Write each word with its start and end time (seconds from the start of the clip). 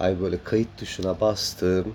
Ay 0.00 0.20
böyle 0.20 0.44
kayıt 0.44 0.78
tuşuna 0.78 1.20
bastım. 1.20 1.94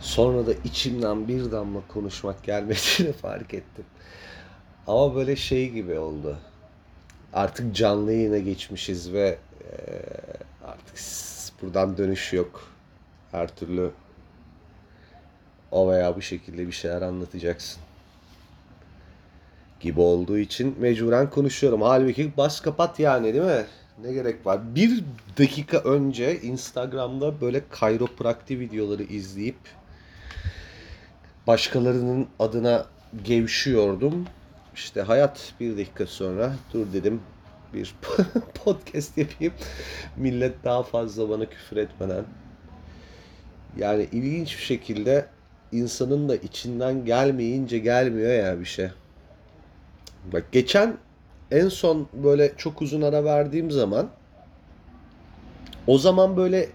Sonra 0.00 0.46
da 0.46 0.52
içimden 0.64 1.28
bir 1.28 1.52
damla 1.52 1.80
konuşmak 1.88 2.44
gelmediğini 2.44 3.12
fark 3.22 3.54
ettim. 3.54 3.84
Ama 4.86 5.14
böyle 5.14 5.36
şey 5.36 5.70
gibi 5.70 5.98
oldu. 5.98 6.38
Artık 7.32 7.76
canlı 7.76 8.12
yayına 8.12 8.38
geçmişiz 8.38 9.12
ve 9.12 9.38
artık 10.64 10.96
buradan 11.62 11.96
dönüş 11.96 12.32
yok. 12.32 12.68
Her 13.30 13.56
türlü 13.56 13.90
o 15.70 15.90
veya 15.90 16.16
bu 16.16 16.22
şekilde 16.22 16.66
bir 16.66 16.72
şeyler 16.72 17.02
anlatacaksın. 17.02 17.82
Gibi 19.80 20.00
olduğu 20.00 20.38
için 20.38 20.76
mecburen 20.80 21.30
konuşuyorum. 21.30 21.82
Halbuki 21.82 22.36
bas 22.36 22.60
kapat 22.60 23.00
yani 23.00 23.34
değil 23.34 23.44
mi? 23.44 23.66
Ne 23.98 24.12
gerek 24.12 24.46
var? 24.46 24.74
Bir 24.74 25.04
dakika 25.38 25.78
önce 25.78 26.40
Instagram'da 26.40 27.40
böyle 27.40 27.62
kayroprakti 27.70 28.60
videoları 28.60 29.02
izleyip 29.02 29.56
başkalarının 31.46 32.28
adına 32.38 32.86
gevşiyordum. 33.24 34.26
İşte 34.74 35.02
hayat 35.02 35.54
bir 35.60 35.76
dakika 35.76 36.06
sonra 36.06 36.56
dur 36.72 36.92
dedim 36.92 37.20
bir 37.74 37.94
podcast 38.64 39.18
yapayım. 39.18 39.52
Millet 40.16 40.64
daha 40.64 40.82
fazla 40.82 41.30
bana 41.30 41.46
küfür 41.46 41.76
etmeden. 41.76 42.24
Yani 43.78 44.08
ilginç 44.12 44.58
bir 44.58 44.62
şekilde 44.62 45.26
insanın 45.72 46.28
da 46.28 46.36
içinden 46.36 47.04
gelmeyince 47.04 47.78
gelmiyor 47.78 48.32
ya 48.32 48.60
bir 48.60 48.64
şey. 48.64 48.88
Bak 50.32 50.52
geçen 50.52 50.96
en 51.52 51.68
son 51.68 52.08
böyle 52.12 52.52
çok 52.56 52.82
uzun 52.82 53.02
ara 53.02 53.24
verdiğim 53.24 53.70
zaman 53.70 54.08
o 55.86 55.98
zaman 55.98 56.36
böyle 56.36 56.68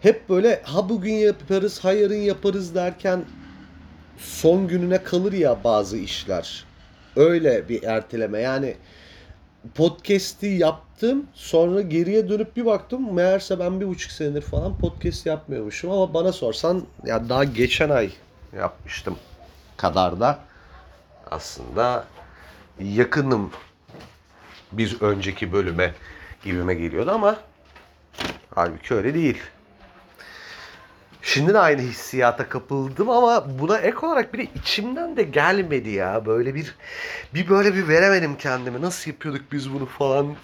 hep 0.00 0.28
böyle 0.28 0.62
ha 0.62 0.88
bugün 0.88 1.12
yaparız 1.12 1.84
ha 1.84 1.92
yarın 1.92 2.14
yaparız 2.14 2.74
derken 2.74 3.24
son 4.18 4.68
gününe 4.68 5.02
kalır 5.02 5.32
ya 5.32 5.64
bazı 5.64 5.96
işler. 5.96 6.64
Öyle 7.16 7.68
bir 7.68 7.82
erteleme 7.82 8.40
yani 8.40 8.76
podcast'i 9.74 10.46
yaptım 10.46 11.26
sonra 11.34 11.80
geriye 11.80 12.28
dönüp 12.28 12.56
bir 12.56 12.66
baktım 12.66 13.14
meğerse 13.14 13.58
ben 13.58 13.80
bir 13.80 13.88
buçuk 13.88 14.12
senedir 14.12 14.42
falan 14.42 14.78
podcast 14.78 15.26
yapmıyormuşum 15.26 15.90
ama 15.90 16.14
bana 16.14 16.32
sorsan 16.32 16.82
ya 17.06 17.28
daha 17.28 17.44
geçen 17.44 17.90
ay 17.90 18.10
yapmıştım 18.56 19.16
kadar 19.76 20.20
da 20.20 20.38
aslında 21.30 22.04
yakınım 22.80 23.50
bir 24.72 25.00
önceki 25.00 25.52
bölüme 25.52 25.94
gibime 26.44 26.74
geliyordu 26.74 27.10
ama 27.10 27.36
halbuki 28.54 28.94
öyle 28.94 29.14
değil. 29.14 29.42
Şimdi 31.22 31.54
de 31.54 31.58
aynı 31.58 31.80
hissiyata 31.80 32.48
kapıldım 32.48 33.10
ama 33.10 33.58
buna 33.58 33.78
ek 33.78 34.06
olarak 34.06 34.34
bir 34.34 34.38
de 34.38 34.46
içimden 34.54 35.16
de 35.16 35.22
gelmedi 35.22 35.90
ya. 35.90 36.26
Böyle 36.26 36.54
bir 36.54 36.74
bir 37.34 37.48
böyle 37.48 37.74
bir 37.74 37.88
veremedim 37.88 38.36
kendimi. 38.36 38.82
Nasıl 38.82 39.10
yapıyorduk 39.10 39.42
biz 39.52 39.72
bunu 39.74 39.86
falan. 39.86 40.34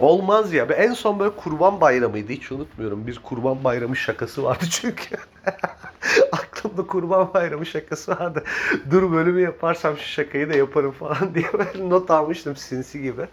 Olmaz 0.00 0.52
ya. 0.52 0.68
Ben 0.68 0.74
en 0.74 0.92
son 0.92 1.18
böyle 1.18 1.36
kurban 1.36 1.80
bayramıydı. 1.80 2.32
Hiç 2.32 2.52
unutmuyorum. 2.52 3.06
Bir 3.06 3.18
kurban 3.18 3.64
bayramı 3.64 3.96
şakası 3.96 4.44
vardı 4.44 4.64
çünkü. 4.70 5.16
Aklımda 6.32 6.86
kurban 6.86 7.34
bayramı 7.34 7.66
şakası 7.66 8.12
vardı. 8.12 8.44
Dur 8.90 9.12
bölümü 9.12 9.40
yaparsam 9.40 9.96
şu 9.96 10.08
şakayı 10.08 10.48
da 10.48 10.56
yaparım 10.56 10.92
falan 10.92 11.34
diye 11.34 11.52
böyle 11.52 11.90
not 11.90 12.10
almıştım 12.10 12.56
sinsi 12.56 13.02
gibi. 13.02 13.26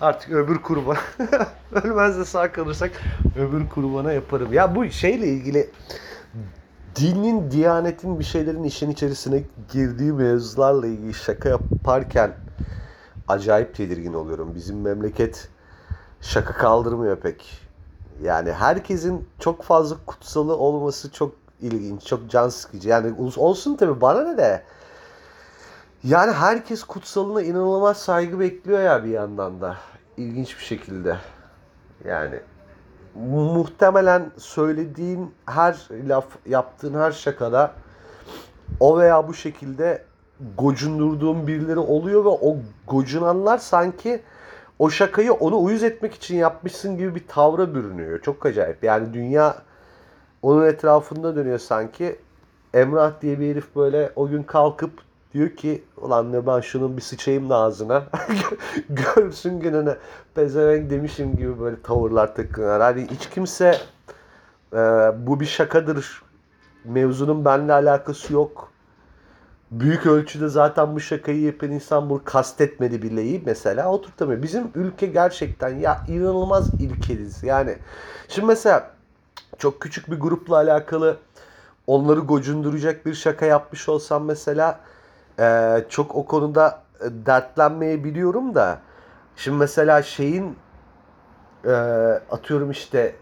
Artık 0.00 0.32
öbür 0.32 0.58
kurban. 0.58 0.96
Ölmez 1.72 2.18
de 2.18 2.24
sağ 2.24 2.52
kalırsak 2.52 2.90
öbür 3.38 3.68
kurbana 3.68 4.12
yaparım. 4.12 4.52
Ya 4.52 4.74
bu 4.74 4.90
şeyle 4.90 5.26
ilgili 5.26 5.70
dinin, 6.96 7.50
diyanetin 7.50 8.18
bir 8.18 8.24
şeylerin 8.24 8.64
işin 8.64 8.90
içerisine 8.90 9.42
girdiği 9.72 10.12
mevzularla 10.12 10.86
ilgili 10.86 11.14
şaka 11.14 11.48
yaparken 11.48 12.32
acayip 13.30 13.74
tedirgin 13.74 14.14
oluyorum. 14.14 14.54
Bizim 14.54 14.80
memleket 14.80 15.48
şaka 16.20 16.52
kaldırmıyor 16.52 17.16
pek. 17.16 17.60
Yani 18.22 18.52
herkesin 18.52 19.28
çok 19.38 19.62
fazla 19.62 19.96
kutsalı 20.06 20.56
olması 20.56 21.12
çok 21.12 21.32
ilginç, 21.60 22.06
çok 22.06 22.30
can 22.30 22.48
sıkıcı. 22.48 22.88
Yani 22.88 23.32
olsun 23.36 23.76
tabii 23.76 24.00
bana 24.00 24.22
ne 24.22 24.38
de. 24.38 24.62
Yani 26.04 26.32
herkes 26.32 26.84
kutsalına 26.84 27.42
inanılmaz 27.42 27.96
saygı 27.96 28.40
bekliyor 28.40 28.80
ya 28.80 29.04
bir 29.04 29.10
yandan 29.10 29.60
da. 29.60 29.76
İlginç 30.16 30.58
bir 30.58 30.64
şekilde. 30.64 31.16
Yani 32.04 32.40
muhtemelen 33.14 34.30
söylediğin 34.36 35.34
her 35.46 35.88
laf, 36.08 36.26
yaptığın 36.46 36.94
her 36.94 37.12
şakada 37.12 37.72
o 38.80 38.98
veya 38.98 39.28
bu 39.28 39.34
şekilde 39.34 40.04
gocundurduğun 40.58 41.46
birileri 41.46 41.78
oluyor 41.78 42.24
ve 42.24 42.28
o 42.28 42.56
gocunanlar 42.86 43.58
sanki 43.58 44.22
o 44.78 44.90
şakayı 44.90 45.32
onu 45.32 45.62
uyuz 45.62 45.82
etmek 45.82 46.14
için 46.14 46.36
yapmışsın 46.36 46.98
gibi 46.98 47.14
bir 47.14 47.26
tavra 47.28 47.74
bürünüyor. 47.74 48.20
Çok 48.20 48.46
acayip. 48.46 48.84
Yani 48.84 49.14
dünya 49.14 49.56
onun 50.42 50.66
etrafında 50.66 51.36
dönüyor 51.36 51.58
sanki. 51.58 52.18
Emrah 52.74 53.12
diye 53.22 53.40
bir 53.40 53.50
herif 53.50 53.76
böyle 53.76 54.12
o 54.16 54.28
gün 54.28 54.42
kalkıp 54.42 54.92
diyor 55.34 55.50
ki 55.50 55.84
ulan 55.96 56.32
ne 56.32 56.46
ben 56.46 56.60
şunun 56.60 56.96
bir 56.96 57.02
sıçayım 57.02 57.50
da 57.50 57.56
ağzına. 57.56 58.02
Görsün 58.90 59.60
gününü. 59.60 59.96
Pezevenk 60.34 60.90
demişim 60.90 61.36
gibi 61.36 61.60
böyle 61.60 61.82
tavırlar 61.82 62.34
takınlar. 62.34 62.82
Hani 62.82 63.06
hiç 63.10 63.30
kimse 63.30 63.78
e, 64.72 64.76
bu 65.26 65.40
bir 65.40 65.46
şakadır. 65.46 66.22
Mevzunun 66.84 67.44
benimle 67.44 67.72
alakası 67.72 68.32
yok. 68.32 68.72
Büyük 69.70 70.06
ölçüde 70.06 70.48
zaten 70.48 70.94
bu 70.94 71.00
şakayı 71.00 71.40
yapan 71.40 71.70
insan 71.70 72.10
bunu 72.10 72.24
kastetmedi 72.24 73.02
bileği 73.02 73.42
mesela 73.46 73.92
oturtamıyor. 73.92 74.42
Bizim 74.42 74.70
ülke 74.74 75.06
gerçekten 75.06 75.68
ya 75.68 76.04
inanılmaz 76.08 76.74
ilkeliz. 76.80 77.42
Yani 77.42 77.78
şimdi 78.28 78.46
mesela 78.46 78.90
çok 79.58 79.80
küçük 79.80 80.10
bir 80.10 80.20
grupla 80.20 80.56
alakalı 80.56 81.16
onları 81.86 82.20
gocunduracak 82.20 83.06
bir 83.06 83.14
şaka 83.14 83.46
yapmış 83.46 83.88
olsam 83.88 84.24
mesela 84.24 84.80
e, 85.38 85.76
çok 85.88 86.14
o 86.14 86.26
konuda 86.26 86.82
e, 87.00 87.26
dertlenmeyebiliyorum 87.26 88.54
da 88.54 88.78
şimdi 89.36 89.56
mesela 89.56 90.02
şeyin 90.02 90.56
e, 91.64 91.70
atıyorum 92.30 92.70
işte 92.70 93.14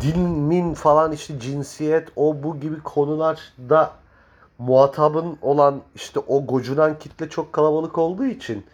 din 0.00 0.20
min 0.20 0.74
falan 0.74 1.12
işte 1.12 1.40
cinsiyet 1.40 2.08
o 2.16 2.42
bu 2.42 2.60
gibi 2.60 2.82
konularda 2.82 4.01
muhatabın 4.66 5.38
olan 5.42 5.82
işte 5.94 6.20
o 6.20 6.46
gocunan 6.46 6.98
kitle 6.98 7.28
çok 7.28 7.52
kalabalık 7.52 7.98
olduğu 7.98 8.26
için 8.26 8.66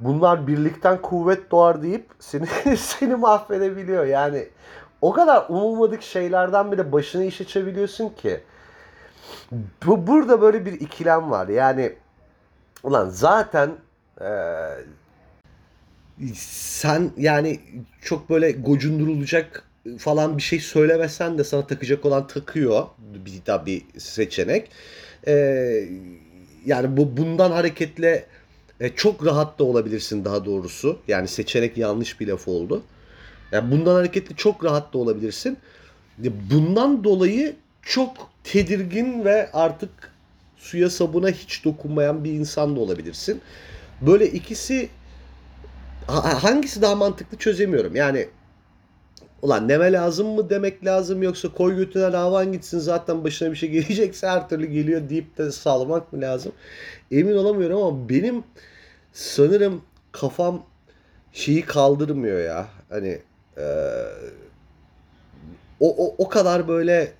bunlar 0.00 0.46
birlikten 0.46 1.02
kuvvet 1.02 1.50
doğar 1.50 1.82
deyip 1.82 2.06
seni 2.20 2.46
seni 2.76 3.16
mahvedebiliyor. 3.16 4.06
Yani 4.06 4.48
o 5.02 5.12
kadar 5.12 5.46
umulmadık 5.48 6.02
şeylerden 6.02 6.72
bile 6.72 6.92
başına 6.92 7.24
iş 7.24 7.40
açabiliyorsun 7.40 8.08
ki. 8.08 8.40
Bu 9.86 10.06
burada 10.06 10.40
böyle 10.40 10.66
bir 10.66 10.72
ikilem 10.72 11.30
var. 11.30 11.48
Yani 11.48 11.92
ulan 12.82 13.08
zaten 13.08 13.70
eee, 14.20 14.84
sen 16.36 17.10
yani 17.16 17.60
çok 18.02 18.30
böyle 18.30 18.52
gocundurulacak 18.52 19.68
falan 19.98 20.36
bir 20.36 20.42
şey 20.42 20.60
söylemesen 20.60 21.38
de 21.38 21.44
sana 21.44 21.66
takacak 21.66 22.04
olan 22.04 22.26
takıyor 22.26 22.86
bir 22.98 23.42
tabii 23.44 23.86
seçenek. 23.98 24.70
Ee, 25.26 25.88
yani 26.66 26.96
bu 26.96 27.16
bundan 27.16 27.50
hareketle 27.50 28.26
e, 28.80 28.88
çok 28.88 29.26
rahat 29.26 29.58
da 29.58 29.64
olabilirsin 29.64 30.24
daha 30.24 30.44
doğrusu. 30.44 30.98
Yani 31.08 31.28
seçenek 31.28 31.78
yanlış 31.78 32.20
bir 32.20 32.28
laf 32.28 32.48
oldu. 32.48 32.82
Yani 33.52 33.70
bundan 33.70 33.94
hareketle 33.94 34.36
çok 34.36 34.64
rahat 34.64 34.94
da 34.94 34.98
olabilirsin. 34.98 35.58
Bundan 36.50 37.04
dolayı 37.04 37.56
çok 37.82 38.30
tedirgin 38.44 39.24
ve 39.24 39.50
artık 39.52 39.90
suya 40.56 40.90
sabuna 40.90 41.28
hiç 41.30 41.64
dokunmayan 41.64 42.24
bir 42.24 42.32
insan 42.32 42.76
da 42.76 42.80
olabilirsin. 42.80 43.40
Böyle 44.00 44.26
ikisi 44.26 44.88
ha- 46.06 46.44
hangisi 46.44 46.82
daha 46.82 46.94
mantıklı 46.94 47.38
çözemiyorum. 47.38 47.96
Yani 47.96 48.28
ulan 49.44 49.68
deme 49.68 49.92
lazım 49.92 50.28
mı 50.28 50.50
demek 50.50 50.84
lazım 50.84 51.22
yoksa 51.22 51.48
koy 51.48 51.76
götüne 51.76 52.12
davan 52.12 52.52
gitsin 52.52 52.78
zaten 52.78 53.24
başına 53.24 53.50
bir 53.50 53.56
şey 53.56 53.70
gelecekse 53.70 54.26
her 54.28 54.48
türlü 54.48 54.66
geliyor 54.66 55.08
deyip 55.08 55.38
de 55.38 55.52
salmak 55.52 56.12
mı 56.12 56.20
lazım? 56.20 56.52
Emin 57.10 57.36
olamıyorum 57.36 57.82
ama 57.82 58.08
benim 58.08 58.44
sanırım 59.12 59.82
kafam 60.12 60.66
şeyi 61.32 61.62
kaldırmıyor 61.62 62.44
ya. 62.44 62.68
Hani 62.90 63.20
eee, 63.58 64.06
o, 65.80 66.06
o, 66.06 66.14
o 66.18 66.28
kadar 66.28 66.68
böyle 66.68 67.12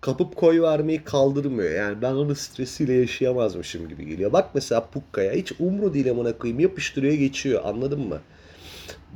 kapıp 0.00 0.36
koy 0.36 0.62
vermeyi 0.62 1.04
kaldırmıyor. 1.04 1.70
Yani 1.70 2.02
ben 2.02 2.12
onun 2.12 2.34
stresiyle 2.34 2.92
yaşayamazmışım 2.92 3.88
gibi 3.88 4.06
geliyor. 4.06 4.32
Bak 4.32 4.50
mesela 4.54 4.86
Pukka'ya 4.86 5.32
hiç 5.32 5.52
umru 5.60 5.94
değil 5.94 6.10
amına 6.10 6.38
koyayım 6.38 6.60
yapıştırıyor 6.60 7.14
geçiyor 7.14 7.62
anladın 7.64 8.00
mı? 8.08 8.20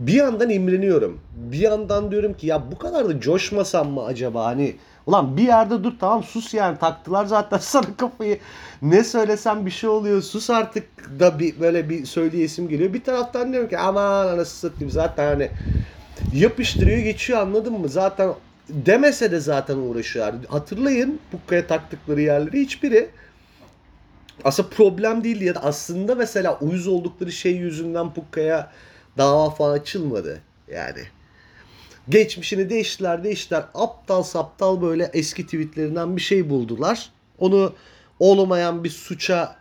Bir 0.00 0.12
yandan 0.12 0.50
imreniyorum. 0.50 1.20
Bir 1.34 1.58
yandan 1.58 2.10
diyorum 2.10 2.34
ki 2.34 2.46
ya 2.46 2.72
bu 2.72 2.78
kadar 2.78 3.08
da 3.08 3.20
coşmasam 3.20 3.88
mı 3.90 4.04
acaba 4.04 4.44
hani 4.44 4.76
ulan 5.06 5.36
bir 5.36 5.42
yerde 5.42 5.84
dur 5.84 5.92
tamam 6.00 6.22
sus 6.22 6.54
yani 6.54 6.78
taktılar 6.78 7.24
zaten 7.24 7.58
sana 7.60 7.96
kafayı 7.96 8.38
ne 8.82 9.04
söylesem 9.04 9.66
bir 9.66 9.70
şey 9.70 9.90
oluyor 9.90 10.22
sus 10.22 10.50
artık 10.50 10.84
da 11.20 11.38
bir 11.38 11.60
böyle 11.60 11.88
bir 11.88 12.06
söyleyesim 12.06 12.68
geliyor. 12.68 12.94
Bir 12.94 13.04
taraftan 13.04 13.52
diyorum 13.52 13.68
ki 13.68 13.78
aman 13.78 14.26
anasını 14.28 14.70
satayım 14.70 14.90
zaten 14.90 15.26
hani 15.26 15.50
yapıştırıyor 16.34 16.98
geçiyor 16.98 17.38
anladın 17.38 17.72
mı? 17.72 17.88
Zaten 17.88 18.30
demese 18.68 19.30
de 19.30 19.40
zaten 19.40 19.76
uğraşıyor. 19.76 20.32
Hatırlayın 20.48 21.20
Pukka'ya 21.32 21.66
taktıkları 21.66 22.20
yerleri 22.20 22.60
hiçbiri 22.60 23.10
aslında 24.44 24.68
problem 24.68 25.24
değildi 25.24 25.44
ya 25.44 25.54
da 25.54 25.64
aslında 25.64 26.14
mesela 26.14 26.58
uyuz 26.58 26.86
oldukları 26.86 27.32
şey 27.32 27.56
yüzünden 27.56 28.14
Pukka'ya 28.14 28.70
dava 29.18 29.50
falan 29.50 29.78
açılmadı 29.78 30.40
yani. 30.72 31.02
Geçmişini 32.08 32.70
değiştiler 32.70 33.24
değiştiler 33.24 33.64
aptal 33.74 34.22
saptal 34.22 34.82
böyle 34.82 35.10
eski 35.12 35.44
tweetlerinden 35.44 36.16
bir 36.16 36.20
şey 36.20 36.50
buldular. 36.50 37.10
Onu 37.38 37.74
olmayan 38.20 38.84
bir 38.84 38.90
suça 38.90 39.56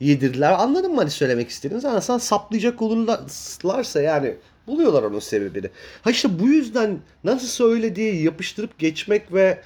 yedirdiler. 0.00 0.52
Anladın 0.52 0.90
mı 0.92 0.96
hani 0.98 1.10
söylemek 1.10 1.48
istediğiniz? 1.48 1.84
Ama 1.84 2.00
sen 2.00 2.18
saplayacak 2.18 2.82
olurlarsa 2.82 4.02
yani 4.02 4.36
buluyorlar 4.66 5.02
onun 5.02 5.18
sebebini. 5.18 5.70
Ha 6.02 6.10
işte 6.10 6.38
bu 6.38 6.48
yüzden 6.48 6.98
nasıl 7.24 7.46
söylediği 7.46 8.22
yapıştırıp 8.22 8.78
geçmek 8.78 9.32
ve 9.32 9.62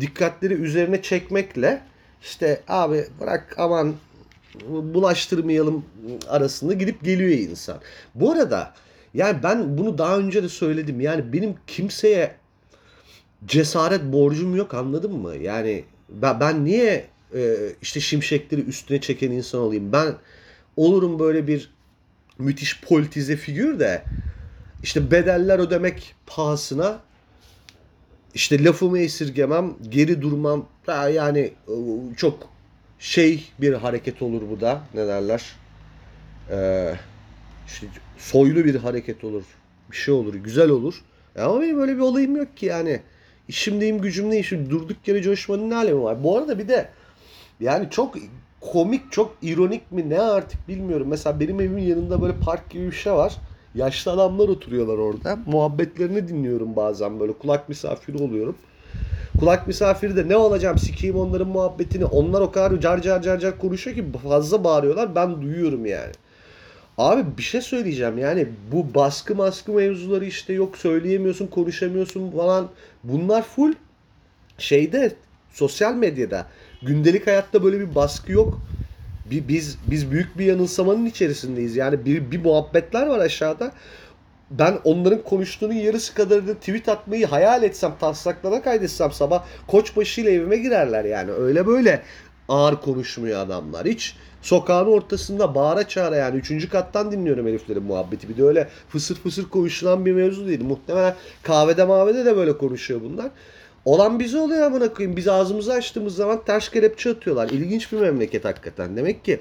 dikkatleri 0.00 0.54
üzerine 0.54 1.02
çekmekle 1.02 1.82
işte 2.22 2.60
abi 2.68 3.06
bırak 3.20 3.54
aman 3.58 3.94
bulaştırmayalım 4.68 5.84
arasında 6.28 6.72
gidip 6.72 7.04
geliyor 7.04 7.30
insan. 7.30 7.80
Bu 8.14 8.32
arada 8.32 8.74
yani 9.14 9.42
ben 9.42 9.78
bunu 9.78 9.98
daha 9.98 10.18
önce 10.18 10.42
de 10.42 10.48
söyledim. 10.48 11.00
Yani 11.00 11.32
benim 11.32 11.54
kimseye 11.66 12.34
cesaret 13.46 14.02
borcum 14.02 14.56
yok 14.56 14.74
anladın 14.74 15.12
mı? 15.12 15.36
Yani 15.36 15.84
ben, 16.08 16.64
niye 16.64 17.06
e, 17.34 17.56
işte 17.82 18.00
şimşekleri 18.00 18.60
üstüne 18.60 19.00
çeken 19.00 19.30
insan 19.30 19.60
olayım? 19.60 19.92
Ben 19.92 20.14
olurum 20.76 21.18
böyle 21.18 21.46
bir 21.46 21.70
müthiş 22.38 22.80
politize 22.80 23.36
figür 23.36 23.78
de 23.78 24.02
işte 24.82 25.10
bedeller 25.10 25.58
ödemek 25.58 26.14
pahasına 26.26 27.00
işte 28.34 28.64
lafımı 28.64 28.98
esirgemem, 28.98 29.74
geri 29.88 30.22
durmam. 30.22 30.68
Yani 30.88 31.40
e, 31.68 31.74
çok 32.16 32.55
şey 32.98 33.44
bir 33.60 33.72
hareket 33.72 34.22
olur 34.22 34.42
bu 34.50 34.60
da. 34.60 34.80
Ne 34.94 35.06
derler? 35.06 35.52
Ee, 36.50 36.94
işte 37.66 37.86
soylu 38.18 38.64
bir 38.64 38.74
hareket 38.74 39.24
olur. 39.24 39.42
Bir 39.90 39.96
şey 39.96 40.14
olur, 40.14 40.34
güzel 40.34 40.70
olur. 40.70 41.02
E 41.36 41.42
Ama 41.42 41.60
benim 41.60 41.76
böyle 41.76 41.94
bir 41.94 42.00
olayım 42.00 42.36
yok 42.36 42.56
ki 42.56 42.66
yani. 42.66 43.00
İşimdeyim, 43.48 44.00
gücümdeyim. 44.00 44.44
Şimdi 44.44 44.70
durduk 44.70 45.08
yere 45.08 45.22
coşmanın 45.22 45.70
ne 45.70 45.76
alemi 45.76 46.02
var? 46.02 46.24
Bu 46.24 46.38
arada 46.38 46.58
bir 46.58 46.68
de 46.68 46.88
yani 47.60 47.90
çok 47.90 48.14
komik, 48.60 49.12
çok 49.12 49.36
ironik 49.42 49.92
mi 49.92 50.10
ne 50.10 50.20
artık 50.20 50.68
bilmiyorum. 50.68 51.06
Mesela 51.08 51.40
benim 51.40 51.60
evimin 51.60 51.82
yanında 51.82 52.22
böyle 52.22 52.34
park 52.38 52.70
gibi 52.70 52.86
bir 52.86 52.96
şey 52.96 53.12
var. 53.12 53.36
Yaşlı 53.74 54.12
adamlar 54.12 54.48
oturuyorlar 54.48 54.98
orada. 54.98 55.38
Muhabbetlerini 55.46 56.28
dinliyorum 56.28 56.76
bazen 56.76 57.20
böyle. 57.20 57.32
Kulak 57.32 57.68
misafiri 57.68 58.22
oluyorum. 58.22 58.56
Kulak 59.40 59.66
misafiri 59.66 60.16
de 60.16 60.28
ne 60.28 60.36
olacağım 60.36 60.78
sikeyim 60.78 61.16
onların 61.16 61.48
muhabbetini. 61.48 62.04
Onlar 62.04 62.40
o 62.40 62.52
kadar 62.52 62.80
car 62.80 63.02
car 63.02 63.22
car 63.22 63.38
car 63.38 63.58
konuşuyor 63.58 63.96
ki 63.96 64.04
fazla 64.28 64.64
bağırıyorlar. 64.64 65.14
Ben 65.14 65.42
duyuyorum 65.42 65.86
yani. 65.86 66.12
Abi 66.98 67.24
bir 67.38 67.42
şey 67.42 67.60
söyleyeceğim 67.60 68.18
yani 68.18 68.48
bu 68.72 68.94
baskı 68.94 69.34
maskı 69.34 69.72
mevzuları 69.72 70.24
işte 70.24 70.52
yok 70.52 70.78
söyleyemiyorsun 70.78 71.46
konuşamıyorsun 71.46 72.30
falan 72.30 72.68
bunlar 73.04 73.42
full 73.42 73.72
şeyde 74.58 75.14
sosyal 75.52 75.94
medyada 75.94 76.46
gündelik 76.82 77.26
hayatta 77.26 77.64
böyle 77.64 77.80
bir 77.80 77.94
baskı 77.94 78.32
yok. 78.32 78.60
Biz 79.30 79.78
biz 79.86 80.10
büyük 80.10 80.38
bir 80.38 80.44
yanılsamanın 80.44 81.06
içerisindeyiz. 81.06 81.76
Yani 81.76 82.04
bir, 82.04 82.30
bir 82.30 82.44
muhabbetler 82.44 83.06
var 83.06 83.18
aşağıda. 83.18 83.72
Ben 84.50 84.78
onların 84.84 85.22
konuştuğunun 85.22 85.72
yarısı 85.72 86.14
kadarını 86.14 86.54
tweet 86.54 86.88
atmayı 86.88 87.26
hayal 87.26 87.62
etsem, 87.62 87.94
taslaklara 88.00 88.62
kaydetsem 88.62 89.12
sabah 89.12 89.44
koçbaşı 89.66 90.20
ile 90.20 90.32
evime 90.32 90.56
girerler 90.56 91.04
yani. 91.04 91.30
Öyle 91.30 91.66
böyle 91.66 92.02
ağır 92.48 92.76
konuşmuyor 92.80 93.40
adamlar. 93.40 93.86
Hiç 93.86 94.16
sokağın 94.42 94.86
ortasında 94.86 95.54
bağıra 95.54 95.88
çağıra 95.88 96.16
yani. 96.16 96.36
Üçüncü 96.36 96.68
kattan 96.68 97.12
dinliyorum 97.12 97.46
heriflerin 97.46 97.82
muhabbeti. 97.82 98.28
Bir 98.28 98.36
de 98.36 98.44
öyle 98.44 98.68
fısır 98.88 99.14
fısır 99.16 99.48
konuşulan 99.48 100.06
bir 100.06 100.12
mevzu 100.12 100.48
değil. 100.48 100.64
Muhtemelen 100.64 101.14
kahvede 101.42 101.84
mavede 101.84 102.24
de 102.24 102.36
böyle 102.36 102.58
konuşuyor 102.58 103.00
bunlar. 103.04 103.30
Olan 103.84 104.20
bize 104.20 104.38
oluyor 104.38 104.62
amına 104.62 104.94
koyayım. 104.94 105.16
Biz 105.16 105.28
ağzımızı 105.28 105.72
açtığımız 105.72 106.16
zaman 106.16 106.44
ters 106.44 106.68
kelepçe 106.68 107.10
atıyorlar. 107.10 107.48
İlginç 107.48 107.92
bir 107.92 107.98
memleket 107.98 108.44
hakikaten. 108.44 108.96
Demek 108.96 109.24
ki 109.24 109.40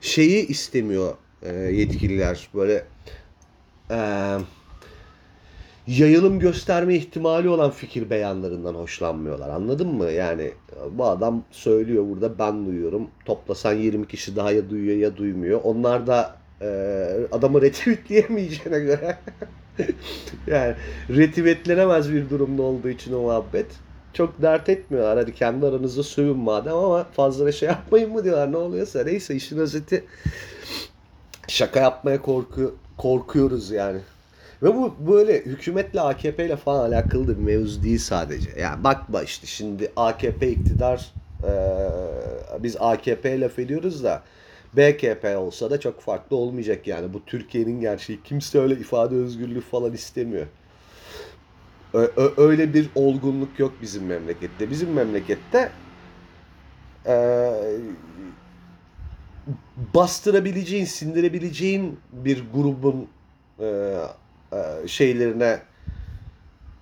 şeyi 0.00 0.46
istemiyor 0.46 1.14
e, 1.42 1.52
yetkililer. 1.54 2.48
Böyle 2.54 2.84
e, 3.90 3.98
yayılım 5.86 6.38
gösterme 6.38 6.94
ihtimali 6.94 7.48
olan 7.48 7.70
fikir 7.70 8.10
beyanlarından 8.10 8.74
hoşlanmıyorlar. 8.74 9.48
Anladın 9.48 9.88
mı? 9.88 10.10
Yani 10.10 10.52
bu 10.90 11.04
adam 11.04 11.42
söylüyor 11.50 12.04
burada 12.08 12.38
ben 12.38 12.66
duyuyorum. 12.66 13.08
Toplasan 13.24 13.74
20 13.74 14.08
kişi 14.08 14.36
daha 14.36 14.50
ya 14.50 14.70
duyuyor 14.70 14.96
ya 14.96 15.16
duymuyor. 15.16 15.60
Onlar 15.64 16.06
da 16.06 16.36
e, 16.60 16.66
adamı 17.32 17.62
retweetleyemeyeceğine 17.62 18.78
göre 18.78 19.18
yani 20.46 20.74
retweetlenemez 21.10 22.12
bir 22.12 22.30
durumda 22.30 22.62
olduğu 22.62 22.88
için 22.88 23.12
o 23.12 23.20
muhabbet. 23.20 23.66
Çok 24.12 24.42
dert 24.42 24.68
etmiyorlar. 24.68 25.18
Hadi 25.18 25.34
kendi 25.34 25.66
aranızda 25.66 26.02
sövün 26.02 26.36
madem 26.36 26.74
ama 26.74 27.04
fazla 27.04 27.52
şey 27.52 27.68
yapmayın 27.68 28.12
mı 28.12 28.24
diyorlar. 28.24 28.52
Ne 28.52 28.56
oluyorsa 28.56 29.04
neyse 29.04 29.34
işin 29.34 29.58
özeti 29.58 30.04
şaka 31.48 31.80
yapmaya 31.80 32.22
korku 32.22 32.74
korkuyoruz 32.98 33.70
yani. 33.70 34.00
Ve 34.62 34.74
bu 34.76 34.94
böyle 35.12 35.38
hükümetle 35.44 36.00
AKP 36.00 36.46
ile 36.46 36.56
falan 36.56 36.88
alakalı 36.90 37.28
da 37.28 37.38
bir 37.38 37.42
mevzu 37.42 37.82
değil 37.82 37.98
sadece. 37.98 38.50
Yani 38.60 38.84
bakma 38.84 39.22
işte 39.22 39.46
şimdi 39.46 39.92
AKP 39.96 40.50
iktidar 40.50 41.10
eee, 41.44 41.50
biz 42.62 42.76
AKP 42.80 43.40
laf 43.40 43.58
ediyoruz 43.58 44.04
da 44.04 44.22
BKP 44.76 45.36
olsa 45.36 45.70
da 45.70 45.80
çok 45.80 46.00
farklı 46.00 46.36
olmayacak 46.36 46.86
yani. 46.86 47.14
Bu 47.14 47.24
Türkiye'nin 47.24 47.80
gerçeği. 47.80 48.22
Kimse 48.24 48.60
öyle 48.60 48.74
ifade 48.74 49.14
özgürlüğü 49.14 49.60
falan 49.60 49.92
istemiyor. 49.92 50.46
Öyle 52.36 52.74
bir 52.74 52.90
olgunluk 52.94 53.58
yok 53.58 53.72
bizim 53.82 54.06
memlekette. 54.06 54.70
Bizim 54.70 54.92
memlekette 54.92 55.70
eee, 57.06 57.76
bastırabileceğin, 59.94 60.84
sindirebileceğin 60.84 62.00
bir 62.12 62.44
grubun 62.54 63.08
eee, 63.60 63.96
eee, 64.52 64.88
şeylerine 64.88 65.60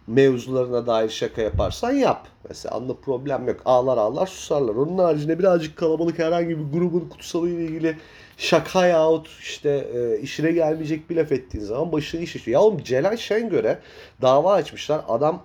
mevzularına 0.07 0.87
dair 0.87 1.09
şaka 1.09 1.43
yaparsan 1.43 1.93
yap. 1.93 2.27
Mesela 2.49 2.75
anda 2.75 2.97
problem 2.97 3.49
yok. 3.49 3.61
Ağlar 3.65 3.99
ağlar 3.99 4.27
susarlar. 4.27 4.75
Onun 4.75 4.99
haricinde 4.99 5.39
birazcık 5.39 5.77
kalabalık 5.77 6.19
herhangi 6.19 6.59
bir 6.59 6.79
grubun 6.79 7.09
kutsalı 7.09 7.49
ile 7.49 7.65
ilgili 7.65 7.97
şaka 8.37 8.87
yahut 8.87 9.29
işte 9.41 9.89
e, 9.95 10.21
işine 10.21 10.53
gelmeyecek 10.53 11.11
bir 11.11 11.17
laf 11.17 11.33
ettiğin 11.33 11.65
zaman 11.65 11.93
başına 11.93 12.21
iş 12.21 12.37
açıyor. 12.37 12.53
Ya 12.53 12.61
oğlum 12.61 12.83
Celal 12.83 13.17
Şengör'e 13.17 13.79
dava 14.23 14.53
açmışlar. 14.53 15.05
Adam 15.09 15.43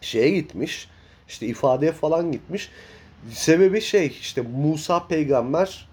şeye 0.00 0.30
gitmiş. 0.30 0.88
işte 1.28 1.46
ifadeye 1.46 1.92
falan 1.92 2.32
gitmiş. 2.32 2.70
Sebebi 3.32 3.80
şey 3.80 4.06
işte 4.06 4.42
Musa 4.42 5.06
peygamber 5.06 5.87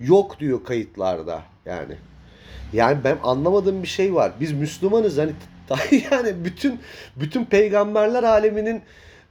yok 0.00 0.40
diyor 0.40 0.64
kayıtlarda 0.64 1.42
yani. 1.66 1.94
Yani 2.72 2.98
ben 3.04 3.16
anlamadığım 3.22 3.82
bir 3.82 3.88
şey 3.88 4.14
var. 4.14 4.32
Biz 4.40 4.52
Müslümanız 4.52 5.18
hani 5.18 5.32
yani 6.10 6.44
bütün 6.44 6.80
bütün 7.16 7.44
peygamberler 7.44 8.22
aleminin 8.22 8.82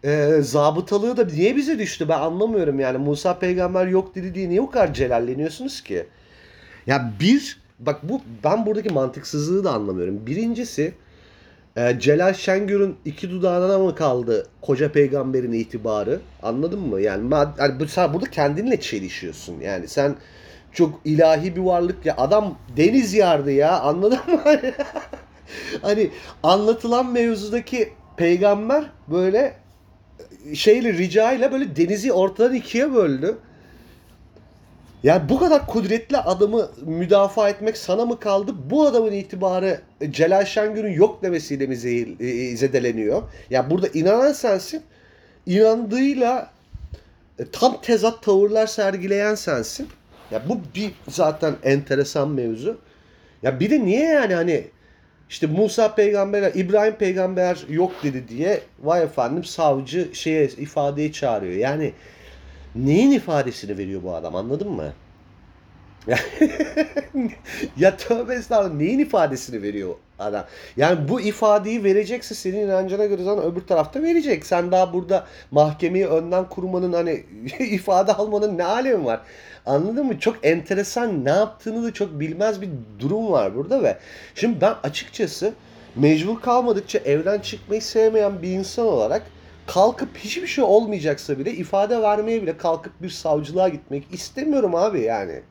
e, 0.04 0.38
zabıtalığı 0.42 1.18
da 1.18 1.26
niye 1.26 1.56
bize 1.56 1.80
düştü 1.80 2.10
ben 2.10 2.20
anlamıyorum 2.20 2.80
yani. 2.80 2.98
Musa 2.98 3.40
peygamber 3.40 3.88
yok 3.88 4.16
dedi 4.16 4.36
diye 4.36 4.50
niye 4.50 4.62
o 4.62 4.70
kadar 4.70 4.94
celalleniyorsunuz 4.94 5.82
ki? 5.82 6.06
Ya 6.88 7.14
bir 7.20 7.60
bak 7.80 8.00
bu 8.04 8.22
ben 8.44 8.66
buradaki 8.66 8.90
mantıksızlığı 8.90 9.64
da 9.64 9.72
anlamıyorum. 9.72 10.28
Birincisi 10.28 10.94
e, 11.78 12.00
Celal 12.00 12.34
Şengör'ün 12.34 12.96
iki 13.06 13.30
dudağına 13.30 13.80
mı 13.80 13.96
kaldı 13.96 14.48
koca 14.62 14.92
peygamberin 14.92 15.52
itibarı? 15.52 16.20
Anladın 16.44 16.80
mı? 16.80 17.02
Yani, 17.02 17.34
yani 17.60 17.90
sen 17.90 18.14
burada 18.14 18.30
kendinle 18.30 18.80
çelişiyorsun. 18.80 19.60
Yani 19.60 19.88
sen 19.88 20.16
çok 20.78 21.00
ilahi 21.06 21.56
bir 21.56 21.62
varlık 21.62 22.06
ya 22.06 22.16
adam 22.18 22.58
deniz 22.78 23.14
yardı 23.14 23.52
ya 23.52 23.80
anladın 23.80 24.20
mı? 24.28 24.42
hani 25.82 26.10
anlatılan 26.44 27.12
mevzudaki 27.12 27.94
peygamber 28.18 28.84
böyle 29.08 29.54
şeyle 30.54 30.94
ricayla 30.94 31.52
böyle 31.52 31.76
denizi 31.76 32.14
ortadan 32.14 32.56
ikiye 32.56 32.94
böldü. 32.94 33.38
Yani 35.04 35.30
bu 35.30 35.40
kadar 35.40 35.68
kudretli 35.68 36.18
adamı 36.18 36.70
müdafaa 36.86 37.50
etmek 37.50 37.78
sana 37.78 38.06
mı 38.06 38.20
kaldı? 38.20 38.52
Bu 38.70 38.88
adamın 38.88 39.12
itibarı 39.12 39.82
e, 40.02 40.12
Celal 40.12 40.46
Şengör'ün 40.46 40.94
yok 40.94 41.24
demesiyle 41.24 41.68
mi 41.68 41.78
zehir, 41.78 42.20
e, 42.20 42.58
zedeleniyor? 42.58 43.24
Ya 43.50 43.70
burada 43.70 43.88
inanan 43.88 44.32
sensin. 44.32 44.82
İnandığıyla 45.46 46.52
e, 47.40 47.46
tam 47.52 47.82
tezat 47.82 48.24
tavırlar 48.24 48.68
sergileyen 48.68 49.36
sensin. 49.36 49.88
Ya 50.32 50.50
bu 50.50 50.60
bir 50.76 50.92
zaten 51.08 51.56
enteresan 51.64 52.30
mevzu. 52.30 52.78
Ya 53.44 53.60
bir 53.60 53.70
de 53.70 53.86
niye 53.86 54.06
yani 54.06 54.34
hani 54.34 54.68
işte 55.30 55.48
Musa 55.48 55.96
peygamber, 55.96 56.52
İbrahim 56.56 56.96
peygamber 56.96 57.58
yok 57.70 57.92
dedi 58.04 58.28
diye 58.28 58.62
vay 58.84 59.04
efendim 59.04 59.44
savcı 59.44 60.10
şeye 60.14 60.48
ifadeye 60.48 61.12
çağırıyor. 61.12 61.54
Yani 61.54 61.94
neyin 62.76 63.12
ifadesini 63.12 63.78
veriyor 63.78 64.04
bu 64.04 64.16
adam 64.16 64.36
anladın 64.36 64.72
mı? 64.72 64.94
Ya, 67.78 67.98
tövbe 67.98 68.34
estağfurullah 68.34 68.76
neyin 68.76 69.00
ifadesini 69.00 69.62
veriyor 69.62 69.96
adam? 70.20 70.46
Yani 70.78 71.10
bu 71.10 71.22
ifadeyi 71.22 71.84
verecekse 71.84 72.36
senin 72.36 72.58
inancına 72.58 73.06
göre 73.06 73.24
zaten 73.24 73.44
öbür 73.44 73.62
tarafta 73.62 74.04
verecek. 74.04 74.46
Sen 74.46 74.72
daha 74.72 74.94
burada 74.94 75.28
mahkemeyi 75.52 76.08
önden 76.08 76.50
kurmanın 76.50 76.94
hani 76.94 77.12
ifade 77.60 78.14
almanın 78.14 78.58
ne 78.58 78.64
alemi 78.64 79.06
var? 79.06 79.22
Anladın 79.66 80.06
mı? 80.06 80.20
Çok 80.20 80.38
enteresan 80.44 81.26
ne 81.26 81.30
yaptığını 81.30 81.84
da 81.84 81.94
çok 81.94 82.20
bilmez 82.20 82.62
bir 82.62 82.70
durum 83.00 83.32
var 83.32 83.56
burada 83.56 83.84
ve 83.84 83.98
şimdi 84.36 84.62
ben 84.62 84.76
açıkçası 84.84 85.54
mecbur 85.96 86.42
kalmadıkça 86.42 87.00
evden 87.00 87.40
çıkmayı 87.40 87.82
sevmeyen 87.82 88.42
bir 88.42 88.52
insan 88.52 88.86
olarak 88.86 89.24
kalkıp 89.68 90.18
hiçbir 90.18 90.48
şey 90.48 90.64
olmayacaksa 90.64 91.40
bile 91.40 91.52
ifade 91.52 92.02
vermeye 92.02 92.42
bile 92.42 92.58
kalkıp 92.58 93.02
bir 93.02 93.10
savcılığa 93.10 93.70
gitmek 93.70 94.14
istemiyorum 94.14 94.76
abi 94.76 95.02
yani. 95.02 95.42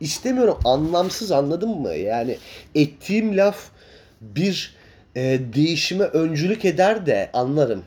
İstemiyorum. 0.00 0.58
Anlamsız 0.64 1.32
anladın 1.32 1.80
mı? 1.80 1.94
Yani 1.94 2.38
ettiğim 2.74 3.36
laf 3.36 3.68
bir 4.20 4.74
e, 5.16 5.40
değişime 5.54 6.04
öncülük 6.04 6.64
eder 6.64 7.06
de 7.06 7.30
anlarım. 7.32 7.84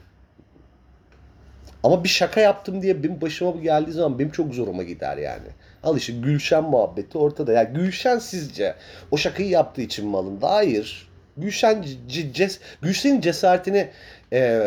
Ama 1.83 2.03
bir 2.03 2.09
şaka 2.09 2.41
yaptım 2.41 2.81
diye 2.81 3.03
benim 3.03 3.21
başıma 3.21 3.51
geldiği 3.51 3.91
zaman 3.91 4.19
benim 4.19 4.31
çok 4.31 4.53
zoruma 4.53 4.83
gider 4.83 5.17
yani. 5.17 5.47
Al 5.83 5.97
işte 5.97 6.13
Gülşen 6.13 6.63
muhabbeti 6.63 7.17
ortada. 7.17 7.53
Ya 7.53 7.63
Gülşen 7.63 8.19
sizce 8.19 8.75
o 9.11 9.17
şakayı 9.17 9.49
yaptığı 9.49 9.81
için 9.81 10.07
mi 10.07 10.17
alındı? 10.17 10.45
Hayır. 10.45 11.09
Gülşen 11.37 11.85
ces 12.33 12.59
Gülşen'in 12.81 13.21
cesaretini 13.21 13.89
e, 14.33 14.61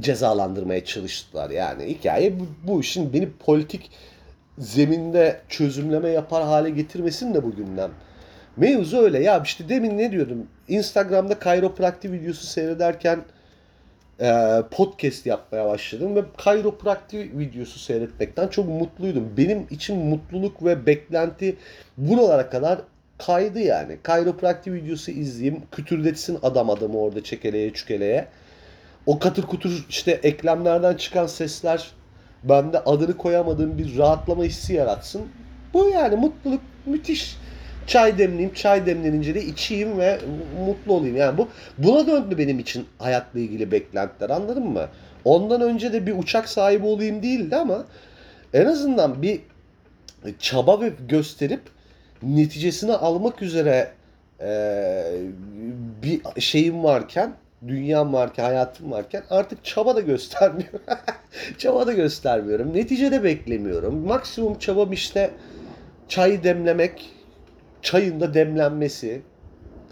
cezalandırmaya 0.00 0.84
çalıştılar 0.84 1.50
yani. 1.50 1.86
Hikaye 1.86 2.40
bu, 2.40 2.46
bu 2.64 2.80
işin 2.80 3.12
beni 3.12 3.30
politik 3.32 3.90
zeminde 4.60 5.40
çözümleme 5.48 6.08
yapar 6.08 6.42
hale 6.42 6.70
getirmesin 6.70 7.34
de 7.34 7.42
bu 7.42 7.56
gündem. 7.56 7.90
Mevzu 8.56 8.98
öyle 8.98 9.22
ya 9.22 9.42
işte 9.44 9.68
demin 9.68 9.98
ne 9.98 10.12
diyordum 10.12 10.46
Instagram'da 10.68 11.38
kayropraktik 11.38 12.12
videosu 12.12 12.46
seyrederken 12.46 13.20
e, 14.20 14.56
podcast 14.70 15.26
yapmaya 15.26 15.66
başladım 15.66 16.16
ve 16.16 16.24
kayropraktik 16.36 17.38
videosu 17.38 17.78
seyretmekten 17.78 18.48
çok 18.48 18.68
mutluydum. 18.68 19.32
Benim 19.36 19.66
için 19.70 19.98
mutluluk 19.98 20.64
ve 20.64 20.86
beklenti 20.86 21.56
buralara 21.96 22.50
kadar 22.50 22.78
kaydı 23.18 23.60
yani. 23.60 23.98
Kayropraktik 24.02 24.72
videosu 24.72 25.10
izleyeyim, 25.10 25.62
kütürdetsin 25.72 26.38
adam 26.42 26.70
adamı 26.70 26.98
orada 26.98 27.24
çekeleye 27.24 27.72
çükeleye. 27.72 28.26
O 29.06 29.18
katır 29.18 29.42
kutur 29.42 29.86
işte 29.88 30.20
eklemlerden 30.22 30.94
çıkan 30.94 31.26
sesler 31.26 31.90
bende 32.44 32.78
adını 32.78 33.16
koyamadığım 33.16 33.78
bir 33.78 33.98
rahatlama 33.98 34.44
hissi 34.44 34.74
yaratsın. 34.74 35.22
Bu 35.74 35.88
yani 35.88 36.16
mutluluk 36.16 36.60
müthiş. 36.86 37.36
Çay 37.86 38.18
demleyeyim, 38.18 38.54
çay 38.54 38.86
demlenince 38.86 39.34
de 39.34 39.44
içeyim 39.44 39.98
ve 39.98 40.20
mutlu 40.66 40.92
olayım. 40.92 41.16
Yani 41.16 41.38
bu 41.38 41.48
buna 41.78 42.06
döndü 42.06 42.38
benim 42.38 42.58
için 42.58 42.86
hayatla 42.98 43.40
ilgili 43.40 43.72
beklentiler 43.72 44.30
anladın 44.30 44.66
mı? 44.66 44.88
Ondan 45.24 45.60
önce 45.60 45.92
de 45.92 46.06
bir 46.06 46.18
uçak 46.18 46.48
sahibi 46.48 46.86
olayım 46.86 47.22
değildi 47.22 47.56
ama 47.56 47.84
en 48.54 48.64
azından 48.66 49.22
bir 49.22 49.40
çaba 50.38 50.80
ve 50.80 50.92
gösterip 51.08 51.60
neticesini 52.22 52.92
almak 52.92 53.42
üzere 53.42 53.92
eee, 54.40 55.04
bir 56.02 56.40
şeyim 56.40 56.84
varken, 56.84 57.32
dünyam 57.68 58.12
varken, 58.12 58.44
hayatım 58.44 58.90
varken 58.90 59.22
artık 59.30 59.64
çaba 59.64 59.96
da 59.96 60.00
göstermiyorum. 60.00 60.80
çaba 61.58 61.86
da 61.86 61.92
göstermiyorum. 61.92 62.74
Neticede 62.74 63.24
beklemiyorum. 63.24 64.06
Maksimum 64.06 64.58
çabam 64.58 64.92
işte 64.92 65.30
çay 66.08 66.44
demlemek, 66.44 67.10
çayın 67.82 68.20
da 68.20 68.34
demlenmesi. 68.34 69.22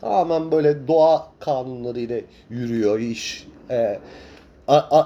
Tamamen 0.00 0.52
böyle 0.52 0.88
doğa 0.88 1.32
kanunlarıyla 1.40 2.20
yürüyor 2.50 2.98
iş. 2.98 3.46
Ee, 3.70 3.98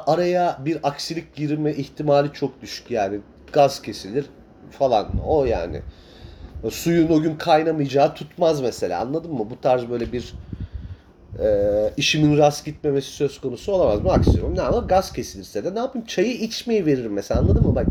araya 0.07 0.59
bir 0.65 0.79
aksilik 0.83 1.35
girme 1.37 1.73
ihtimali 1.73 2.33
çok 2.33 2.63
düşük 2.63 2.91
yani. 2.91 3.21
Gaz 3.53 3.83
kesilir 3.83 4.27
falan. 4.71 5.09
O 5.27 5.45
yani. 5.45 5.83
Suyun 6.71 7.09
o 7.09 7.21
gün 7.21 7.37
kaynamayacağı 7.37 8.15
tutmaz 8.15 8.61
mesela. 8.61 9.01
Anladın 9.01 9.33
mı? 9.33 9.51
Bu 9.51 9.61
tarz 9.61 9.91
böyle 9.91 10.13
bir 10.13 10.35
e, 11.41 11.47
işimin 11.97 12.39
rast 12.39 12.65
gitmemesi 12.65 13.09
söz 13.09 13.41
konusu 13.41 13.73
olamaz. 13.73 14.01
Maksimum 14.01 14.57
ne 14.57 14.63
ama 14.63 14.79
gaz 14.79 15.13
kesilirse 15.13 15.65
de 15.65 15.75
ne 15.75 15.79
yapayım? 15.79 16.07
Çayı 16.07 16.33
içmeyi 16.33 16.87
veririm 16.87 17.13
mesela. 17.13 17.41
Anladın 17.41 17.67
mı? 17.67 17.75
Bak 17.75 17.87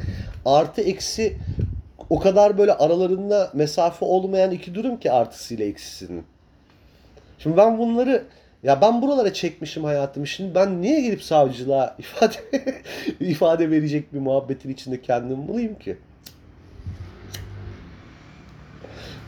artı 0.45 0.81
eksi 0.81 1.37
o 2.09 2.19
kadar 2.19 2.57
böyle 2.57 2.73
aralarında 2.73 3.51
mesafe 3.53 4.05
olmayan 4.05 4.51
iki 4.51 4.75
durum 4.75 4.99
ki 4.99 5.11
artısıyla 5.11 5.65
eksisinin. 5.65 6.23
Şimdi 7.39 7.57
ben 7.57 7.77
bunları 7.77 8.23
ya 8.63 8.81
ben 8.81 9.01
buralara 9.01 9.33
çekmişim 9.33 9.83
hayatımı. 9.83 10.27
Şimdi 10.27 10.55
ben 10.55 10.81
niye 10.81 11.01
gidip 11.01 11.23
savcılığa 11.23 11.95
ifade 11.99 12.35
ifade 13.19 13.71
verecek 13.71 14.13
bir 14.13 14.19
muhabbetin 14.19 14.69
içinde 14.69 15.01
kendimi 15.01 15.47
bulayım 15.47 15.79
ki? 15.79 15.97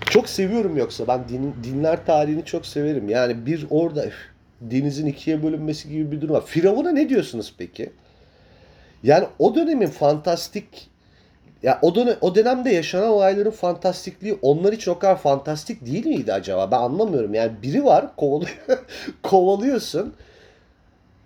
Çok 0.10 0.30
seviyorum 0.30 0.78
yoksa 0.78 1.08
ben 1.08 1.30
din, 1.30 1.56
dinler 1.64 2.06
tarihini 2.06 2.46
çok 2.46 2.66
severim. 2.66 3.10
Yani 3.10 3.46
bir 3.46 3.68
orada 3.70 4.06
üf, 4.06 4.16
denizin 4.62 5.06
ikiye 5.06 5.44
bölünmesi 5.44 5.90
gibi 5.90 6.12
bir 6.12 6.22
durum 6.22 6.36
var. 6.36 6.46
Firavun'a 6.46 6.92
ne 6.92 7.10
diyorsunuz 7.10 7.54
peki? 7.58 7.92
Yani 9.04 9.26
o 9.40 9.56
dönemin 9.56 9.88
fantastik 9.88 10.90
ya 11.64 11.80
o 11.82 11.96
dönem, 11.96 12.16
o 12.22 12.36
dönemde 12.36 12.70
yaşanan 12.70 13.10
olayların 13.10 13.52
fantastikliği 13.52 14.38
onlar 14.42 14.74
için 14.74 14.92
o 14.92 15.00
kadar 15.00 15.18
fantastik 15.18 15.86
değil 15.86 16.06
miydi 16.06 16.34
acaba? 16.34 16.72
Ben 16.72 16.78
anlamıyorum. 16.78 17.34
Yani 17.34 17.52
biri 17.62 17.86
var 17.86 18.16
kovalıyor, 18.16 18.56
kovalıyorsun. 19.24 20.14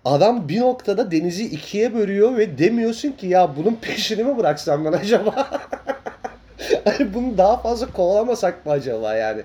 Adam 0.04 0.48
bir 0.48 0.60
noktada 0.60 1.10
denizi 1.10 1.44
ikiye 1.44 1.94
bölüyor 1.94 2.36
ve 2.36 2.58
demiyorsun 2.58 3.12
ki 3.12 3.26
ya 3.26 3.56
bunun 3.56 3.74
peşini 3.74 4.24
mi 4.24 4.36
bıraksam 4.38 4.84
ben 4.84 4.92
acaba? 4.92 5.50
Hani 6.84 7.14
bunu 7.14 7.38
daha 7.38 7.56
fazla 7.56 7.92
kovalamasak 7.92 8.66
mı 8.66 8.72
acaba 8.72 9.14
yani? 9.14 9.42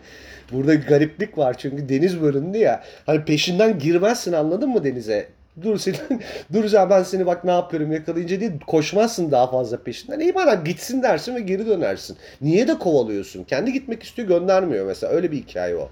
Burada 0.51 0.75
gariplik 0.75 1.37
var 1.37 1.55
çünkü 1.57 1.89
deniz 1.89 2.21
bölündü 2.21 2.57
ya. 2.57 2.83
Hani 3.05 3.25
peşinden 3.25 3.79
girmezsin 3.79 4.33
anladın 4.33 4.69
mı 4.69 4.83
denize? 4.83 5.27
Dur 5.61 5.77
seni, 5.77 5.95
dur 6.53 6.67
sen 6.67 6.89
ben 6.89 7.03
seni 7.03 7.25
bak 7.25 7.43
ne 7.43 7.51
yapıyorum 7.51 7.91
yakalayınca 7.91 8.39
diye 8.39 8.51
koşmazsın 8.67 9.31
daha 9.31 9.51
fazla 9.51 9.83
peşinden. 9.83 10.19
İyi 10.19 10.35
bana 10.35 10.53
gitsin 10.53 11.03
dersin 11.03 11.35
ve 11.35 11.39
geri 11.39 11.65
dönersin. 11.65 12.17
Niye 12.41 12.67
de 12.67 12.79
kovalıyorsun? 12.79 13.43
Kendi 13.43 13.73
gitmek 13.73 14.03
istiyor 14.03 14.27
göndermiyor 14.27 14.85
mesela. 14.85 15.13
Öyle 15.13 15.31
bir 15.31 15.37
hikaye 15.37 15.75
o. 15.75 15.89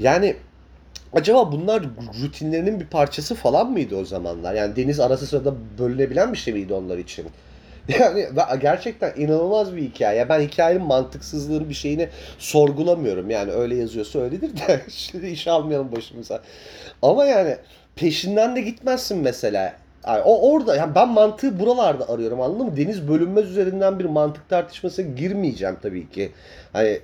Yani 0.00 0.36
acaba 1.12 1.52
bunlar 1.52 1.82
rutinlerinin 2.22 2.80
bir 2.80 2.86
parçası 2.86 3.34
falan 3.34 3.70
mıydı 3.70 3.96
o 3.96 4.04
zamanlar? 4.04 4.54
Yani 4.54 4.76
deniz 4.76 5.00
arası 5.00 5.26
sırada 5.26 5.54
bölünebilen 5.78 6.32
bir 6.32 6.38
şey 6.38 6.54
miydi 6.54 6.74
onlar 6.74 6.98
için? 6.98 7.26
Yani 7.88 8.26
gerçekten 8.60 9.12
inanılmaz 9.16 9.76
bir 9.76 9.82
hikaye. 9.82 10.28
Ben 10.28 10.40
hikayenin 10.40 10.82
mantıksızlığını 10.82 11.68
bir 11.68 11.74
şeyini 11.74 12.08
sorgulamıyorum. 12.38 13.30
Yani 13.30 13.52
öyle 13.52 13.74
yazıyorsa 13.74 14.18
öyledir 14.18 14.56
de 14.56 14.80
şimdi 14.88 15.26
iş 15.26 15.48
almayalım 15.48 15.92
başımıza. 15.92 16.42
Ama 17.02 17.24
yani 17.24 17.56
peşinden 17.96 18.56
de 18.56 18.60
gitmezsin 18.60 19.18
mesela. 19.18 19.74
Yani 20.06 20.22
o 20.24 20.52
orada 20.52 20.76
yani 20.76 20.94
ben 20.94 21.08
mantığı 21.08 21.60
buralarda 21.60 22.08
arıyorum 22.08 22.40
anladın 22.40 22.66
mı? 22.66 22.76
Deniz 22.76 23.08
bölünmez 23.08 23.50
üzerinden 23.50 23.98
bir 23.98 24.04
mantık 24.04 24.48
tartışmasına 24.48 25.06
girmeyeceğim 25.06 25.76
tabii 25.82 26.10
ki. 26.10 26.32
Hani 26.72 27.00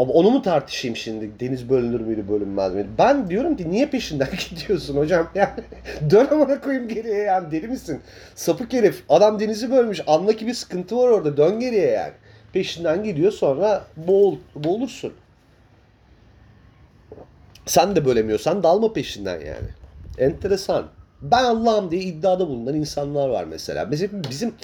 ama 0.00 0.12
onu 0.12 0.30
mu 0.30 0.42
tartışayım 0.42 0.96
şimdi? 0.96 1.40
Deniz 1.40 1.70
bölünür 1.70 2.00
müydü, 2.00 2.28
bölünmez 2.28 2.74
miydi? 2.74 2.88
Ben 2.98 3.30
diyorum 3.30 3.56
ki 3.56 3.70
niye 3.70 3.86
peşinden 3.86 4.28
gidiyorsun 4.50 4.96
hocam? 4.96 5.28
Yani 5.34 5.50
dön 6.10 6.26
amına 6.30 6.60
koyayım 6.60 6.88
geriye 6.88 7.18
yani 7.18 7.50
deli 7.50 7.68
misin? 7.68 8.00
Sapık 8.34 8.72
herif. 8.72 9.04
Adam 9.08 9.40
denizi 9.40 9.70
bölmüş. 9.70 10.00
Anla 10.06 10.32
ki 10.32 10.46
bir 10.46 10.54
sıkıntı 10.54 10.96
var 10.96 11.08
orada. 11.08 11.36
Dön 11.36 11.60
geriye 11.60 11.86
yani. 11.86 12.12
Peşinden 12.52 13.04
gidiyor 13.04 13.32
sonra 13.32 13.84
boğul, 13.96 14.36
boğulursun. 14.54 15.12
Sen 17.66 17.96
de 17.96 18.04
bölemiyorsan 18.04 18.62
dalma 18.62 18.92
peşinden 18.92 19.40
yani. 19.40 19.68
Enteresan. 20.18 20.86
Ben 21.22 21.44
Allah'ım 21.44 21.90
diye 21.90 22.02
iddiada 22.02 22.48
bulunan 22.48 22.74
insanlar 22.74 23.28
var 23.28 23.44
mesela. 23.44 23.84
Mesela 23.84 24.12
bizim 24.30 24.54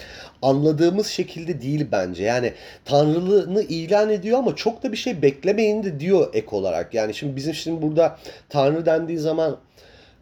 anladığımız 0.42 1.06
şekilde 1.06 1.62
değil 1.62 1.86
bence. 1.92 2.24
Yani 2.24 2.52
tanrılığını 2.84 3.62
ilan 3.62 4.10
ediyor 4.10 4.38
ama 4.38 4.56
çok 4.56 4.82
da 4.82 4.92
bir 4.92 4.96
şey 4.96 5.22
beklemeyin 5.22 5.82
de 5.82 6.00
diyor 6.00 6.34
ek 6.34 6.46
olarak. 6.50 6.94
Yani 6.94 7.14
şimdi 7.14 7.36
bizim 7.36 7.54
şimdi 7.54 7.82
burada 7.82 8.18
tanrı 8.48 8.86
dendiği 8.86 9.18
zaman 9.18 9.56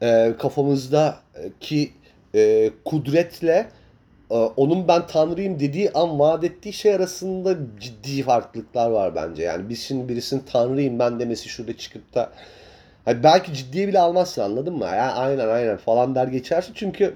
e, 0.03 0.35
kafamızdaki 0.39 1.93
e, 2.35 2.71
kudretle 2.85 3.67
e, 4.31 4.35
onun 4.35 4.89
ben 4.89 5.07
tanrıyım 5.07 5.61
dediği 5.61 5.93
an 5.93 6.19
vaat 6.19 6.45
ettiği 6.45 6.73
şey 6.73 6.95
arasında 6.95 7.57
ciddi 7.81 8.23
farklılıklar 8.23 8.91
var 8.91 9.15
bence. 9.15 9.43
Yani 9.43 9.69
biz 9.69 9.81
şimdi 9.83 10.09
birisinin 10.09 10.43
tanrıyım 10.53 10.99
ben 10.99 11.21
demesi 11.21 11.49
şurada 11.49 11.77
çıkıp 11.77 12.15
da 12.15 12.31
Hani 13.05 13.23
belki 13.23 13.55
ciddiye 13.55 13.89
bile 13.89 13.99
almazsın 13.99 14.43
anladın 14.43 14.75
mı? 14.75 14.85
Ya 14.85 15.13
aynen 15.13 15.49
aynen 15.49 15.77
falan 15.77 16.15
der 16.15 16.27
geçersin 16.27 16.73
çünkü 16.77 17.15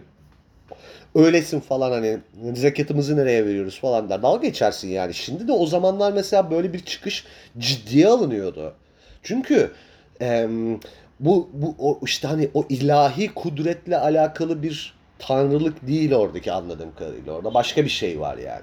öylesin 1.15 1.61
falan 1.61 1.91
hani 1.91 2.19
zekatımızı 2.55 3.17
nereye 3.17 3.47
veriyoruz 3.47 3.81
falan 3.81 4.11
der. 4.11 4.23
Dalga 4.23 4.47
geçersin 4.47 4.89
yani. 4.89 5.15
Şimdi 5.15 5.49
de 5.49 5.53
o 5.53 5.67
zamanlar 5.67 6.13
mesela 6.13 6.51
böyle 6.51 6.73
bir 6.73 6.81
çıkış 6.81 7.25
ciddiye 7.59 8.09
alınıyordu. 8.09 8.75
Çünkü 9.23 9.73
em, 10.21 10.81
bu 11.21 11.51
bu 11.53 11.75
o 11.79 12.01
işte 12.05 12.29
hani 12.29 12.51
o 12.55 12.65
ilahi 12.69 13.35
kudretle 13.35 13.99
alakalı 13.99 14.63
bir 14.63 14.95
tanrılık 15.19 15.87
değil 15.87 16.13
oradaki 16.13 16.53
anladığım 16.53 16.95
kadarıyla. 16.95 17.33
Orada 17.33 17.55
başka 17.55 17.85
bir 17.85 17.91
şey 17.91 18.21
var 18.21 18.39
yani. 18.39 18.63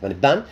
Hani 0.00 0.14
ben 0.22 0.42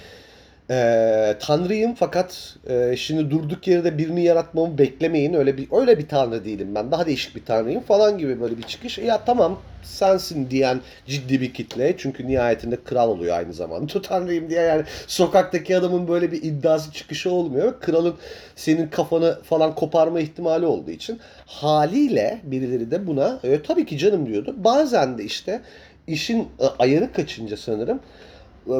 ee, 0.70 1.36
tanrıyım 1.40 1.94
fakat 1.94 2.56
e, 2.68 2.96
şimdi 2.96 3.30
durduk 3.30 3.66
yerde 3.68 3.98
birini 3.98 4.24
yaratmamı 4.24 4.78
beklemeyin. 4.78 5.34
Öyle 5.34 5.56
bir 5.56 5.68
öyle 5.72 5.98
bir 5.98 6.08
tanrı 6.08 6.44
değilim 6.44 6.74
ben. 6.74 6.90
Daha 6.90 7.06
değişik 7.06 7.36
bir 7.36 7.44
tanrıyım 7.44 7.82
falan 7.82 8.18
gibi 8.18 8.40
böyle 8.40 8.58
bir 8.58 8.62
çıkış. 8.62 8.98
Ya 8.98 9.24
tamam 9.24 9.58
sensin 9.82 10.50
diyen 10.50 10.80
ciddi 11.06 11.40
bir 11.40 11.54
kitle. 11.54 11.94
Çünkü 11.98 12.28
nihayetinde 12.28 12.76
kral 12.84 13.08
oluyor 13.08 13.36
aynı 13.36 13.52
zamanda. 13.52 14.02
Tanrıyım 14.02 14.50
diye 14.50 14.60
yani 14.60 14.84
sokaktaki 15.06 15.76
adamın 15.76 16.08
böyle 16.08 16.32
bir 16.32 16.42
iddiası 16.42 16.92
çıkışı 16.92 17.30
olmuyor. 17.30 17.80
Kralın 17.80 18.14
senin 18.56 18.88
kafanı 18.88 19.42
falan 19.42 19.74
koparma 19.74 20.20
ihtimali 20.20 20.66
olduğu 20.66 20.90
için 20.90 21.20
haliyle 21.46 22.40
birileri 22.44 22.90
de 22.90 23.06
buna 23.06 23.40
e, 23.44 23.62
tabii 23.62 23.86
ki 23.86 23.98
canım 23.98 24.26
diyordu. 24.26 24.54
Bazen 24.58 25.18
de 25.18 25.24
işte 25.24 25.60
işin 26.06 26.40
e, 26.40 26.66
ayarı 26.78 27.12
kaçınca 27.12 27.56
sanırım 27.56 28.00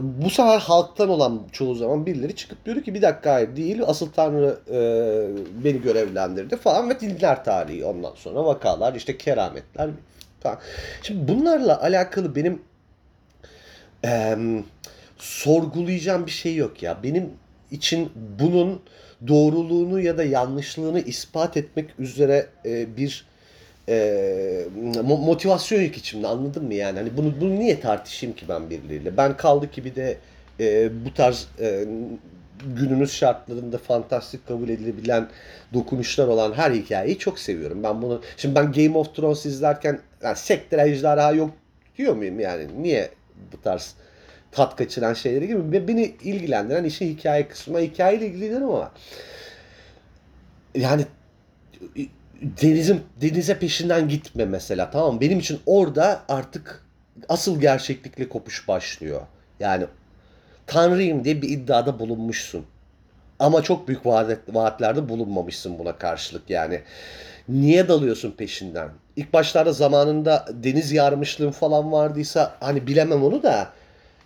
bu 0.03 0.31
sefer 0.31 0.59
halktan 0.59 1.09
olan 1.09 1.43
çoğu 1.53 1.75
zaman 1.75 2.07
birileri 2.07 2.37
çıkıp 2.37 2.65
diyor 2.65 2.83
ki 2.83 2.95
bir 2.95 3.03
dakika 3.03 3.35
hayır 3.35 3.57
değil 3.57 3.83
asıl 3.87 4.11
Tanrı 4.13 4.59
e, 4.71 4.79
beni 5.65 5.83
görevlendirdi 5.83 6.57
falan 6.57 6.91
ve 6.91 7.01
dinler 7.01 7.45
tarihi 7.45 7.85
ondan 7.85 8.13
sonra 8.15 8.45
vakalar 8.45 8.95
işte 8.95 9.19
kerametler 9.19 9.91
falan. 10.41 10.59
Şimdi 11.03 11.33
bunlarla 11.33 11.83
alakalı 11.83 12.37
benim 12.37 12.63
e, 14.05 14.37
sorgulayacağım 15.19 16.27
bir 16.27 16.31
şey 16.31 16.57
yok 16.57 16.83
ya. 16.83 17.03
Benim 17.03 17.31
için 17.71 18.13
bunun 18.39 18.83
doğruluğunu 19.29 20.01
ya 20.01 20.19
da 20.19 20.25
yanlışlığını 20.25 21.01
ispat 21.01 21.57
etmek 21.57 22.01
üzere 22.01 22.47
e, 22.65 22.97
bir 22.97 23.27
e, 23.89 24.67
motivasyon 25.03 25.83
yok 25.83 25.97
içimde 25.97 26.27
anladın 26.27 26.65
mı 26.65 26.75
yani? 26.75 26.99
Hani 26.99 27.17
bunu, 27.17 27.41
bunu 27.41 27.59
niye 27.59 27.81
tartışayım 27.81 28.37
ki 28.37 28.47
ben 28.49 28.71
birileriyle? 28.71 29.17
Ben 29.17 29.37
kaldı 29.37 29.71
ki 29.71 29.85
bir 29.85 29.95
de 29.95 30.19
e, 30.61 30.91
bu 31.05 31.15
tarz 31.15 31.49
e, 31.61 31.85
günümüz 32.65 33.13
şartlarında 33.13 33.79
fantastik 33.79 34.49
kabul 34.49 34.69
edilebilen 34.69 35.29
dokunuşlar 35.75 36.29
olan 36.29 36.53
her 36.53 36.71
hikayeyi 36.71 37.19
çok 37.19 37.39
seviyorum. 37.39 37.83
Ben 37.83 38.03
bunu 38.03 38.23
şimdi 38.37 38.55
ben 38.55 38.73
Game 38.73 38.99
of 38.99 39.15
Thrones 39.15 39.47
izlerken 39.47 40.01
yani 40.23 40.37
sektir 40.37 40.79
ejderha 40.79 41.33
yok 41.33 41.51
diyor 41.99 42.17
muyum 42.17 42.41
yani? 42.41 42.83
Niye 42.83 43.11
bu 43.53 43.63
tarz 43.63 43.95
tat 44.53 44.77
kaçıran 44.77 45.15
şeyleri 45.15 45.47
gibi 45.47 45.89
beni 45.89 46.15
ilgilendiren 46.23 46.85
işin 46.85 47.17
hikaye 47.17 47.49
kısmı. 47.49 47.81
Hikayeyle 47.81 48.27
ilgilenirim 48.27 48.69
ama 48.69 48.93
yani 50.75 51.05
denizin 52.43 53.03
denize 53.21 53.59
peşinden 53.59 54.09
gitme 54.09 54.45
mesela 54.45 54.91
tamam 54.91 55.15
mı? 55.15 55.21
Benim 55.21 55.39
için 55.39 55.61
orada 55.67 56.23
artık 56.29 56.85
asıl 57.29 57.61
gerçeklikle 57.61 58.29
kopuş 58.29 58.69
başlıyor. 58.69 59.21
Yani 59.61 59.87
tanrıyım 60.67 61.25
diye 61.25 61.43
bir 61.43 61.49
iddiada 61.49 61.99
bulunmuşsun. 61.99 62.65
Ama 63.39 63.63
çok 63.63 63.89
büyük 63.89 64.07
vaat, 64.07 64.39
vaatlerde 64.49 65.09
bulunmamışsın 65.09 65.79
buna 65.79 65.99
karşılık 65.99 66.51
yani. 66.51 66.81
Niye 67.49 67.89
dalıyorsun 67.89 68.31
peşinden? 68.31 68.89
İlk 69.17 69.33
başlarda 69.33 69.73
zamanında 69.73 70.47
deniz 70.53 70.93
yarmışlığın 70.93 71.51
falan 71.51 71.93
vardıysa 71.93 72.57
hani 72.61 72.87
bilemem 72.87 73.25
onu 73.25 73.43
da 73.43 73.73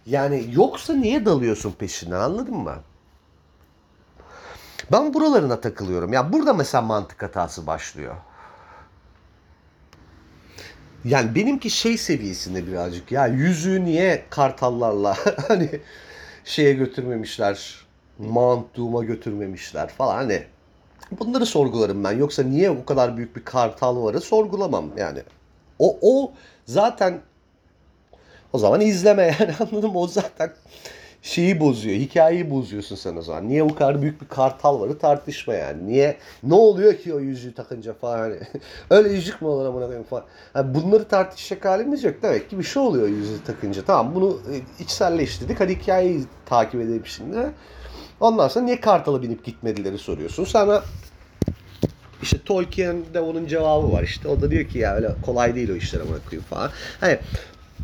yani 0.06 0.44
yoksa 0.52 0.94
niye 0.94 1.24
dalıyorsun 1.24 1.72
peşinden 1.72 2.20
anladın 2.20 2.56
mı? 2.56 2.76
Ben 4.92 5.14
buralarına 5.14 5.60
takılıyorum. 5.60 6.12
Ya 6.12 6.32
burada 6.32 6.54
mesela 6.54 6.82
mantık 6.82 7.22
hatası 7.22 7.66
başlıyor. 7.66 8.16
Yani 11.04 11.34
benimki 11.34 11.70
şey 11.70 11.98
seviyesinde 11.98 12.66
birazcık 12.66 13.12
ya 13.12 13.26
yüzüğü 13.26 13.84
niye 13.84 14.24
kartallarla 14.30 15.16
hani 15.48 15.80
şeye 16.44 16.72
götürmemişler, 16.72 17.86
Mount 18.18 18.76
götürmemişler 19.06 19.88
falan 19.88 20.14
hani 20.14 20.44
bunları 21.10 21.46
sorgularım 21.46 22.04
ben. 22.04 22.12
Yoksa 22.12 22.42
niye 22.42 22.70
o 22.70 22.84
kadar 22.84 23.16
büyük 23.16 23.36
bir 23.36 23.44
kartal 23.44 24.02
varı 24.02 24.20
sorgulamam 24.20 24.90
yani. 24.96 25.22
O, 25.78 25.98
o 26.02 26.32
zaten 26.66 27.20
o 28.52 28.58
zaman 28.58 28.80
izleme 28.80 29.36
yani 29.40 29.54
anladım 29.60 29.96
o 29.96 30.06
zaten 30.06 30.52
şeyi 31.22 31.60
bozuyor. 31.60 31.96
Hikayeyi 31.96 32.50
bozuyorsun 32.50 32.96
sen 32.96 33.16
o 33.16 33.22
zaman. 33.22 33.48
Niye 33.48 33.68
bu 33.68 33.74
kadar 33.74 34.02
büyük 34.02 34.22
bir 34.22 34.28
kartal 34.28 34.80
varı 34.80 34.98
tartışma 34.98 35.54
yani. 35.54 35.86
Niye 35.86 36.16
ne 36.42 36.54
oluyor 36.54 36.94
ki 36.94 37.14
o 37.14 37.20
yüzüğü 37.20 37.54
takınca 37.54 37.94
falan 37.94 38.18
hani. 38.18 38.36
Öyle 38.90 39.08
yüzük 39.12 39.42
mü 39.42 39.48
olur 39.48 39.66
amına 39.66 39.84
koyayım 39.84 40.06
falan. 40.06 40.24
Yani 40.54 40.74
bunları 40.74 41.08
tartışacak 41.08 41.64
halimiz 41.64 42.04
yok. 42.04 42.14
Demek 42.22 42.50
ki 42.50 42.58
bir 42.58 42.64
şey 42.64 42.82
oluyor 42.82 43.08
yüzüğü 43.08 43.44
takınca. 43.44 43.84
Tamam 43.84 44.14
bunu 44.14 44.40
e, 44.52 44.82
içselleştirdik. 44.82 45.60
Hadi 45.60 45.78
hikayeyi 45.78 46.24
takip 46.46 46.80
edelim 46.80 47.06
şimdi. 47.06 47.50
Ondan 48.20 48.48
sonra 48.48 48.64
niye 48.64 48.80
kartala 48.80 49.22
binip 49.22 49.44
gitmedileri 49.44 49.98
soruyorsun. 49.98 50.44
Sonra 50.44 50.84
işte 52.22 52.38
Tolkien'de 52.44 53.20
onun 53.20 53.46
cevabı 53.46 53.92
var 53.92 54.02
işte. 54.02 54.28
O 54.28 54.40
da 54.40 54.50
diyor 54.50 54.64
ki 54.68 54.78
ya 54.78 54.94
öyle 54.94 55.10
kolay 55.26 55.54
değil 55.54 55.70
o 55.70 55.74
işler 55.74 56.00
amına 56.00 56.18
koyayım 56.30 56.46
falan. 56.50 56.70
Hani 57.00 57.18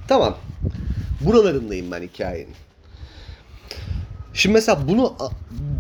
tamam. 0.09 0.37
Buralarındayım 1.21 1.93
ben 1.93 2.03
hikayenin. 2.03 2.66
Şimdi 4.35 4.55
mesela 4.55 4.89
bunu 4.89 5.17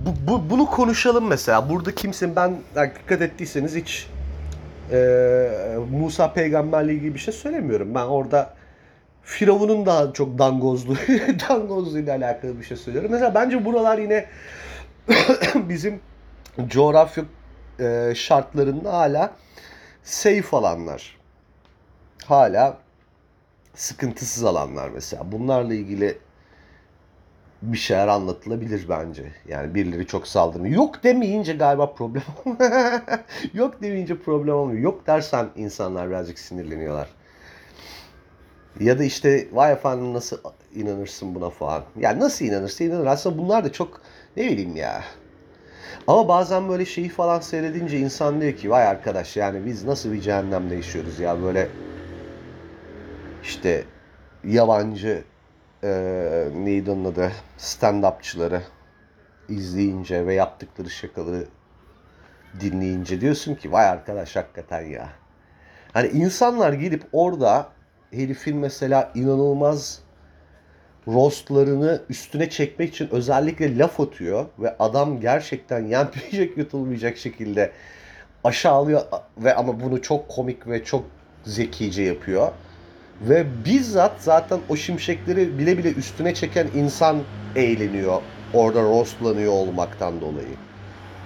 bu, 0.06 0.30
bu, 0.32 0.50
bunu 0.50 0.66
konuşalım 0.66 1.26
mesela. 1.26 1.70
Burada 1.70 1.94
kimsin 1.94 2.36
ben 2.36 2.56
yani 2.76 2.92
dikkat 3.02 3.22
ettiyseniz 3.22 3.74
hiç 3.74 4.08
e, 4.92 5.78
Musa 5.90 6.32
peygamberle 6.32 6.94
ilgili 6.94 7.14
bir 7.14 7.18
şey 7.18 7.34
söylemiyorum. 7.34 7.94
Ben 7.94 8.04
orada 8.04 8.54
Firavun'un 9.22 9.86
daha 9.86 10.12
çok 10.12 10.38
dangozluğu, 10.38 10.96
dangozluğuyla 11.48 12.16
alakalı 12.16 12.58
bir 12.58 12.64
şey 12.64 12.76
söylüyorum. 12.76 13.10
Mesela 13.12 13.34
bence 13.34 13.64
buralar 13.64 13.98
yine 13.98 14.26
bizim 15.54 16.00
coğrafya 16.68 17.24
e, 17.80 18.12
şartlarında 18.14 18.92
hala 18.92 19.32
safe 20.02 20.56
alanlar. 20.56 21.16
Hala 22.24 22.78
sıkıntısız 23.74 24.44
alanlar 24.44 24.88
mesela. 24.88 25.32
Bunlarla 25.32 25.74
ilgili 25.74 26.18
bir 27.62 27.78
şeyler 27.78 28.08
anlatılabilir 28.08 28.86
bence. 28.88 29.32
Yani 29.48 29.74
birileri 29.74 30.06
çok 30.06 30.28
saldırmıyor. 30.28 30.74
Yok 30.74 31.04
demeyince 31.04 31.52
galiba 31.52 31.94
problem 31.94 32.22
Yok 33.54 33.82
demeyince 33.82 34.18
problem 34.18 34.54
olmuyor. 34.54 34.80
Yok 34.80 35.06
dersen 35.06 35.48
insanlar 35.56 36.08
birazcık 36.08 36.38
sinirleniyorlar. 36.38 37.08
Ya 38.80 38.98
da 38.98 39.04
işte 39.04 39.48
vay 39.52 39.72
efendim 39.72 40.14
nasıl 40.14 40.38
inanırsın 40.74 41.34
buna 41.34 41.50
falan. 41.50 41.84
Yani 42.00 42.20
nasıl 42.20 42.44
inanırsın 42.44 42.84
inanır. 42.84 43.06
Aslında 43.06 43.38
bunlar 43.38 43.64
da 43.64 43.72
çok 43.72 44.00
ne 44.36 44.44
bileyim 44.44 44.76
ya. 44.76 45.02
Ama 46.06 46.28
bazen 46.28 46.68
böyle 46.68 46.84
şeyi 46.84 47.08
falan 47.08 47.40
seyredince 47.40 47.98
insan 47.98 48.40
diyor 48.40 48.52
ki 48.52 48.70
vay 48.70 48.86
arkadaş 48.86 49.36
yani 49.36 49.66
biz 49.66 49.84
nasıl 49.84 50.12
bir 50.12 50.20
cehennemde 50.20 50.74
yaşıyoruz 50.74 51.20
ya 51.20 51.42
böyle 51.42 51.68
işte 53.42 53.84
yabancı 54.44 55.24
e, 55.84 55.88
neydi 56.54 56.90
onun 56.90 57.04
adı 57.04 57.32
stand-upçıları 57.58 58.60
izleyince 59.48 60.26
ve 60.26 60.34
yaptıkları 60.34 60.90
şakaları 60.90 61.44
dinleyince 62.60 63.20
diyorsun 63.20 63.54
ki 63.54 63.72
vay 63.72 63.86
arkadaş 63.86 64.36
hakikaten 64.36 64.82
ya. 64.82 65.08
Hani 65.92 66.08
insanlar 66.08 66.72
gidip 66.72 67.02
orada 67.12 67.68
herifin 68.10 68.56
mesela 68.56 69.12
inanılmaz 69.14 70.02
rostlarını 71.08 72.02
üstüne 72.08 72.50
çekmek 72.50 72.88
için 72.94 73.08
özellikle 73.10 73.78
laf 73.78 74.00
atıyor 74.00 74.46
ve 74.58 74.76
adam 74.78 75.20
gerçekten 75.20 75.86
yenmeyecek 75.86 76.56
yutulmayacak 76.58 77.16
şekilde 77.16 77.72
aşağılıyor 78.44 79.02
ve 79.38 79.54
ama 79.54 79.80
bunu 79.80 80.02
çok 80.02 80.28
komik 80.28 80.68
ve 80.68 80.84
çok 80.84 81.04
zekice 81.44 82.02
yapıyor. 82.02 82.52
Ve 83.20 83.46
bizzat 83.64 84.12
zaten 84.18 84.60
o 84.68 84.76
şimşekleri 84.76 85.58
bile 85.58 85.78
bile 85.78 85.92
üstüne 85.92 86.34
çeken 86.34 86.66
insan 86.74 87.16
eğleniyor. 87.56 88.22
Orada 88.54 88.82
roastlanıyor 88.82 89.52
olmaktan 89.52 90.20
dolayı. 90.20 90.56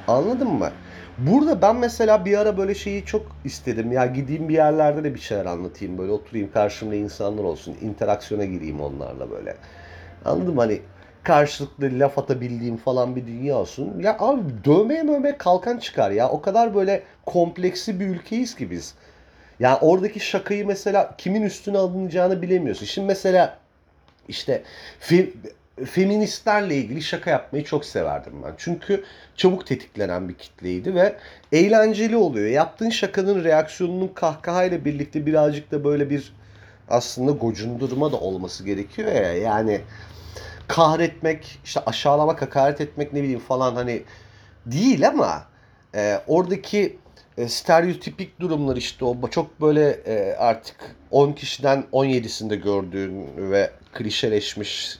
Anladın 0.08 0.48
mı? 0.48 0.70
Burada 1.18 1.62
ben 1.62 1.76
mesela 1.76 2.24
bir 2.24 2.38
ara 2.38 2.56
böyle 2.56 2.74
şeyi 2.74 3.04
çok 3.04 3.26
istedim. 3.44 3.92
Ya 3.92 4.06
gideyim 4.06 4.48
bir 4.48 4.54
yerlerde 4.54 5.04
de 5.04 5.14
bir 5.14 5.20
şeyler 5.20 5.46
anlatayım. 5.46 5.98
Böyle 5.98 6.12
oturayım 6.12 6.52
karşımda 6.52 6.94
insanlar 6.94 7.44
olsun. 7.44 7.76
interaksiyona 7.80 8.44
gireyim 8.44 8.80
onlarla 8.80 9.30
böyle. 9.30 9.56
Anladın 10.24 10.54
mı? 10.54 10.60
Hani 10.60 10.80
karşılıklı 11.22 11.90
laf 11.92 12.18
atabildiğim 12.18 12.76
falan 12.76 13.16
bir 13.16 13.26
dünya 13.26 13.56
olsun. 13.56 14.00
Ya 14.00 14.16
abi 14.18 14.42
dövmeye 14.64 15.02
mövmeye 15.02 15.38
kalkan 15.38 15.78
çıkar 15.78 16.10
ya. 16.10 16.28
O 16.28 16.40
kadar 16.40 16.74
böyle 16.74 17.02
kompleksi 17.26 18.00
bir 18.00 18.06
ülkeyiz 18.06 18.54
ki 18.54 18.70
biz. 18.70 18.94
Yani 19.60 19.78
oradaki 19.80 20.20
şakayı 20.20 20.66
mesela 20.66 21.14
kimin 21.18 21.42
üstüne 21.42 21.78
alınacağını 21.78 22.42
bilemiyorsun. 22.42 22.86
Şimdi 22.86 23.06
mesela 23.06 23.58
işte 24.28 24.62
fe- 25.00 25.30
feministlerle 25.84 26.76
ilgili 26.76 27.02
şaka 27.02 27.30
yapmayı 27.30 27.64
çok 27.64 27.84
severdim 27.84 28.32
ben. 28.44 28.54
Çünkü 28.56 29.04
çabuk 29.36 29.66
tetiklenen 29.66 30.28
bir 30.28 30.34
kitleydi 30.34 30.94
ve 30.94 31.16
eğlenceli 31.52 32.16
oluyor. 32.16 32.46
Yaptığın 32.46 32.90
şakanın 32.90 33.44
reaksiyonunun 33.44 34.08
kahkahayla 34.08 34.84
birlikte 34.84 35.26
birazcık 35.26 35.70
da 35.70 35.84
böyle 35.84 36.10
bir 36.10 36.32
aslında 36.88 37.30
gocundurma 37.32 38.12
da 38.12 38.16
olması 38.16 38.64
gerekiyor 38.64 39.12
ya. 39.12 39.32
Yani 39.34 39.80
kahretmek, 40.68 41.58
işte 41.64 41.80
aşağılamak, 41.86 42.42
hakaret 42.42 42.80
etmek 42.80 43.12
ne 43.12 43.22
bileyim 43.22 43.40
falan 43.40 43.74
hani 43.74 44.02
değil 44.66 45.08
ama 45.08 45.44
e, 45.94 46.20
oradaki 46.26 46.98
e, 47.40 47.48
stereotipik 47.48 48.40
durumlar 48.40 48.76
işte 48.76 49.04
o 49.04 49.16
çok 49.30 49.60
böyle 49.60 49.90
e, 49.90 50.36
artık 50.38 50.76
10 51.10 51.32
kişiden 51.32 51.84
17'sinde 51.92 52.54
gördüğün 52.54 53.26
ve 53.36 53.70
klişeleşmiş 53.92 54.98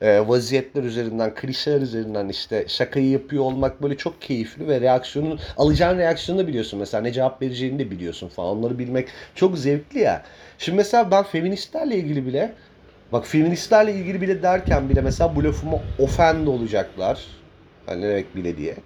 e, 0.00 0.28
vaziyetler 0.28 0.82
üzerinden, 0.82 1.34
klişeler 1.34 1.80
üzerinden 1.80 2.28
işte 2.28 2.64
şakayı 2.68 3.10
yapıyor 3.10 3.44
olmak 3.44 3.82
böyle 3.82 3.96
çok 3.96 4.22
keyifli 4.22 4.68
ve 4.68 4.80
reaksiyonun 4.80 5.40
alacağın 5.56 5.98
reaksiyonu 5.98 6.40
da 6.42 6.46
biliyorsun 6.46 6.78
mesela 6.78 7.02
ne 7.02 7.12
cevap 7.12 7.42
vereceğini 7.42 7.78
de 7.78 7.90
biliyorsun 7.90 8.28
falan 8.28 8.58
onları 8.58 8.78
bilmek 8.78 9.08
çok 9.34 9.58
zevkli 9.58 10.00
ya. 10.00 10.22
Şimdi 10.58 10.76
mesela 10.76 11.10
ben 11.10 11.22
feministlerle 11.22 11.96
ilgili 11.96 12.26
bile 12.26 12.52
bak 13.12 13.26
feministlerle 13.26 13.94
ilgili 13.94 14.20
bile 14.20 14.42
derken 14.42 14.88
bile 14.88 15.00
mesela 15.00 15.36
bu 15.36 15.44
lafıma 15.44 15.78
offend 15.98 16.46
olacaklar. 16.46 17.26
Hani 17.86 18.00
ne 18.00 18.08
demek 18.08 18.36
bile 18.36 18.56
diye. 18.56 18.76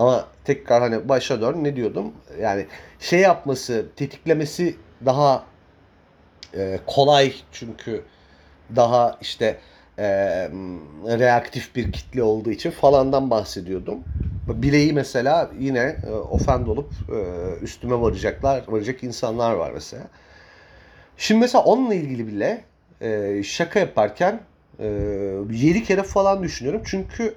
Ama 0.00 0.28
tekrar 0.44 0.82
hani 0.82 1.08
başa 1.08 1.40
dön 1.40 1.64
ne 1.64 1.76
diyordum? 1.76 2.12
Yani 2.40 2.66
şey 3.00 3.20
yapması, 3.20 3.86
tetiklemesi 3.96 4.76
daha 5.06 5.44
e, 6.54 6.80
kolay 6.86 7.32
çünkü 7.52 8.02
daha 8.76 9.18
işte 9.20 9.58
e, 9.98 10.08
reaktif 11.18 11.76
bir 11.76 11.92
kitle 11.92 12.22
olduğu 12.22 12.50
için 12.50 12.70
falandan 12.70 13.30
bahsediyordum. 13.30 13.98
Bileği 14.48 14.92
mesela 14.92 15.50
yine 15.58 15.96
e, 16.06 16.10
ofend 16.10 16.66
olup 16.66 16.92
e, 17.08 17.14
üstüme 17.64 18.00
varacaklar, 18.00 18.64
varacak 18.68 19.02
insanlar 19.04 19.52
var 19.52 19.70
mesela. 19.74 20.02
Şimdi 21.16 21.40
mesela 21.40 21.64
onunla 21.64 21.94
ilgili 21.94 22.26
bile 22.26 22.64
e, 23.00 23.42
şaka 23.42 23.80
yaparken 23.80 24.40
e, 24.78 24.86
7 25.50 25.84
kere 25.84 26.02
falan 26.02 26.42
düşünüyorum. 26.42 26.82
Çünkü 26.84 27.34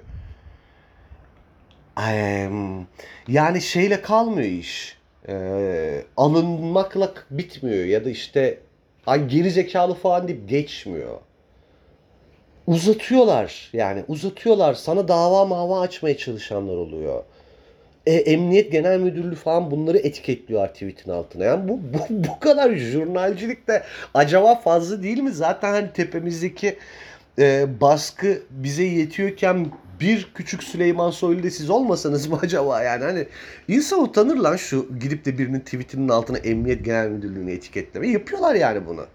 yani 3.28 3.60
şeyle 3.60 4.02
kalmıyor 4.02 4.48
iş. 4.48 4.96
Ee, 5.28 6.02
alınmakla 6.16 7.12
bitmiyor 7.30 7.84
ya 7.84 8.04
da 8.04 8.10
işte 8.10 8.58
ay 9.06 9.28
geri 9.28 9.50
zekalı 9.50 9.94
falan 9.94 10.28
deyip 10.28 10.48
geçmiyor. 10.48 11.18
Uzatıyorlar 12.66 13.70
yani 13.72 14.04
uzatıyorlar. 14.08 14.74
Sana 14.74 15.08
dava 15.08 15.44
mava 15.44 15.80
açmaya 15.80 16.16
çalışanlar 16.16 16.76
oluyor. 16.76 17.24
E, 18.06 18.14
Emniyet 18.14 18.72
Genel 18.72 19.00
Müdürlüğü 19.00 19.34
falan 19.34 19.70
bunları 19.70 19.98
etiketliyor 19.98 20.68
tweetin 20.68 21.10
altına. 21.10 21.44
Yani 21.44 21.68
bu, 21.68 21.78
bu, 21.78 21.98
bu 22.10 22.40
kadar 22.40 22.72
jurnalcilik 22.72 23.68
de 23.68 23.82
acaba 24.14 24.54
fazla 24.54 25.02
değil 25.02 25.18
mi? 25.18 25.32
Zaten 25.32 25.72
hani 25.72 25.92
tepemizdeki 25.92 26.76
e, 27.38 27.66
baskı 27.80 28.42
bize 28.50 28.84
yetiyorken 28.84 29.66
bir 30.00 30.32
küçük 30.34 30.62
Süleyman 30.62 31.10
Soylu 31.10 31.42
da 31.42 31.50
siz 31.50 31.70
olmasanız 31.70 32.26
mı 32.26 32.38
acaba 32.42 32.82
yani 32.82 33.04
hani 33.04 33.26
insan 33.68 34.02
utanır 34.02 34.36
lan 34.36 34.56
şu 34.56 34.88
gidip 35.00 35.24
de 35.24 35.38
birinin 35.38 35.60
tweetinin 35.60 36.08
altına 36.08 36.38
Emniyet 36.38 36.84
Genel 36.84 37.08
Müdürlüğü'nü 37.08 37.52
etiketleme 37.52 38.08
yapıyorlar 38.08 38.54
yani 38.54 38.86
bunu. 38.86 39.06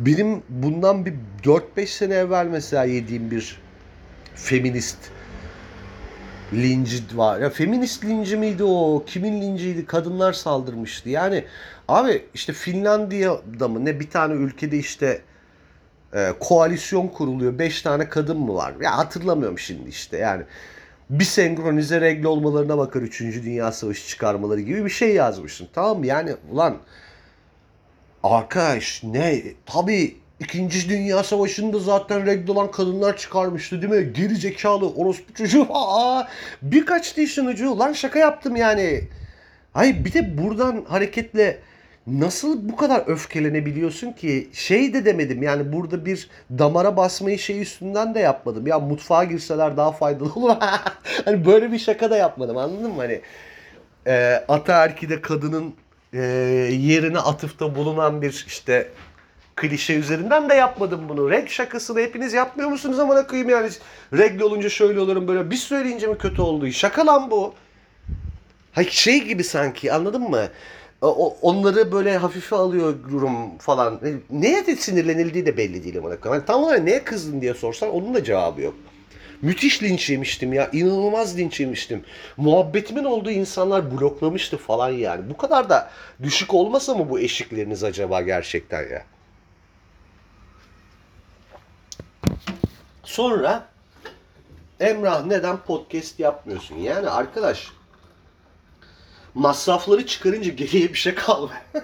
Benim 0.00 0.42
bundan 0.48 1.06
bir 1.06 1.14
4-5 1.44 1.86
sene 1.86 2.14
evvel 2.14 2.46
mesela 2.46 2.84
yediğim 2.84 3.30
bir 3.30 3.60
feminist 4.34 4.98
linci 6.52 7.02
var. 7.14 7.40
Ya 7.40 7.50
feminist 7.50 8.04
linci 8.04 8.36
miydi 8.36 8.64
o? 8.64 9.04
Kimin 9.06 9.42
linciydi? 9.42 9.86
Kadınlar 9.86 10.32
saldırmıştı. 10.32 11.08
Yani 11.08 11.44
abi 11.88 12.24
işte 12.34 12.52
Finlandiya'da 12.52 13.68
mı 13.68 13.84
ne 13.84 14.00
bir 14.00 14.10
tane 14.10 14.34
ülkede 14.34 14.78
işte 14.78 15.20
e, 16.14 16.32
koalisyon 16.40 17.08
kuruluyor. 17.08 17.58
Beş 17.58 17.82
tane 17.82 18.08
kadın 18.08 18.38
mı 18.38 18.54
var? 18.54 18.74
Ya 18.80 18.98
hatırlamıyorum 18.98 19.58
şimdi 19.58 19.88
işte 19.88 20.18
yani. 20.18 20.42
Bir 21.10 21.24
senkronize 21.24 22.00
regle 22.00 22.28
olmalarına 22.28 22.78
bakar 22.78 23.02
3. 23.02 23.20
Dünya 23.20 23.72
Savaşı 23.72 24.08
çıkarmaları 24.08 24.60
gibi 24.60 24.84
bir 24.84 24.90
şey 24.90 25.14
yazmıştım. 25.14 25.68
Tamam? 25.72 26.04
Yani 26.04 26.34
ulan 26.50 26.76
arkadaş 28.22 29.02
ne? 29.04 29.42
Tabii 29.66 30.16
İkinci 30.40 30.88
Dünya 30.88 31.22
Savaşı'nda 31.22 31.78
zaten 31.78 32.26
regle 32.26 32.52
olan 32.52 32.70
kadınlar 32.70 33.16
çıkarmıştı 33.16 33.82
değil 33.82 33.92
mi? 33.92 34.12
Geri 34.12 34.36
zekalı 34.36 34.90
orospu 34.94 35.34
çocuğu. 35.34 35.66
Aa, 35.72 36.24
birkaç 36.62 37.16
dişin 37.16 37.46
ucu. 37.46 37.78
Lan 37.78 37.92
şaka 37.92 38.18
yaptım 38.18 38.56
yani. 38.56 39.08
Hayır 39.72 40.04
bir 40.04 40.12
de 40.12 40.38
buradan 40.38 40.84
hareketle 40.88 41.58
nasıl 42.12 42.68
bu 42.68 42.76
kadar 42.76 43.02
öfkelenebiliyorsun 43.06 44.12
ki? 44.12 44.48
Şey 44.52 44.94
de 44.94 45.04
demedim 45.04 45.42
yani 45.42 45.72
burada 45.72 46.06
bir 46.06 46.28
damara 46.58 46.96
basmayı 46.96 47.38
şey 47.38 47.62
üstünden 47.62 48.14
de 48.14 48.20
yapmadım. 48.20 48.66
Ya 48.66 48.78
mutfağa 48.78 49.24
girseler 49.24 49.76
daha 49.76 49.92
faydalı 49.92 50.32
olur. 50.34 50.56
hani 51.24 51.46
böyle 51.46 51.72
bir 51.72 51.78
şaka 51.78 52.10
da 52.10 52.16
yapmadım 52.16 52.56
anladın 52.56 52.90
mı? 52.90 52.96
Hani 53.02 53.20
e, 54.06 54.44
ataerkide 54.48 55.20
kadının 55.20 55.74
e, 56.12 56.22
yerine 56.72 57.18
atıfta 57.18 57.74
bulunan 57.74 58.22
bir 58.22 58.44
işte 58.46 58.88
klişe 59.56 59.94
üzerinden 59.94 60.50
de 60.50 60.54
yapmadım 60.54 61.08
bunu. 61.08 61.30
Reg 61.30 61.48
şakasını 61.48 62.00
hepiniz 62.00 62.32
yapmıyor 62.32 62.70
musunuz 62.70 62.98
amına 62.98 63.26
koyayım 63.26 63.50
yani? 63.50 63.70
Regle 64.12 64.44
olunca 64.44 64.68
şöyle 64.68 65.00
olurum 65.00 65.28
böyle. 65.28 65.50
Bir 65.50 65.56
söyleyince 65.56 66.06
mi 66.06 66.18
kötü 66.18 66.42
oldu? 66.42 66.72
Şaka 66.72 67.06
lan 67.06 67.30
bu. 67.30 67.54
Hayır 68.72 68.90
şey 68.90 69.24
gibi 69.24 69.44
sanki 69.44 69.92
anladın 69.92 70.22
mı? 70.22 70.48
Onları 71.02 71.92
böyle 71.92 72.16
hafife 72.16 72.56
alıyorum 72.56 73.58
falan. 73.58 74.00
Neye 74.30 74.66
de 74.66 74.76
sinirlenildiği 74.76 75.46
de 75.46 75.56
belli 75.56 75.84
değil 75.84 75.94
koyayım. 75.94 76.24
Yani 76.24 76.44
tam 76.44 76.62
olarak 76.62 76.82
neye 76.82 77.04
kızdın 77.04 77.40
diye 77.40 77.54
sorsan 77.54 77.90
onun 77.90 78.14
da 78.14 78.24
cevabı 78.24 78.62
yok. 78.62 78.74
Müthiş 79.42 79.82
linç 79.82 80.10
yemiştim 80.10 80.52
ya. 80.52 80.70
İnanılmaz 80.72 81.38
linç 81.38 81.60
yemiştim. 81.60 82.04
Muhabbetimin 82.36 83.04
olduğu 83.04 83.30
insanlar 83.30 83.90
bloklamıştı 83.90 84.56
falan 84.56 84.90
yani. 84.90 85.30
Bu 85.30 85.36
kadar 85.36 85.70
da 85.70 85.90
düşük 86.22 86.54
olmasa 86.54 86.94
mı 86.94 87.10
bu 87.10 87.20
eşikleriniz 87.20 87.84
acaba 87.84 88.20
gerçekten 88.20 88.82
ya? 88.82 89.04
Sonra 93.04 93.68
Emrah 94.80 95.26
neden 95.26 95.56
podcast 95.56 96.20
yapmıyorsun? 96.20 96.76
Yani 96.76 97.08
arkadaş 97.08 97.68
masrafları 99.34 100.06
çıkarınca 100.06 100.52
geriye 100.52 100.88
bir 100.88 100.98
şey 100.98 101.14
kalmıyor. 101.14 101.60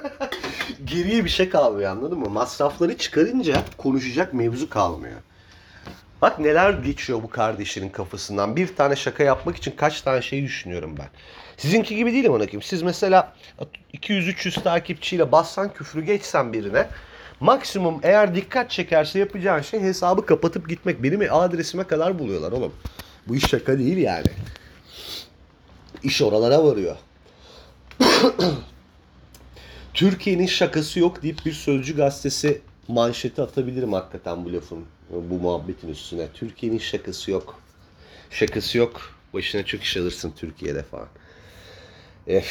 geriye 0.85 1.25
bir 1.25 1.31
şey 1.31 1.49
kalmıyor 1.49 1.91
anladın 1.91 2.19
mı? 2.19 2.31
Masrafları 2.31 2.99
çıkarınca 2.99 3.63
konuşacak 3.79 4.35
mevzu 4.35 4.71
kalmıyor. 4.71 5.17
Bak 6.23 6.39
neler 6.39 6.71
geçiyor 6.71 7.23
bu 7.23 7.31
kardeşlerin 7.31 7.89
kafasından. 7.89 8.57
Bir 8.57 8.77
tane 8.77 8.97
şaka 8.97 9.25
yapmak 9.25 9.57
için 9.57 9.75
kaç 9.77 10.01
tane 10.01 10.23
şey 10.23 10.43
düşünüyorum 10.43 10.95
ben. 10.99 11.09
Sizinki 11.57 11.97
gibi 11.97 12.13
değilim 12.13 12.33
ona 12.33 12.47
kim. 12.47 12.63
Siz 12.63 12.83
mesela 12.83 13.33
200-300 13.95 14.63
takipçiyle 14.63 15.33
bassan 15.33 15.73
küfrü 15.73 16.05
geçsen 16.05 16.53
birine 16.53 16.87
maksimum 17.41 18.01
eğer 18.03 18.35
dikkat 18.35 18.71
çekerse 18.71 19.19
yapacağın 19.19 19.63
şey 19.63 19.81
hesabı 19.81 20.27
kapatıp 20.27 20.69
gitmek. 20.69 21.03
Benim 21.03 21.21
adresime 21.31 21.85
kadar 21.85 22.19
buluyorlar 22.19 22.53
oğlum. 22.53 22.73
Bu 23.29 23.37
iş 23.37 23.47
şaka 23.47 23.79
değil 23.79 23.97
yani. 23.97 24.27
İş 26.03 26.23
oralara 26.23 26.65
varıyor. 26.65 26.97
Türkiye'nin 29.95 30.47
şakası 30.47 31.01
yok 31.01 31.23
deyip 31.23 31.47
bir 31.47 31.53
Sözcü 31.53 31.97
gazetesi 31.97 32.61
manşeti 32.89 33.43
atabilirim 33.43 33.93
hakikaten 33.93 34.45
bu 34.45 34.53
lafın, 34.53 34.85
bu 35.11 35.35
muhabbetin 35.35 35.89
üstüne. 35.89 36.29
Türkiye'nin 36.35 36.79
şakası 36.79 37.31
yok. 37.31 37.61
Şakası 38.31 38.79
yok. 38.79 39.15
Başına 39.35 39.65
çok 39.65 39.83
iş 39.83 39.97
alırsın 39.97 40.33
Türkiye'de 40.37 40.83
falan. 40.83 41.09
Eh, 42.27 42.45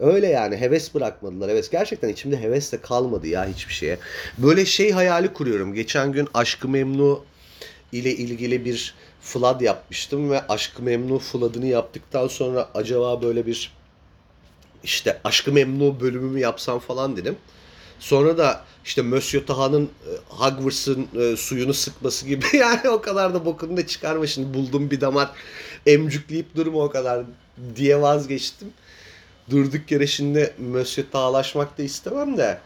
Öyle 0.00 0.26
yani 0.26 0.56
heves 0.56 0.94
bırakmadılar. 0.94 1.50
Heves 1.50 1.70
gerçekten 1.70 2.08
içimde 2.08 2.40
heves 2.40 2.72
de 2.72 2.80
kalmadı 2.80 3.26
ya 3.26 3.48
hiçbir 3.48 3.74
şeye. 3.74 3.98
Böyle 4.38 4.66
şey 4.66 4.90
hayali 4.90 5.32
kuruyorum. 5.32 5.74
Geçen 5.74 6.12
gün 6.12 6.28
Aşkı 6.34 6.68
Memnu 6.68 7.24
ile 7.92 8.12
ilgili 8.16 8.64
bir 8.64 8.94
flood 9.20 9.60
yapmıştım 9.60 10.30
ve 10.30 10.46
Aşkı 10.46 10.82
Memnu 10.82 11.18
flood'ını 11.18 11.66
yaptıktan 11.66 12.28
sonra 12.28 12.68
acaba 12.74 13.22
böyle 13.22 13.46
bir 13.46 13.72
işte 14.84 15.20
Aşkı 15.24 15.52
Memnu 15.52 16.00
bölümümü 16.00 16.40
yapsam 16.40 16.78
falan 16.78 17.16
dedim. 17.16 17.36
Sonra 18.00 18.38
da 18.38 18.64
işte 18.84 19.02
Monsieur 19.02 19.46
Taha'nın 19.46 19.84
e, 19.84 20.10
Hogwarts'ın 20.28 21.08
e, 21.20 21.36
suyunu 21.36 21.74
sıkması 21.74 22.26
gibi 22.26 22.44
yani 22.56 22.88
o 22.88 23.00
kadar 23.00 23.34
da 23.34 23.44
bokunu 23.44 23.76
da 23.76 23.86
çıkarma 23.86 24.26
şimdi 24.26 24.54
buldum 24.54 24.90
bir 24.90 25.00
damar 25.00 25.30
emcükleyip 25.86 26.56
durma 26.56 26.78
o 26.84 26.90
kadar 26.90 27.24
diye 27.76 28.00
vazgeçtim. 28.00 28.68
Durduk 29.50 29.90
yere 29.90 30.06
şimdi 30.06 30.54
Monsieur 30.58 31.06
Taha'laşmak 31.12 31.78
da 31.78 31.82
istemem 31.82 32.36
de. 32.36 32.58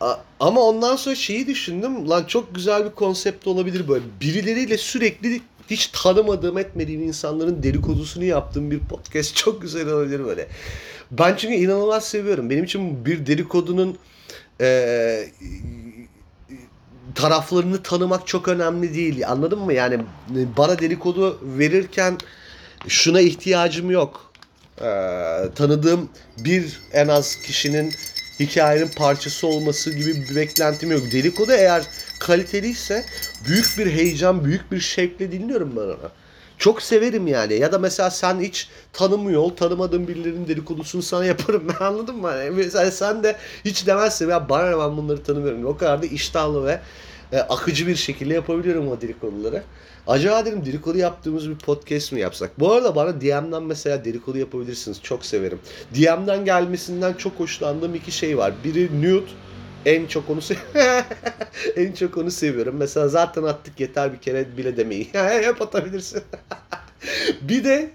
A- 0.00 0.16
Ama 0.40 0.60
ondan 0.60 0.96
sonra 0.96 1.14
şeyi 1.14 1.46
düşündüm. 1.46 2.10
Lan 2.10 2.24
çok 2.24 2.54
güzel 2.54 2.84
bir 2.84 2.90
konsept 2.90 3.46
olabilir 3.46 3.88
böyle. 3.88 4.04
Birileriyle 4.20 4.78
sürekli 4.78 5.42
hiç 5.70 5.86
tanımadığım 5.86 6.58
etmediğim 6.58 7.02
insanların 7.02 7.62
dedikodusunu 7.62 8.24
yaptığım 8.24 8.70
bir 8.70 8.78
podcast 8.78 9.36
çok 9.36 9.62
güzel 9.62 9.88
olabilir 9.88 10.24
böyle. 10.24 10.48
Ben 11.10 11.36
çünkü 11.36 11.54
inanılmaz 11.54 12.04
seviyorum. 12.04 12.50
Benim 12.50 12.64
için 12.64 13.06
bir 13.06 13.26
dedikodunun 13.26 13.98
eee 14.60 15.32
taraflarını 17.14 17.82
tanımak 17.82 18.26
çok 18.26 18.48
önemli 18.48 18.94
değil. 18.94 19.28
Anladın 19.28 19.58
mı? 19.58 19.72
Yani 19.72 20.00
bana 20.56 20.78
dedikodu 20.78 21.38
verirken 21.42 22.18
şuna 22.88 23.20
ihtiyacım 23.20 23.90
yok. 23.90 24.32
Ee, 24.78 24.84
tanıdığım 25.54 26.08
bir 26.38 26.80
en 26.92 27.08
az 27.08 27.36
kişinin 27.36 27.92
hikayenin 28.40 28.88
parçası 28.88 29.46
olması 29.46 29.90
gibi 29.90 30.14
bir 30.14 30.36
beklentim 30.36 30.92
yok. 30.92 31.12
Dedikodu 31.12 31.52
eğer 31.52 31.82
kaliteliyse 32.26 33.04
büyük 33.48 33.74
bir 33.78 33.86
heyecan, 33.86 34.44
büyük 34.44 34.72
bir 34.72 34.80
şevkle 34.80 35.32
dinliyorum 35.32 35.72
ben 35.76 35.80
onu. 35.80 36.10
Çok 36.58 36.82
severim 36.82 37.26
yani. 37.26 37.54
Ya 37.54 37.72
da 37.72 37.78
mesela 37.78 38.10
sen 38.10 38.40
hiç 38.40 38.68
tanımıyor 38.92 39.50
tanımadığın 39.56 40.08
birilerinin 40.08 40.48
dedikodusunu 40.48 41.02
sana 41.02 41.24
yaparım. 41.24 41.62
Ben 41.80 41.84
anladın 41.84 42.16
mı? 42.16 42.28
Yani 42.28 42.50
mesela 42.50 42.90
sen 42.90 43.22
de 43.22 43.36
hiç 43.64 43.86
demezsin 43.86 44.30
ya 44.30 44.48
bana 44.48 44.78
ben 44.78 44.96
bunları 44.96 45.22
tanımıyorum. 45.22 45.66
O 45.66 45.76
kadar 45.76 46.02
da 46.02 46.06
iştahlı 46.06 46.66
ve 46.66 46.80
e, 47.32 47.38
akıcı 47.38 47.86
bir 47.86 47.96
şekilde 47.96 48.34
yapabiliyorum 48.34 48.88
o 48.88 49.00
dedikoduları. 49.00 49.62
Acaba 50.06 50.46
dedim 50.46 50.66
dedikodu 50.66 50.98
yaptığımız 50.98 51.50
bir 51.50 51.54
podcast 51.58 52.12
mi 52.12 52.20
yapsak? 52.20 52.60
Bu 52.60 52.72
arada 52.72 52.96
bana 52.96 53.20
DM'den 53.20 53.62
mesela 53.62 54.04
dedikodu 54.04 54.38
yapabilirsiniz. 54.38 55.02
Çok 55.02 55.24
severim. 55.24 55.58
DM'den 55.94 56.44
gelmesinden 56.44 57.12
çok 57.12 57.32
hoşlandığım 57.40 57.94
iki 57.94 58.12
şey 58.12 58.38
var. 58.38 58.52
Biri 58.64 59.02
nude. 59.02 59.43
En 59.86 60.06
çok 60.06 60.30
onu 60.30 60.40
en 61.76 61.92
çok 61.92 62.16
onu 62.16 62.30
seviyorum. 62.30 62.74
Mesela 62.78 63.08
zaten 63.08 63.42
attık 63.42 63.80
yeter 63.80 64.12
bir 64.12 64.18
kere 64.18 64.56
bile 64.56 64.76
demeyi. 64.76 65.08
Hep 65.12 65.62
atabilirsin. 65.62 66.22
bir 67.42 67.64
de 67.64 67.90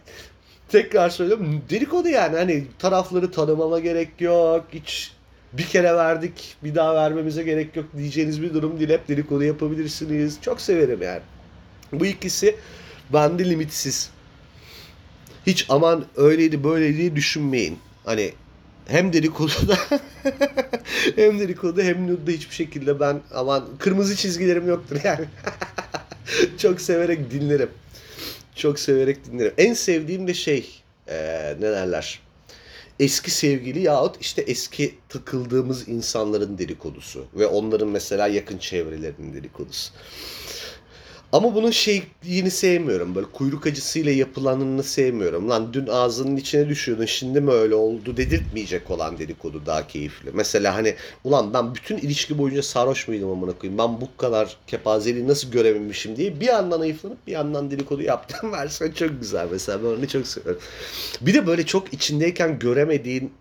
tekrar 0.69 1.09
söylüyorum 1.09 1.61
dedikodu 1.69 2.07
yani 2.07 2.35
hani 2.37 2.63
tarafları 2.79 3.31
tanımama 3.31 3.79
gerek 3.79 4.21
yok. 4.21 4.65
Hiç 4.73 5.11
bir 5.53 5.63
kere 5.65 5.95
verdik 5.95 6.55
bir 6.63 6.75
daha 6.75 6.95
vermemize 6.95 7.43
gerek 7.43 7.75
yok 7.75 7.85
diyeceğiniz 7.97 8.41
bir 8.41 8.53
durum 8.53 8.79
değil. 8.79 8.89
Hep 8.89 9.07
dedikodu 9.07 9.43
yapabilirsiniz. 9.43 10.37
Çok 10.41 10.61
severim 10.61 11.01
yani. 11.01 11.21
Bu 11.93 12.05
ikisi 12.05 12.55
bende 13.13 13.49
limitsiz. 13.49 14.11
Hiç 15.47 15.65
aman 15.69 16.05
öyleydi 16.15 16.63
böyleydi 16.63 17.15
düşünmeyin. 17.15 17.79
Hani 18.05 18.33
hem 18.89 19.13
dedikoduda 19.13 19.77
hem 21.15 21.39
dedikodu 21.39 21.81
hem 21.81 22.07
nude'da 22.07 22.31
hiçbir 22.31 22.55
şekilde 22.55 22.99
ben 22.99 23.21
aman 23.33 23.65
kırmızı 23.79 24.15
çizgilerim 24.15 24.67
yoktur 24.67 24.97
yani. 25.03 25.25
Çok 26.57 26.81
severek 26.81 27.31
dinlerim. 27.31 27.69
Çok 28.55 28.79
severek 28.79 29.25
dinlerim. 29.25 29.53
En 29.57 29.73
sevdiğim 29.73 30.27
de 30.27 30.33
şey 30.33 30.81
eee 31.07 31.55
ne 31.59 31.71
derler? 31.71 32.19
Eski 32.99 33.31
sevgili 33.31 33.81
yahut 33.81 34.21
işte 34.21 34.41
eski 34.41 34.95
takıldığımız 35.09 35.87
insanların 35.87 36.57
dedikodusu 36.57 37.25
ve 37.35 37.47
onların 37.47 37.87
mesela 37.87 38.27
yakın 38.27 38.57
çevrelerinin 38.57 39.33
dedikodusu. 39.33 39.93
Ama 41.31 41.55
bunun 41.55 41.71
şeyini 41.71 42.51
sevmiyorum. 42.51 43.15
Böyle 43.15 43.27
kuyruk 43.33 43.67
acısıyla 43.67 44.11
yapılanını 44.11 44.83
sevmiyorum. 44.83 45.49
Lan 45.49 45.73
dün 45.73 45.87
ağzının 45.87 46.37
içine 46.37 46.69
düşüyordun 46.69 47.05
şimdi 47.05 47.41
mi 47.41 47.51
öyle 47.51 47.75
oldu 47.75 48.17
dedirtmeyecek 48.17 48.91
olan 48.91 49.17
dedikodu 49.17 49.65
daha 49.65 49.87
keyifli. 49.87 50.29
Mesela 50.33 50.75
hani 50.75 50.95
ulan 51.23 51.53
ben 51.53 51.75
bütün 51.75 51.97
ilişki 51.97 52.37
boyunca 52.37 52.63
sarhoş 52.63 53.07
muydum 53.07 53.31
amına 53.31 53.51
koyayım. 53.51 53.77
Ben 53.77 54.01
bu 54.01 54.17
kadar 54.17 54.57
kepazeliği 54.67 55.27
nasıl 55.27 55.51
görememişim 55.51 56.15
diye 56.15 56.39
bir 56.39 56.45
yandan 56.45 56.81
ayıflanıp 56.81 57.27
bir 57.27 57.31
yandan 57.31 57.71
dedikodu 57.71 58.01
yaptığım 58.01 58.51
versiyon 58.53 58.91
çok 58.91 59.21
güzel 59.21 59.47
mesela. 59.51 59.83
Ben 59.83 59.87
onu 59.87 60.07
çok 60.07 60.27
seviyorum. 60.27 60.61
Bir 61.21 61.33
de 61.33 61.47
böyle 61.47 61.65
çok 61.65 61.93
içindeyken 61.93 62.59
göremediğin 62.59 63.33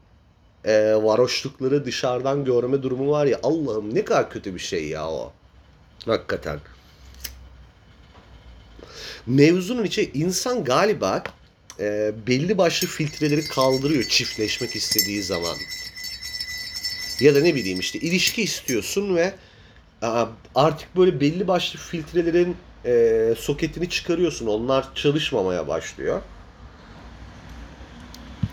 e, 0.64 0.94
varoşlukları 0.94 1.84
dışarıdan 1.84 2.44
görme 2.44 2.82
durumu 2.82 3.10
var 3.10 3.26
ya 3.26 3.40
Allah'ım 3.42 3.94
ne 3.94 4.04
kadar 4.04 4.30
kötü 4.30 4.54
bir 4.54 4.60
şey 4.60 4.88
ya 4.88 5.10
o. 5.10 5.32
Hakikaten 6.06 6.60
mevzunun 9.28 9.84
içi 9.84 10.10
insan 10.14 10.64
galiba 10.64 11.22
e, 11.80 12.12
belli 12.26 12.58
başlı 12.58 12.86
filtreleri 12.88 13.44
kaldırıyor 13.44 14.04
çiftleşmek 14.04 14.76
istediği 14.76 15.22
zaman. 15.22 15.56
Ya 17.20 17.34
da 17.34 17.40
ne 17.40 17.54
bileyim 17.54 17.80
işte 17.80 17.98
ilişki 17.98 18.42
istiyorsun 18.42 19.16
ve 19.16 19.34
artık 20.54 20.96
böyle 20.96 21.20
belli 21.20 21.48
başlı 21.48 21.78
filtrelerin 21.78 22.56
e, 22.84 23.34
soketini 23.38 23.90
çıkarıyorsun. 23.90 24.46
Onlar 24.46 24.94
çalışmamaya 24.94 25.68
başlıyor. 25.68 26.22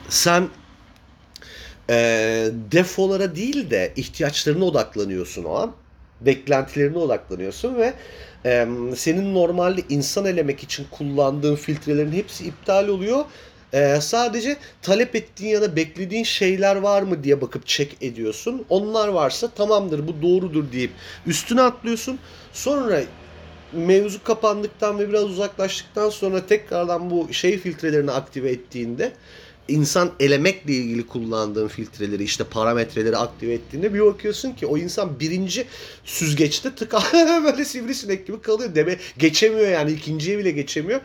Sen 0.09 0.49
e, 1.89 1.95
defolara 2.71 3.35
değil 3.35 3.69
de 3.69 3.93
ihtiyaçlarına 3.95 4.65
odaklanıyorsun 4.65 5.43
o 5.43 5.55
an. 5.55 5.75
Beklentilerine 6.21 6.97
odaklanıyorsun 6.97 7.75
ve 7.75 7.93
e, 8.45 8.67
senin 8.95 9.33
normalde 9.33 9.81
insan 9.89 10.25
elemek 10.25 10.63
için 10.63 10.87
kullandığın 10.91 11.55
filtrelerin 11.55 12.11
hepsi 12.11 12.45
iptal 12.45 12.87
oluyor. 12.87 13.25
E, 13.73 14.01
sadece 14.01 14.57
talep 14.81 15.15
ettiğin 15.15 15.53
ya 15.53 15.61
da 15.61 15.75
beklediğin 15.75 16.23
şeyler 16.23 16.75
var 16.75 17.01
mı 17.01 17.23
diye 17.23 17.41
bakıp 17.41 17.67
check 17.67 18.03
ediyorsun. 18.03 18.65
Onlar 18.69 19.07
varsa 19.07 19.47
tamamdır 19.47 20.07
bu 20.07 20.21
doğrudur 20.21 20.71
deyip 20.71 20.91
üstüne 21.27 21.61
atlıyorsun. 21.61 22.19
Sonra 22.53 23.01
mevzu 23.73 24.23
kapandıktan 24.23 24.99
ve 24.99 25.09
biraz 25.09 25.23
uzaklaştıktan 25.23 26.09
sonra 26.09 26.45
tekrardan 26.47 27.09
bu 27.09 27.33
şey 27.33 27.57
filtrelerini 27.57 28.11
aktive 28.11 28.51
ettiğinde 28.51 29.11
insan 29.67 30.11
elemekle 30.19 30.73
ilgili 30.73 31.07
kullandığın 31.07 31.67
filtreleri 31.67 32.23
işte 32.23 32.43
parametreleri 32.43 33.17
aktive 33.17 33.53
ettiğinde 33.53 33.93
bir 33.93 33.99
bakıyorsun 33.99 34.51
ki 34.51 34.65
o 34.65 34.77
insan 34.77 35.19
birinci 35.19 35.65
süzgeçte 36.03 36.75
tıka 36.75 36.99
böyle 37.45 37.65
sivrisinek 37.65 38.27
gibi 38.27 38.41
kalıyor. 38.41 38.75
Deme 38.75 38.97
geçemiyor 39.17 39.67
yani 39.67 39.91
ikinciye 39.91 40.37
bile 40.37 40.51
geçemiyor. 40.51 41.01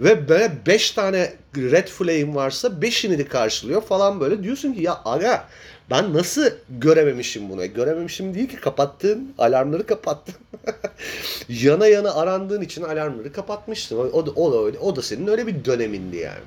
Ve 0.00 0.28
böyle 0.28 0.52
beş 0.66 0.90
tane 0.90 1.32
red 1.56 1.88
flame 1.88 2.34
varsa 2.34 2.82
beşini 2.82 3.18
de 3.18 3.24
karşılıyor 3.24 3.82
falan 3.82 4.20
böyle. 4.20 4.42
Diyorsun 4.42 4.72
ki 4.72 4.82
ya 4.82 5.00
aga 5.04 5.48
ben 5.90 6.14
nasıl 6.14 6.50
görememişim 6.70 7.50
bunu? 7.50 7.66
Görememişim 7.66 8.34
değil 8.34 8.48
ki 8.48 8.56
kapattın 8.56 9.34
alarmları 9.38 9.86
kapattın. 9.86 10.34
yana 11.48 11.86
yana 11.86 12.14
arandığın 12.14 12.60
için 12.60 12.82
alarmları 12.82 13.32
kapatmıştın. 13.32 13.96
O, 13.96 14.00
o, 14.00 14.26
da, 14.26 14.30
o, 14.30 14.52
da 14.52 14.66
öyle, 14.66 14.78
o 14.78 14.96
da 14.96 15.02
senin 15.02 15.26
öyle 15.26 15.46
bir 15.46 15.64
dönemindi 15.64 16.16
yani. 16.16 16.42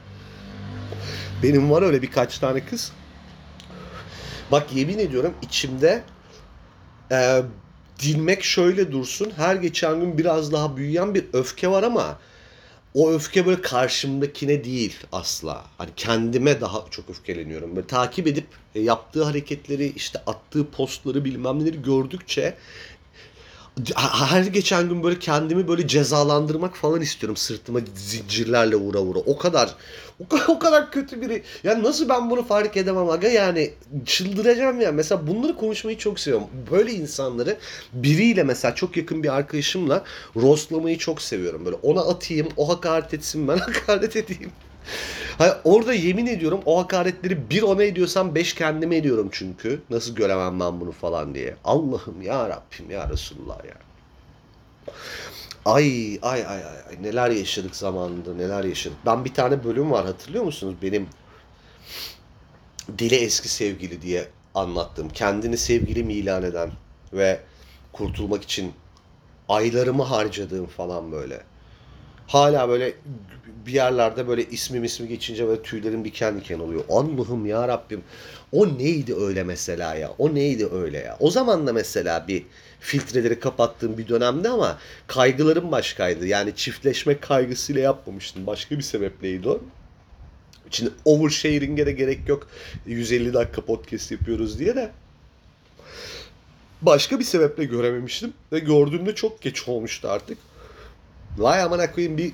Benim 1.45 1.71
var 1.71 1.81
öyle 1.81 2.01
birkaç 2.01 2.39
tane 2.39 2.65
kız. 2.65 2.91
Bak 4.51 4.67
yemin 4.75 4.99
ediyorum 4.99 5.34
içimde 5.41 6.03
e, 7.12 7.41
dilmek 7.99 8.43
şöyle 8.43 8.91
dursun. 8.91 9.31
Her 9.36 9.55
geçen 9.55 9.99
gün 9.99 10.17
biraz 10.17 10.51
daha 10.51 10.77
büyüyen 10.77 11.15
bir 11.15 11.25
öfke 11.34 11.67
var 11.67 11.84
ama 11.84 12.19
o 12.93 13.12
öfke 13.12 13.45
böyle 13.45 13.62
karşımdakine 13.62 14.63
değil 14.63 14.97
asla. 15.12 15.65
Hani 15.77 15.89
kendime 15.95 16.62
daha 16.62 16.86
çok 16.91 17.10
öfkeleniyorum. 17.10 17.75
Böyle 17.75 17.88
takip 17.88 18.27
edip 18.27 18.47
e, 18.75 18.81
yaptığı 18.81 19.23
hareketleri, 19.23 19.93
işte 19.95 20.19
attığı 20.27 20.71
postları 20.71 21.25
bilmem 21.25 21.60
neleri 21.60 21.81
gördükçe 21.81 22.58
her 23.95 24.45
geçen 24.45 24.89
gün 24.89 25.03
böyle 25.03 25.19
kendimi 25.19 25.67
böyle 25.67 25.88
cezalandırmak 25.88 26.77
falan 26.77 27.01
istiyorum 27.01 27.38
sırtıma 27.38 27.79
zincirlerle 27.95 28.75
vura 28.75 29.01
vura. 29.01 29.19
O 29.19 29.38
kadar 29.38 29.75
o 30.19 30.27
kadar, 30.27 30.47
o 30.47 30.59
kadar 30.59 30.91
kötü 30.91 31.21
biri. 31.21 31.43
Yani 31.63 31.83
nasıl 31.83 32.09
ben 32.09 32.29
bunu 32.29 32.43
fark 32.43 32.77
edemem 32.77 33.09
aga 33.09 33.27
yani 33.27 33.73
çıldıracağım 34.05 34.81
ya. 34.81 34.91
Mesela 34.91 35.27
bunları 35.27 35.55
konuşmayı 35.57 35.97
çok 35.97 36.19
seviyorum. 36.19 36.47
Böyle 36.71 36.91
insanları 36.93 37.57
biriyle 37.93 38.43
mesela 38.43 38.75
çok 38.75 38.97
yakın 38.97 39.23
bir 39.23 39.35
arkadaşımla 39.35 40.03
rostlamayı 40.35 40.97
çok 40.97 41.21
seviyorum. 41.21 41.65
Böyle 41.65 41.77
ona 41.83 42.01
atayım, 42.01 42.47
o 42.57 42.69
hakaret 42.69 43.13
etsin, 43.13 43.47
ben 43.47 43.57
hakaret 43.57 44.15
edeyim. 44.15 44.51
Hayır, 45.38 45.56
orada 45.63 45.93
yemin 45.93 46.26
ediyorum 46.26 46.62
o 46.65 46.80
hakaretleri 46.80 47.50
bir 47.50 47.62
ona 47.62 47.84
ediyorsam 47.84 48.36
beş 48.36 48.54
kendime 48.54 48.98
ediyorum 48.98 49.30
çünkü. 49.32 49.82
Nasıl 49.89 50.15
göremem 50.15 50.60
ben 50.60 50.80
bunu 50.80 50.91
falan 50.91 51.36
diye. 51.36 51.56
Allah'ım 51.63 52.21
ya 52.21 52.50
Rabbim 52.50 52.91
ya 52.91 53.10
Resulullah 53.10 53.65
ya. 53.65 53.76
Ay 55.65 56.19
ay 56.21 56.45
ay 56.48 56.63
ay 56.65 57.04
neler 57.04 57.30
yaşadık 57.30 57.76
zamanında 57.76 58.34
neler 58.34 58.63
yaşadık. 58.63 58.98
Ben 59.06 59.26
bir 59.26 59.34
tane 59.34 59.63
bölüm 59.63 59.91
var 59.91 60.06
hatırlıyor 60.06 60.43
musunuz? 60.43 60.76
Benim 60.82 61.08
dili 62.98 63.15
eski 63.15 63.50
sevgili 63.50 64.02
diye 64.02 64.28
anlattığım, 64.56 65.10
kendini 65.10 65.58
sevgilim 65.58 66.10
ilan 66.10 66.43
eden 66.43 66.71
ve 67.13 67.39
kurtulmak 67.93 68.43
için 68.43 68.74
aylarımı 69.50 70.04
harcadığım 70.04 70.65
falan 70.65 71.12
böyle. 71.12 71.43
Hala 72.28 72.69
böyle 72.69 72.93
bir 73.65 73.71
yerlerde 73.71 74.28
böyle 74.28 74.45
ismim 74.49 74.84
ismi 74.84 75.08
geçince 75.08 75.47
böyle 75.47 75.62
tüylerim 75.62 76.06
diken 76.06 76.39
diken 76.39 76.60
oluyor. 76.60 76.84
Allah'ım 76.89 77.45
ya 77.45 77.67
Rabbim. 77.67 78.04
O 78.51 78.78
neydi 78.78 79.15
öyle 79.15 79.43
mesela 79.43 79.95
ya? 79.95 80.12
O 80.17 80.36
neydi 80.36 80.67
öyle 80.73 80.97
ya? 80.97 81.17
O 81.19 81.32
zaman 81.32 81.67
da 81.67 81.73
mesela 81.73 82.28
bir 82.28 82.43
filtreleri 82.80 83.39
kapattığım 83.39 83.97
bir 83.97 84.08
dönemde 84.08 84.49
ama 84.49 84.78
kaygılarım 85.08 85.71
başkaydı. 85.71 86.28
Yani 86.28 86.56
çiftleşme 86.56 87.19
kaygısıyla 87.19 87.82
yapmamıştım. 87.82 88.47
Başka 88.47 88.78
bir 88.78 88.82
sebepleydi 88.82 89.49
o. 89.49 89.62
Şimdi 90.71 90.91
oversharing'e 91.06 91.86
de 91.86 91.91
gerek 91.91 92.30
yok. 92.30 92.47
150 92.86 93.34
dakika 93.34 93.62
podcast 93.62 94.12
yapıyoruz 94.12 94.60
diye 94.60 94.75
de. 94.75 94.91
Başka 96.82 97.19
bir 97.19 97.23
sebeple 97.23 97.65
görememiştim. 97.65 98.34
Ve 98.51 98.60
gördüğümde 98.60 99.15
çok 99.15 99.41
geç 99.41 99.67
olmuştu 99.67 100.10
artık. 100.10 100.38
Vay 101.38 101.62
amına 101.62 101.91
koyayım 101.91 102.17
bir 102.17 102.34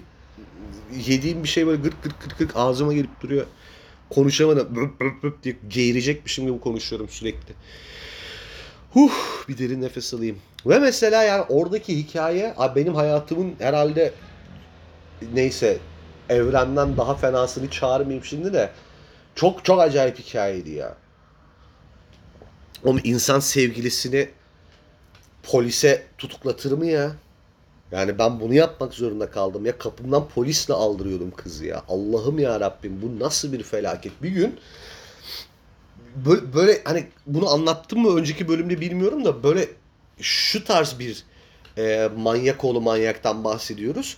yediğim 1.05 1.43
bir 1.43 1.47
şey 1.47 1.67
böyle 1.67 1.81
gırt 1.81 2.03
gırt 2.03 2.21
gırt 2.23 2.37
gırt 2.37 2.51
ağzıma 2.55 2.93
gelip 2.93 3.21
duruyor. 3.21 3.45
Konuşamadım. 4.09 4.75
Bıp 4.75 4.99
bıp 4.99 5.23
bıp 5.23 5.43
diye 5.43 5.55
geğirecekmişim 5.67 6.47
gibi 6.47 6.59
konuşuyorum 6.59 7.09
sürekli. 7.09 7.53
Huh 8.93 9.11
bir 9.47 9.57
derin 9.57 9.81
nefes 9.81 10.13
alayım. 10.13 10.39
Ve 10.65 10.79
mesela 10.79 11.23
yani 11.23 11.45
oradaki 11.49 11.97
hikaye 11.97 12.55
benim 12.75 12.95
hayatımın 12.95 13.55
herhalde 13.59 14.13
neyse 15.33 15.77
evrenden 16.29 16.97
daha 16.97 17.15
fenasını 17.15 17.69
çağırmayayım 17.69 18.25
şimdi 18.25 18.53
de 18.53 18.71
çok 19.35 19.65
çok 19.65 19.81
acayip 19.81 20.19
hikayeydi 20.19 20.69
ya. 20.69 20.97
Oğlum 22.83 23.01
insan 23.03 23.39
sevgilisini 23.39 24.29
polise 25.43 26.03
tutuklatır 26.17 26.71
mı 26.71 26.85
ya? 26.85 27.11
Yani 27.91 28.17
ben 28.19 28.39
bunu 28.39 28.53
yapmak 28.53 28.93
zorunda 28.93 29.31
kaldım 29.31 29.65
ya 29.65 29.77
kapımdan 29.77 30.27
polisle 30.27 30.73
aldırıyordum 30.73 31.31
kızı 31.31 31.65
ya. 31.65 31.83
Allah'ım 31.87 32.39
ya 32.39 32.59
Rabbim 32.59 33.01
bu 33.01 33.23
nasıl 33.23 33.53
bir 33.53 33.63
felaket. 33.63 34.23
Bir 34.23 34.29
gün 34.29 34.59
böyle, 36.15 36.53
böyle 36.53 36.81
hani 36.83 37.07
bunu 37.27 37.49
anlattım 37.49 37.99
mı 37.99 38.15
önceki 38.15 38.47
bölümde 38.47 38.81
bilmiyorum 38.81 39.25
da 39.25 39.43
böyle 39.43 39.69
şu 40.21 40.63
tarz 40.63 40.99
bir 40.99 41.23
e, 41.77 42.09
manyak 42.17 42.63
oğlu 42.63 42.81
manyaktan 42.81 43.43
bahsediyoruz. 43.43 44.17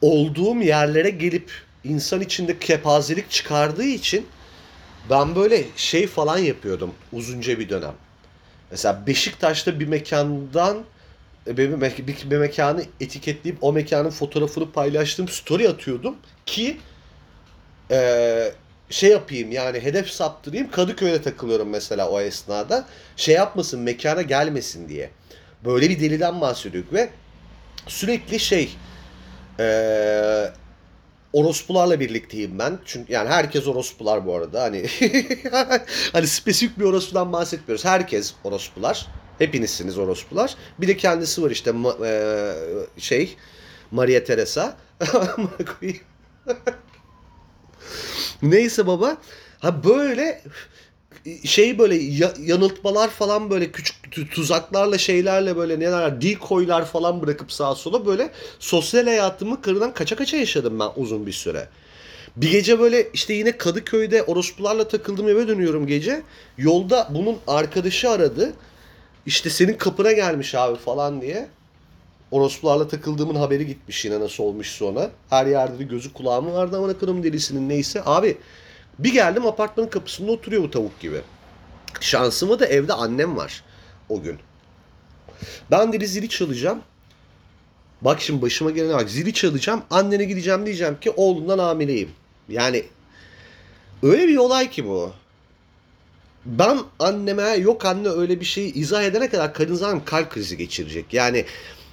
Olduğum 0.00 0.56
yerlere 0.56 1.10
gelip 1.10 1.50
insan 1.84 2.20
içinde 2.20 2.58
kepazelik 2.58 3.30
çıkardığı 3.30 3.84
için 3.84 4.26
ben 5.10 5.36
böyle 5.36 5.64
şey 5.76 6.06
falan 6.06 6.38
yapıyordum 6.38 6.94
uzunca 7.12 7.58
bir 7.58 7.68
dönem. 7.68 7.94
Mesela 8.70 9.06
Beşiktaş'ta 9.06 9.80
bir 9.80 9.88
mekandan 9.88 10.84
bir, 11.56 11.80
bir, 11.80 12.30
bir, 12.30 12.36
mekanı 12.36 12.84
etiketleyip 13.00 13.58
o 13.60 13.72
mekanın 13.72 14.10
fotoğrafını 14.10 14.72
paylaştığım 14.72 15.28
story 15.28 15.68
atıyordum 15.68 16.16
ki 16.46 16.76
eee, 17.90 18.52
şey 18.90 19.10
yapayım 19.10 19.52
yani 19.52 19.80
hedef 19.80 20.10
saptırayım 20.10 20.70
Kadıköy'de 20.70 21.22
takılıyorum 21.22 21.68
mesela 21.68 22.08
o 22.08 22.20
esnada 22.20 22.86
şey 23.16 23.34
yapmasın 23.34 23.80
mekana 23.80 24.22
gelmesin 24.22 24.88
diye. 24.88 25.10
Böyle 25.64 25.90
bir 25.90 26.00
deliden 26.00 26.40
bahsediyorduk 26.40 26.92
ve 26.92 27.10
sürekli 27.86 28.40
şey 28.40 28.76
eee 29.58 30.52
orospularla 31.32 32.00
birlikteyim 32.00 32.58
ben. 32.58 32.78
Çünkü 32.84 33.12
yani 33.12 33.28
herkes 33.28 33.66
orospular 33.66 34.26
bu 34.26 34.34
arada. 34.34 34.62
Hani 34.62 34.86
hani 36.12 36.26
spesifik 36.26 36.78
bir 36.78 36.84
orospudan 36.84 37.32
bahsetmiyoruz. 37.32 37.84
Herkes 37.84 38.34
orospular. 38.44 39.06
Hepinizsiniz 39.38 39.98
orospular. 39.98 40.54
Bir 40.80 40.88
de 40.88 40.96
kendisi 40.96 41.42
var 41.42 41.50
işte 41.50 41.70
ma- 41.70 42.04
eee, 42.04 42.86
şey 42.98 43.36
Maria 43.90 44.24
Teresa. 44.24 44.76
Neyse 48.42 48.86
baba. 48.86 49.16
Ha 49.58 49.84
böyle 49.84 50.42
şey 51.44 51.78
böyle 51.78 51.94
ya- 51.94 52.34
yanıltmalar 52.40 53.08
falan 53.10 53.50
böyle 53.50 53.72
küçük 53.72 53.96
tu- 54.12 54.28
tuzaklarla 54.28 54.98
şeylerle 54.98 55.56
böyle 55.56 55.80
neler 55.80 56.20
decoylar 56.22 56.84
falan 56.86 57.22
bırakıp 57.22 57.52
sağa 57.52 57.74
sola 57.74 58.06
böyle 58.06 58.30
sosyal 58.58 59.04
hayatımı 59.04 59.62
kırıdan 59.62 59.94
kaça 59.94 60.16
kaça 60.16 60.36
yaşadım 60.36 60.80
ben 60.80 60.88
uzun 60.96 61.26
bir 61.26 61.32
süre. 61.32 61.68
Bir 62.36 62.50
gece 62.50 62.80
böyle 62.80 63.08
işte 63.12 63.34
yine 63.34 63.58
Kadıköy'de 63.58 64.22
orospularla 64.22 64.88
takıldım 64.88 65.28
eve 65.28 65.48
dönüyorum 65.48 65.86
gece. 65.86 66.22
Yolda 66.58 67.08
bunun 67.14 67.36
arkadaşı 67.46 68.10
aradı. 68.10 68.52
İşte 69.28 69.50
senin 69.50 69.74
kapına 69.74 70.12
gelmiş 70.12 70.54
abi 70.54 70.78
falan 70.78 71.20
diye. 71.22 71.48
Orospularla 72.30 72.88
takıldığımın 72.88 73.34
haberi 73.34 73.66
gitmiş 73.66 74.04
yine 74.04 74.20
nasıl 74.20 74.44
olmuş 74.44 74.70
sonra. 74.70 75.10
Her 75.30 75.46
yerde 75.46 75.78
de 75.78 75.84
gözü 75.84 76.12
kulağımı 76.12 76.52
vardı 76.54 76.76
ama 76.78 76.88
akılım 76.88 77.22
delisinin 77.22 77.68
neyse. 77.68 78.02
Abi 78.06 78.38
bir 78.98 79.12
geldim 79.12 79.46
apartmanın 79.46 79.88
kapısında 79.88 80.32
oturuyor 80.32 80.62
bu 80.62 80.70
tavuk 80.70 81.00
gibi. 81.00 81.20
Şansıma 82.00 82.60
da 82.60 82.66
evde 82.66 82.92
annem 82.92 83.36
var 83.36 83.64
o 84.08 84.22
gün. 84.22 84.38
Ben 85.70 85.92
dedi 85.92 86.06
zili 86.06 86.28
çalacağım. 86.28 86.82
Bak 88.00 88.20
şimdi 88.20 88.42
başıma 88.42 88.70
gelene 88.70 88.94
bak 88.94 89.10
zili 89.10 89.32
çalacağım. 89.32 89.82
Annene 89.90 90.24
gideceğim 90.24 90.66
diyeceğim 90.66 91.00
ki 91.00 91.10
oğlundan 91.10 91.58
hamileyim. 91.58 92.10
Yani 92.48 92.84
öyle 94.02 94.28
bir 94.28 94.36
olay 94.36 94.70
ki 94.70 94.86
bu. 94.86 95.12
Ben 96.48 96.78
anneme 96.98 97.56
yok 97.56 97.84
anne 97.84 98.08
öyle 98.08 98.40
bir 98.40 98.44
şeyi 98.44 98.74
izah 98.74 99.02
edene 99.02 99.28
kadar 99.28 99.54
kadın 99.54 100.00
kalp 100.00 100.30
krizi 100.30 100.56
geçirecek. 100.56 101.14
Yani 101.14 101.44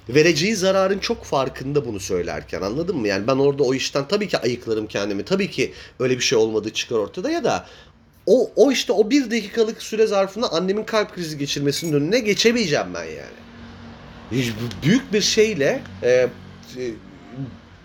vereceği 0.08 0.56
zararın 0.56 0.98
çok 0.98 1.24
farkında 1.24 1.86
bunu 1.86 2.00
söylerken 2.00 2.62
anladın 2.62 2.96
mı? 2.96 3.08
Yani 3.08 3.26
ben 3.26 3.36
orada 3.36 3.62
o 3.62 3.74
işten 3.74 4.08
tabii 4.08 4.28
ki 4.28 4.38
ayıklarım 4.38 4.86
kendimi. 4.86 5.24
Tabii 5.24 5.50
ki 5.50 5.72
öyle 6.00 6.14
bir 6.14 6.22
şey 6.22 6.38
olmadığı 6.38 6.70
çıkar 6.70 6.96
ortada 6.96 7.30
ya 7.30 7.44
da 7.44 7.66
o, 8.26 8.50
o 8.56 8.72
işte 8.72 8.92
o 8.92 9.10
bir 9.10 9.30
dakikalık 9.30 9.82
süre 9.82 10.06
zarfında 10.06 10.52
annemin 10.52 10.84
kalp 10.84 11.14
krizi 11.14 11.38
geçirmesinin 11.38 11.92
önüne 11.92 12.18
geçemeyeceğim 12.18 12.86
ben 12.94 13.04
yani. 13.04 14.42
Büyük 14.82 15.12
bir 15.12 15.20
şeyle 15.20 15.82
e, 16.02 16.10
e, 16.10 16.28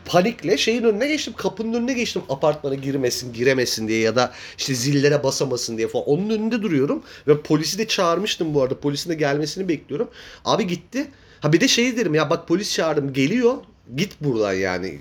panikle 0.06 0.58
şeyin 0.58 0.84
önüne 0.84 1.08
geçtim. 1.08 1.34
Kapının 1.38 1.74
önüne 1.74 1.94
geçtim 1.94 2.22
apartmana 2.30 2.76
girmesin, 2.76 3.34
giremesin 3.34 3.88
diye 3.88 4.00
ya 4.00 4.16
da 4.16 4.32
işte 4.58 4.76
zillere 4.76 5.24
basamasın 5.24 5.78
diye 5.78 5.88
falan. 5.88 6.06
Onun 6.06 6.30
önünde 6.30 6.62
duruyorum 6.62 7.04
ve 7.28 7.42
polisi 7.42 7.78
de 7.78 7.88
çağırmıştım 7.88 8.54
bu 8.54 8.62
arada. 8.62 8.80
Polisin 8.80 9.10
de 9.10 9.16
gelmesini 9.16 9.70
bekliyorum. 9.70 10.10
Abi 10.46 10.68
gitti. 10.68 11.08
Ha 11.40 11.54
bir 11.54 11.62
de 11.62 11.68
şey 11.68 11.98
derim 11.98 12.14
ya 12.14 12.30
bak 12.30 12.48
polis 12.48 12.74
çağırdım 12.74 13.14
geliyor. 13.14 13.56
Git 13.96 14.22
buradan 14.22 14.54
yani. 14.54 15.00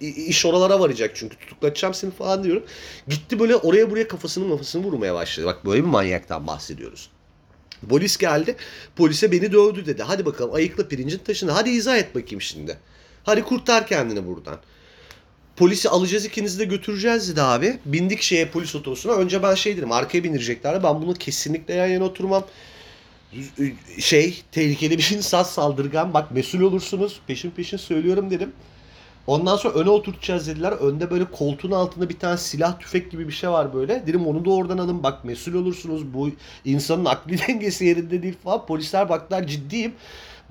İş 0.00 0.46
oralara 0.46 0.80
varacak 0.80 1.10
çünkü 1.14 1.36
tutuklatacağım 1.36 1.94
seni 1.94 2.10
falan 2.10 2.44
diyorum. 2.44 2.62
Gitti 3.08 3.38
böyle 3.38 3.56
oraya 3.56 3.90
buraya 3.90 4.08
kafasını 4.08 4.44
mafasını 4.44 4.82
vurmaya 4.82 5.14
başladı. 5.14 5.46
Bak 5.46 5.66
böyle 5.66 5.82
bir 5.82 5.88
manyaktan 5.88 6.46
bahsediyoruz. 6.46 7.10
Polis 7.88 8.16
geldi. 8.16 8.56
Polise 8.96 9.32
beni 9.32 9.52
dövdü 9.52 9.86
dedi. 9.86 10.02
Hadi 10.02 10.26
bakalım 10.26 10.54
ayıkla 10.54 10.88
pirincin 10.88 11.18
taşını. 11.18 11.50
Hadi 11.50 11.70
izah 11.70 11.96
et 11.96 12.14
bakayım 12.14 12.40
şimdi. 12.40 12.78
Hadi 13.24 13.42
kurtar 13.42 13.86
kendini 13.86 14.26
buradan. 14.26 14.58
Polisi 15.56 15.88
alacağız 15.88 16.24
ikinizi 16.24 16.58
de 16.58 16.64
götüreceğiz 16.64 17.28
dedi 17.28 17.42
abi. 17.42 17.78
Bindik 17.84 18.22
şeye 18.22 18.48
polis 18.48 18.74
otobüsüne. 18.74 19.12
Önce 19.12 19.42
ben 19.42 19.54
şey 19.54 19.76
dedim 19.76 19.92
arkaya 19.92 20.24
bindirecekler. 20.24 20.82
Ben 20.82 21.02
bunu 21.02 21.14
kesinlikle 21.14 21.74
yan 21.74 21.86
yana 21.86 22.04
oturmam. 22.04 22.44
Şey 23.98 24.42
tehlikeli 24.52 24.98
bir 24.98 25.10
insan 25.16 25.42
saldırgan. 25.42 26.14
Bak 26.14 26.30
mesul 26.30 26.60
olursunuz. 26.60 27.20
Peşin 27.26 27.50
peşin 27.50 27.76
söylüyorum 27.76 28.30
dedim. 28.30 28.52
Ondan 29.26 29.56
sonra 29.56 29.74
öne 29.74 29.90
oturtacağız 29.90 30.46
dediler. 30.46 30.72
Önde 30.72 31.10
böyle 31.10 31.24
koltuğun 31.24 31.70
altında 31.70 32.08
bir 32.08 32.18
tane 32.18 32.36
silah 32.36 32.78
tüfek 32.78 33.10
gibi 33.10 33.28
bir 33.28 33.32
şey 33.32 33.50
var 33.50 33.74
böyle. 33.74 34.06
Dedim 34.06 34.26
onu 34.26 34.44
da 34.44 34.50
oradan 34.50 34.78
alın. 34.78 35.02
Bak 35.02 35.24
mesul 35.24 35.54
olursunuz. 35.54 36.14
Bu 36.14 36.30
insanın 36.64 37.04
akli 37.04 37.38
dengesi 37.48 37.84
yerinde 37.84 38.22
değil 38.22 38.36
falan. 38.44 38.66
Polisler 38.66 39.08
baktılar 39.08 39.46
ciddiyim. 39.46 39.92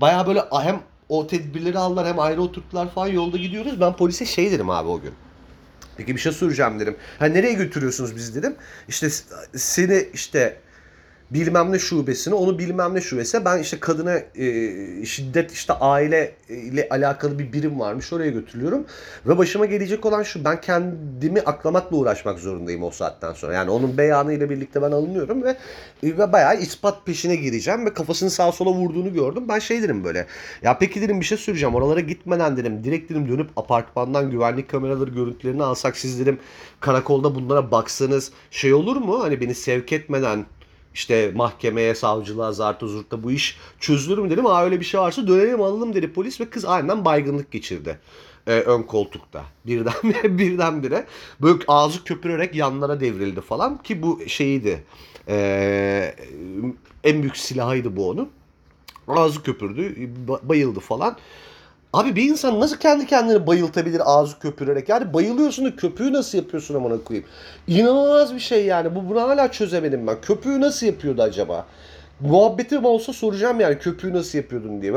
Baya 0.02 0.28
böyle 0.28 0.44
hem 0.52 0.82
o 1.10 1.28
tedbirleri 1.28 1.78
aldılar 1.78 2.08
hem 2.08 2.20
ayrı 2.20 2.42
oturttular 2.42 2.92
falan 2.92 3.08
yolda 3.08 3.38
gidiyoruz. 3.38 3.82
Ben 3.82 3.96
polise 3.96 4.26
şey 4.26 4.52
dedim 4.52 4.70
abi 4.70 4.90
o 4.90 5.02
gün. 5.02 5.14
Peki 5.98 6.16
bir 6.16 6.22
şey 6.22 6.32
soracağım 6.32 6.80
dedim. 6.80 6.98
Ha 7.20 7.26
nereye 7.26 7.54
götürüyorsunuz 7.54 8.16
bizi 8.16 8.36
dedim. 8.36 8.56
İşte 8.88 9.10
seni 9.56 10.10
işte 10.14 10.62
bilmem 11.32 11.72
ne 11.72 11.80
şubesine, 11.80 12.34
onu 12.34 12.60
bilmem 12.60 12.96
ne 12.96 13.02
şubesine. 13.02 13.46
Ben 13.46 13.60
işte 13.60 13.80
kadına 13.80 14.16
e, 14.36 15.06
şiddet 15.06 15.52
işte 15.52 15.74
aile 15.74 16.36
ile 16.50 16.88
alakalı 16.90 17.40
bir 17.40 17.54
birim 17.54 17.80
varmış 17.80 18.14
oraya 18.14 18.32
götürüyorum. 18.32 18.86
Ve 19.26 19.38
başıma 19.38 19.66
gelecek 19.66 20.06
olan 20.06 20.24
şu 20.24 20.46
ben 20.46 20.62
kendimi 20.62 21.42
aklamakla 21.42 21.98
uğraşmak 21.98 22.40
zorundayım 22.40 22.84
o 22.84 22.92
saatten 22.92 23.34
sonra. 23.34 23.54
Yani 23.54 23.70
onun 23.72 23.98
beyanı 23.98 24.34
ile 24.34 24.50
birlikte 24.50 24.82
ben 24.82 24.92
alınıyorum 24.92 25.44
ve, 25.44 25.56
ve 26.04 26.32
bayağı 26.32 26.58
ispat 26.58 27.06
peşine 27.06 27.36
gireceğim 27.36 27.86
ve 27.86 27.94
kafasını 27.94 28.30
sağa 28.30 28.52
sola 28.52 28.72
vurduğunu 28.72 29.14
gördüm. 29.14 29.44
Ben 29.50 29.60
şey 29.60 29.82
dedim 29.84 30.04
böyle 30.04 30.26
ya 30.62 30.78
peki 30.78 31.02
dedim 31.02 31.20
bir 31.20 31.26
şey 31.26 31.38
söyleyeceğim 31.38 31.76
oralara 31.76 32.00
gitmeden 32.00 32.58
dedim 32.58 32.84
direkt 32.84 33.12
dedim 33.12 33.30
dönüp 33.30 33.50
apartmandan 33.56 34.32
güvenlik 34.32 34.70
kameraları 34.70 35.10
görüntülerini 35.10 35.64
alsak 35.64 35.98
siz 35.98 36.20
dedim 36.20 36.40
karakolda 36.80 37.36
bunlara 37.36 37.72
baksanız 37.72 38.32
şey 38.52 38.74
olur 38.74 38.96
mu? 38.96 39.24
Hani 39.24 39.42
beni 39.42 39.56
sevk 39.56 39.94
etmeden 39.94 40.46
işte 40.94 41.32
mahkemeye, 41.36 41.96
savcılığa, 41.96 42.52
zarta 42.52 42.88
zurtta 42.88 43.24
bu 43.24 43.32
iş 43.32 43.58
çözülür 43.80 44.18
mü 44.18 44.30
dedim. 44.30 44.46
Aa 44.46 44.64
öyle 44.64 44.80
bir 44.80 44.86
şey 44.86 45.00
varsa 45.00 45.28
dönelim 45.28 45.62
alalım 45.62 45.94
dedi 45.94 46.14
polis 46.14 46.42
ve 46.42 46.50
kız 46.50 46.66
aynen 46.66 47.06
baygınlık 47.06 47.52
geçirdi. 47.52 48.00
Ee, 48.48 48.52
ön 48.52 48.82
koltukta. 48.82 49.44
Birden 49.66 50.38
birdenbire 50.38 51.06
böyle 51.42 51.64
ağzı 51.68 52.04
köpürerek 52.04 52.56
yanlara 52.56 53.00
devrildi 53.00 53.42
falan 53.42 53.78
ki 53.84 54.02
bu 54.02 54.20
şeyiydi. 54.28 54.84
Ee, 55.28 56.16
en 57.04 57.22
büyük 57.22 57.38
silahıydı 57.38 57.96
bu 57.96 58.10
onun. 58.10 58.30
Ağzı 59.08 59.44
köpürdü, 59.44 60.10
ba- 60.28 60.50
bayıldı 60.50 60.80
falan. 60.80 61.18
Abi 61.94 62.16
bir 62.16 62.30
insan 62.30 62.60
nasıl 62.60 62.78
kendi 62.78 63.06
kendini 63.08 63.48
bayıltabilir 63.48 64.02
ağzı 64.06 64.40
köpürerek? 64.40 64.90
Yani 64.90 65.14
bayılıyorsun 65.14 65.66
da 65.66 65.76
köpüğü 65.76 66.14
nasıl 66.14 66.38
yapıyorsun 66.38 66.76
amına 66.76 67.04
koyayım? 67.04 67.28
İnanılmaz 67.68 68.36
bir 68.36 68.40
şey 68.40 68.66
yani. 68.66 68.96
Bu 68.96 69.10
bunu 69.10 69.22
hala 69.22 69.52
çözemedim 69.52 70.08
ben. 70.08 70.22
Köpüğü 70.22 70.62
nasıl 70.62 70.86
yapıyordu 70.86 71.22
acaba? 71.22 71.66
Muhabbetim 72.20 72.86
olsa 72.86 73.14
soracağım 73.14 73.60
yani 73.60 73.80
köpüğü 73.80 74.14
nasıl 74.14 74.38
yapıyordun 74.38 74.82
diye. 74.82 74.94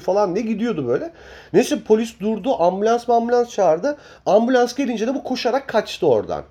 Falan 0.00 0.34
ne 0.34 0.40
gidiyordu 0.40 0.88
böyle. 0.88 1.12
Neyse 1.52 1.82
polis 1.82 2.20
durdu. 2.20 2.62
Ambulans 2.62 3.08
ambulans 3.08 3.50
çağırdı. 3.50 3.96
Ambulans 4.26 4.74
gelince 4.74 5.06
de 5.06 5.14
bu 5.14 5.24
koşarak 5.24 5.68
kaçtı 5.68 6.06
oradan. 6.06 6.44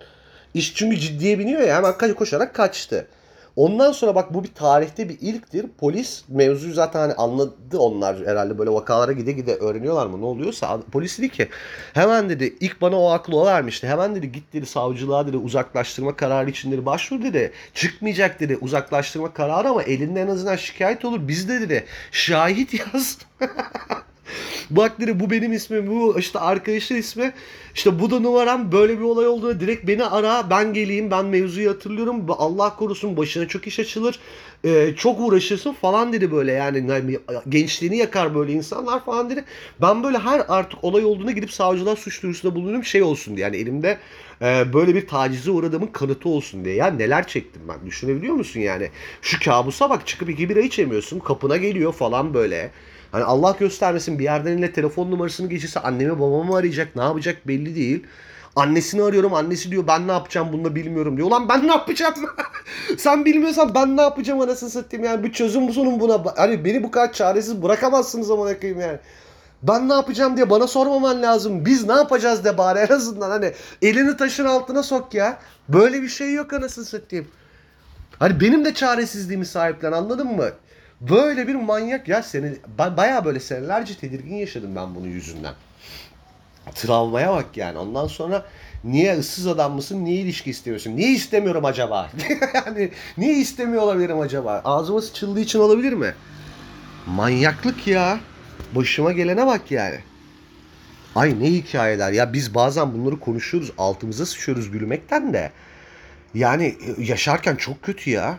İş 0.54 0.76
çünkü 0.76 0.98
ciddiye 1.00 1.40
biniyor 1.40 1.62
ya 1.62 1.76
hemen 1.76 2.14
koşarak 2.16 2.54
kaçtı. 2.54 3.08
Ondan 3.56 3.92
sonra 3.92 4.16
bak 4.16 4.34
bu 4.34 4.44
bir 4.44 4.54
tarihte 4.54 5.10
bir 5.10 5.18
ilktir. 5.22 5.66
Polis 5.78 6.24
mevzuyu 6.30 6.74
zaten 6.74 7.00
hani 7.00 7.14
anladı 7.14 7.78
onlar 7.78 8.26
herhalde 8.26 8.58
böyle 8.58 8.72
vakalara 8.72 9.12
gide 9.12 9.32
gide 9.32 9.56
öğreniyorlar 9.56 10.08
mı 10.08 10.22
ne 10.22 10.26
oluyorsa. 10.26 10.80
Polis 10.92 11.18
dedi 11.18 11.30
ki 11.30 11.50
hemen 11.94 12.30
dedi 12.30 12.56
ilk 12.60 12.82
bana 12.82 13.00
o 13.00 13.10
aklı 13.10 13.38
o 13.38 13.46
vermişti. 13.46 13.88
Hemen 13.88 14.16
dedi 14.16 14.32
git 14.32 14.54
dedi 14.54 14.66
savcılığa 14.66 15.28
dedi 15.28 15.38
uzaklaştırma 15.38 16.16
kararı 16.16 16.50
için 16.50 16.72
dedi 16.72 16.86
başvur 16.86 17.24
dedi. 17.24 17.52
Çıkmayacak 17.74 18.40
dedi 18.40 18.58
uzaklaştırma 18.62 19.34
kararı 19.34 19.70
ama 19.70 19.84
elinde 19.84 20.22
en 20.22 20.28
azından 20.28 20.56
şikayet 20.56 21.06
olur. 21.06 21.28
Biz 21.28 21.50
de 21.50 21.62
dedi 21.62 21.86
şahit 22.12 22.74
yaz. 22.94 23.18
Bak 24.70 25.02
dedi 25.02 25.20
bu 25.20 25.30
benim 25.30 25.54
ismim, 25.54 25.88
bu 25.88 26.20
işte 26.20 26.40
arkadaşın 26.40 26.96
ismi. 26.96 27.34
İşte 27.76 28.00
bu 28.00 28.12
da 28.12 28.20
numaram. 28.20 28.72
Böyle 28.72 29.00
bir 29.00 29.04
olay 29.04 29.28
olduğunda 29.28 29.60
direkt 29.60 29.88
beni 29.88 30.06
ara. 30.06 30.50
Ben 30.50 30.74
geleyim. 30.74 31.12
Ben 31.12 31.26
mevzuyu 31.26 31.70
hatırlıyorum. 31.70 32.26
Allah 32.30 32.76
korusun 32.76 33.18
başına 33.18 33.48
çok 33.48 33.68
iş 33.68 33.80
açılır. 33.80 34.20
Ee, 34.66 34.94
çok 34.98 35.20
uğraşırsın 35.20 35.74
falan 35.74 36.14
dedi 36.14 36.32
böyle 36.32 36.52
yani 36.52 37.20
gençliğini 37.50 37.98
yakar 37.98 38.36
böyle 38.36 38.54
insanlar 38.54 39.06
falan 39.06 39.30
dedi. 39.30 39.44
Ben 39.82 40.04
böyle 40.04 40.18
her 40.18 40.42
artık 40.48 40.84
olay 40.84 41.06
olduğunda 41.06 41.32
gidip 41.32 41.52
savcılığa 41.52 41.96
suç 41.96 42.24
duyurusunda 42.24 42.56
bulunurum 42.56 42.84
şey 42.84 43.04
olsun 43.04 43.38
diye. 43.38 43.44
Yani 43.46 43.58
elimde 43.58 43.98
e, 44.42 44.74
böyle 44.74 44.96
bir 44.96 45.08
tacize 45.08 45.52
uğradığımın 45.52 45.88
kanıtı 45.88 46.30
olsun 46.30 46.66
diye. 46.66 46.76
Ya 46.76 46.88
neler 46.88 47.28
çektim 47.28 47.62
ben 47.70 47.86
düşünebiliyor 47.86 48.36
musun 48.36 48.60
yani? 48.60 48.90
Şu 49.22 49.40
kabusa 49.46 49.90
bak 49.90 50.08
çıkıp 50.08 50.30
iki 50.30 50.50
bira 50.50 50.60
içemiyorsun. 50.60 51.20
Kapına 51.20 51.58
geliyor 51.58 51.94
falan 51.94 52.34
böyle. 52.34 52.72
Hani 53.14 53.24
Allah 53.24 53.56
göstermesin 53.60 54.20
bir 54.20 54.24
yerden 54.24 54.52
eline 54.52 54.72
telefon 54.72 55.12
numarasını 55.12 55.50
geçirse 55.50 55.80
annemi 55.80 56.20
babamı 56.20 56.56
arayacak 56.56 56.96
ne 56.96 57.04
yapacak 57.04 57.48
belli 57.48 57.76
değil. 57.76 58.04
Annesini 58.56 59.04
arıyorum 59.04 59.34
annesi 59.34 59.72
diyor 59.72 59.88
ben 59.88 60.08
ne 60.08 60.12
yapacağım 60.12 60.50
bunu 60.54 60.66
da 60.66 60.76
bilmiyorum 60.76 61.18
diyor. 61.18 61.28
Ulan 61.28 61.50
ben 61.50 61.68
ne 61.68 61.72
yapacağım? 61.72 62.14
Sen 62.98 63.26
bilmiyorsan 63.26 63.76
ben 63.76 63.98
ne 63.98 64.02
yapacağım 64.02 64.42
anasını 64.42 64.70
satayım 64.70 65.06
yani 65.06 65.24
bir 65.24 65.32
çözüm 65.32 65.74
sunun 65.74 66.00
buna. 66.00 66.24
Hani 66.38 66.66
beni 66.66 66.84
bu 66.84 66.92
kadar 66.92 67.14
çaresiz 67.14 67.64
bırakamazsınız 67.64 68.32
ama 68.32 68.60
koyayım 68.60 68.82
yani. 68.82 69.00
Ben 69.64 69.90
ne 69.90 69.94
yapacağım 69.94 70.38
diye 70.38 70.50
bana 70.50 70.68
sormaman 70.68 71.22
lazım. 71.22 71.66
Biz 71.66 71.88
ne 71.88 71.94
yapacağız 71.94 72.46
de 72.46 72.58
bari 72.58 72.80
en 72.80 72.94
azından 72.94 73.30
hani 73.30 73.54
elini 73.82 74.18
taşın 74.18 74.46
altına 74.46 74.84
sok 74.84 75.14
ya. 75.14 75.38
Böyle 75.70 76.02
bir 76.02 76.10
şey 76.10 76.34
yok 76.34 76.54
anasını 76.54 76.86
satayım. 76.86 77.28
Hani 78.20 78.40
benim 78.40 78.66
de 78.66 78.74
çaresizliğimi 78.74 79.46
sahiplen 79.46 79.92
anladın 79.92 80.28
mı? 80.28 80.50
Böyle 81.10 81.48
bir 81.48 81.56
manyak 81.56 82.08
ya 82.08 82.24
seni 82.24 82.56
bayağı 82.78 83.26
böyle 83.26 83.40
senelerce 83.40 83.98
tedirgin 83.98 84.36
yaşadım 84.36 84.76
ben 84.76 84.96
bunun 84.96 85.08
yüzünden. 85.08 85.54
Travmaya 86.76 87.34
bak 87.34 87.46
yani. 87.56 87.78
Ondan 87.78 88.08
sonra 88.08 88.46
niye 88.84 89.18
ıssız 89.18 89.48
adam 89.48 89.74
mısın? 89.74 90.06
Niye 90.06 90.22
ilişki 90.22 90.50
istemiyorsun? 90.50 90.98
Niye 90.98 91.12
istemiyorum 91.12 91.66
acaba? 91.66 92.10
yani 92.54 92.92
niye 93.18 93.34
istemiyor 93.34 93.84
olabilirim 93.84 94.20
acaba? 94.20 94.62
Ağzıma 94.66 95.02
sıçıldığı 95.02 95.40
için 95.40 95.60
olabilir 95.60 95.94
mi? 95.94 96.16
Manyaklık 97.08 97.88
ya. 97.88 98.20
Başıma 98.76 99.12
gelene 99.12 99.48
bak 99.48 99.72
yani. 99.72 100.00
Ay 101.16 101.40
ne 101.40 101.52
hikayeler 101.52 102.12
ya 102.12 102.34
biz 102.34 102.56
bazen 102.56 102.94
bunları 102.94 103.20
konuşuyoruz 103.20 103.72
altımıza 103.78 104.26
sıçıyoruz 104.26 104.72
gülmekten 104.72 105.34
de. 105.34 105.52
Yani 106.34 106.66
e, 106.66 107.04
yaşarken 107.04 107.56
çok 107.56 107.84
kötü 107.84 108.10
ya. 108.10 108.38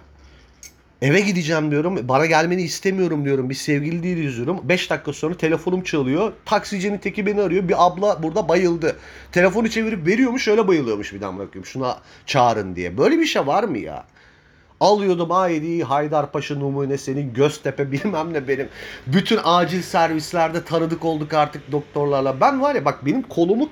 Eve 1.02 1.20
gideceğim 1.20 1.70
diyorum. 1.70 2.08
Bana 2.08 2.26
gelmeni 2.26 2.62
istemiyorum 2.62 3.24
diyorum. 3.24 3.50
Bir 3.50 3.54
sevgili 3.54 4.02
değiliz 4.02 4.36
diyorum. 4.36 4.60
5 4.64 4.90
dakika 4.90 5.12
sonra 5.12 5.36
telefonum 5.36 5.82
çalıyor. 5.82 6.32
Taksicinin 6.44 6.98
teki 6.98 7.26
beni 7.26 7.40
arıyor. 7.40 7.68
Bir 7.68 7.86
abla 7.86 8.22
burada 8.22 8.48
bayıldı. 8.48 8.96
Telefonu 9.32 9.70
çevirip 9.70 10.06
veriyormuş 10.06 10.48
öyle 10.48 10.68
bayılıyormuş 10.68 11.12
bir 11.12 11.20
daha 11.20 11.38
bakıyorum. 11.38 11.64
Şuna 11.64 11.98
çağırın 12.26 12.76
diye. 12.76 12.98
Böyle 12.98 13.18
bir 13.18 13.26
şey 13.26 13.46
var 13.46 13.64
mı 13.64 13.78
ya? 13.78 14.04
Alıyordum 14.80 15.30
Haydi, 15.30 15.82
Haydarpaşa 15.82 16.54
numunesinin 16.54 17.34
Göztepe 17.34 17.92
bilmem 17.92 18.32
ne 18.32 18.48
benim. 18.48 18.68
Bütün 19.06 19.38
acil 19.44 19.82
servislerde 19.82 20.64
tanıdık 20.64 21.04
olduk 21.04 21.34
artık 21.34 21.72
doktorlarla. 21.72 22.40
Ben 22.40 22.62
var 22.62 22.74
ya 22.74 22.84
bak 22.84 23.06
benim 23.06 23.22
kolumu 23.22 23.70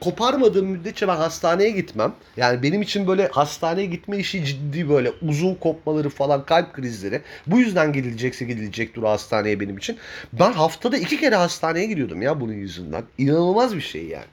koparmadığım 0.00 0.66
müddetçe 0.66 1.08
ben 1.08 1.16
hastaneye 1.16 1.70
gitmem. 1.70 2.12
Yani 2.36 2.62
benim 2.62 2.82
için 2.82 3.06
böyle 3.06 3.28
hastaneye 3.28 3.86
gitme 3.86 4.18
işi 4.18 4.44
ciddi 4.44 4.88
böyle 4.88 5.12
uzun 5.22 5.54
kopmaları 5.54 6.08
falan 6.08 6.44
kalp 6.44 6.72
krizleri. 6.72 7.22
Bu 7.46 7.58
yüzden 7.58 7.92
gidilecekse 7.92 8.44
gidilecektir 8.44 9.02
o 9.02 9.08
hastaneye 9.08 9.60
benim 9.60 9.78
için. 9.78 9.98
Ben 10.32 10.52
haftada 10.52 10.96
iki 10.96 11.20
kere 11.20 11.34
hastaneye 11.34 11.86
gidiyordum 11.86 12.22
ya 12.22 12.40
bunun 12.40 12.52
yüzünden. 12.52 13.04
İnanılmaz 13.18 13.76
bir 13.76 13.80
şey 13.80 14.06
yani. 14.06 14.24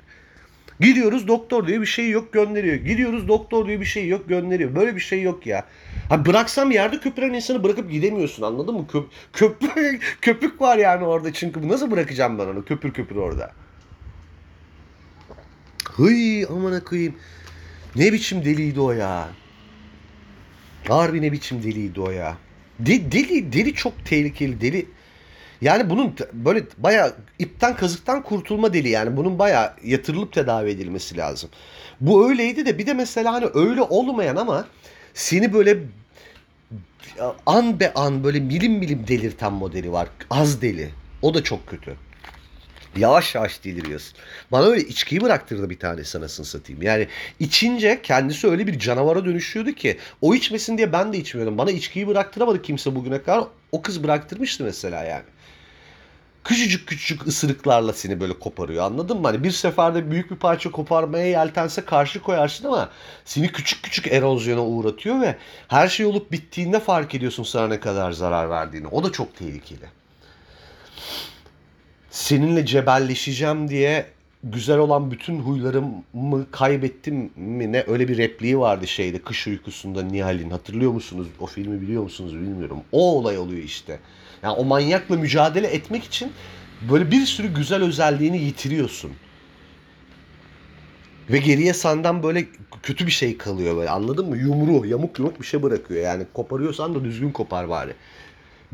Gidiyoruz 0.79 1.27
doktor 1.27 1.67
diyor 1.67 1.81
bir 1.81 1.85
şey 1.85 2.09
yok 2.09 2.33
gönderiyor. 2.33 2.75
Gidiyoruz 2.75 3.27
doktor 3.27 3.67
diyor 3.67 3.79
bir 3.79 3.85
şey 3.85 4.07
yok 4.07 4.29
gönderiyor. 4.29 4.75
Böyle 4.75 4.95
bir 4.95 5.01
şey 5.01 5.21
yok 5.21 5.47
ya. 5.47 5.65
Ha 6.09 6.25
bıraksam 6.25 6.71
yerde 6.71 6.99
köpüren 6.99 7.33
insanı 7.33 7.63
bırakıp 7.63 7.91
gidemiyorsun 7.91 8.43
anladın 8.43 8.75
mı? 8.75 8.87
Köp 8.87 9.05
köpük, 9.33 10.17
köpük 10.21 10.61
var 10.61 10.77
yani 10.77 11.05
orada 11.05 11.33
çünkü 11.33 11.67
nasıl 11.67 11.91
bırakacağım 11.91 12.39
ben 12.39 12.45
onu 12.45 12.65
köpür 12.65 12.93
köpür 12.93 13.15
orada. 13.15 13.51
Hıy 15.95 16.43
amına 16.43 16.83
koyayım. 16.83 17.15
Ne 17.95 18.13
biçim 18.13 18.45
deliydi 18.45 18.79
o 18.79 18.91
ya. 18.91 19.29
Harbi 20.87 21.21
ne 21.21 21.31
biçim 21.31 21.63
deliydi 21.63 22.01
o 22.01 22.11
ya. 22.11 22.37
De, 22.79 23.11
deli, 23.11 23.53
deli 23.53 23.73
çok 23.73 24.05
tehlikeli 24.05 24.61
deli. 24.61 24.85
Yani 25.61 25.89
bunun 25.89 26.15
böyle 26.33 26.63
bayağı 26.77 27.15
ipten 27.39 27.75
kazıktan 27.75 28.23
kurtulma 28.23 28.73
deli 28.73 28.89
yani. 28.89 29.17
Bunun 29.17 29.39
bayağı 29.39 29.73
yatırılıp 29.83 30.33
tedavi 30.33 30.69
edilmesi 30.69 31.17
lazım. 31.17 31.49
Bu 32.01 32.29
öyleydi 32.29 32.65
de 32.65 32.77
bir 32.77 32.85
de 32.85 32.93
mesela 32.93 33.33
hani 33.33 33.45
öyle 33.53 33.81
olmayan 33.81 34.35
ama 34.35 34.67
seni 35.13 35.53
böyle 35.53 35.77
an 37.45 37.79
be 37.79 37.93
an 37.93 38.23
böyle 38.23 38.39
milim 38.39 38.73
milim 38.73 39.07
delirten 39.07 39.53
modeli 39.53 39.91
var. 39.91 40.07
Az 40.29 40.61
deli. 40.61 40.89
O 41.21 41.33
da 41.33 41.43
çok 41.43 41.67
kötü. 41.67 41.95
Yavaş 42.97 43.35
yavaş 43.35 43.63
deliriyorsun. 43.63 44.17
Bana 44.51 44.65
öyle 44.65 44.81
içkiyi 44.81 45.21
bıraktırdı 45.21 45.69
bir 45.69 45.79
tane 45.79 46.01
anasını 46.15 46.45
satayım. 46.45 46.81
Yani 46.81 47.07
içince 47.39 48.01
kendisi 48.03 48.47
öyle 48.47 48.67
bir 48.67 48.79
canavara 48.79 49.25
dönüşüyordu 49.25 49.71
ki 49.71 49.97
o 50.21 50.35
içmesin 50.35 50.77
diye 50.77 50.93
ben 50.93 51.13
de 51.13 51.17
içmiyordum. 51.17 51.57
Bana 51.57 51.71
içkiyi 51.71 52.07
bıraktıramadı 52.07 52.61
kimse 52.61 52.95
bugüne 52.95 53.23
kadar. 53.23 53.43
O 53.71 53.81
kız 53.81 54.03
bıraktırmıştı 54.03 54.63
mesela 54.63 55.03
yani. 55.03 55.23
Küçücük 56.43 56.87
küçücük 56.87 57.27
ısırıklarla 57.27 57.93
seni 57.93 58.19
böyle 58.19 58.39
koparıyor 58.39 58.83
anladın 58.83 59.17
mı? 59.17 59.27
Hani 59.27 59.43
bir 59.43 59.51
seferde 59.51 60.11
büyük 60.11 60.31
bir 60.31 60.35
parça 60.35 60.71
koparmaya 60.71 61.27
yeltense 61.27 61.85
karşı 61.85 62.21
koyarsın 62.21 62.65
ama 62.67 62.89
seni 63.25 63.51
küçük 63.51 63.83
küçük 63.83 64.07
erozyona 64.07 64.65
uğratıyor 64.65 65.21
ve 65.21 65.35
her 65.67 65.87
şey 65.87 66.05
olup 66.05 66.31
bittiğinde 66.31 66.79
fark 66.79 67.15
ediyorsun 67.15 67.43
sana 67.43 67.67
ne 67.67 67.79
kadar 67.79 68.11
zarar 68.11 68.49
verdiğini. 68.49 68.87
O 68.87 69.03
da 69.03 69.11
çok 69.11 69.35
tehlikeli 69.35 69.85
seninle 72.11 72.65
cebelleşeceğim 72.65 73.69
diye 73.69 74.05
güzel 74.43 74.77
olan 74.77 75.11
bütün 75.11 75.39
huylarımı 75.39 76.51
kaybettim 76.51 77.31
mi 77.35 77.71
ne? 77.71 77.83
Öyle 77.87 78.07
bir 78.07 78.17
repliği 78.17 78.59
vardı 78.59 78.87
şeyde 78.87 79.19
kış 79.19 79.47
uykusunda 79.47 80.03
Nihal'in. 80.03 80.49
Hatırlıyor 80.49 80.91
musunuz? 80.91 81.27
O 81.39 81.45
filmi 81.45 81.81
biliyor 81.81 82.03
musunuz 82.03 82.33
bilmiyorum. 82.33 82.79
O 82.91 83.17
olay 83.17 83.37
oluyor 83.37 83.63
işte. 83.63 83.99
Yani 84.43 84.53
o 84.53 84.65
manyakla 84.65 85.15
mücadele 85.15 85.67
etmek 85.67 86.03
için 86.03 86.31
böyle 86.91 87.11
bir 87.11 87.25
sürü 87.25 87.53
güzel 87.53 87.83
özelliğini 87.83 88.37
yitiriyorsun. 88.37 89.11
Ve 91.29 91.37
geriye 91.37 91.73
senden 91.73 92.23
böyle 92.23 92.45
kötü 92.83 93.05
bir 93.05 93.11
şey 93.11 93.37
kalıyor 93.37 93.77
böyle 93.77 93.89
anladın 93.89 94.29
mı? 94.29 94.37
Yumru 94.37 94.85
yamuk 94.85 95.19
yumuk 95.19 95.41
bir 95.41 95.45
şey 95.45 95.63
bırakıyor 95.63 96.03
yani. 96.03 96.25
Koparıyorsan 96.33 96.95
da 96.95 97.03
düzgün 97.03 97.31
kopar 97.31 97.69
bari 97.69 97.93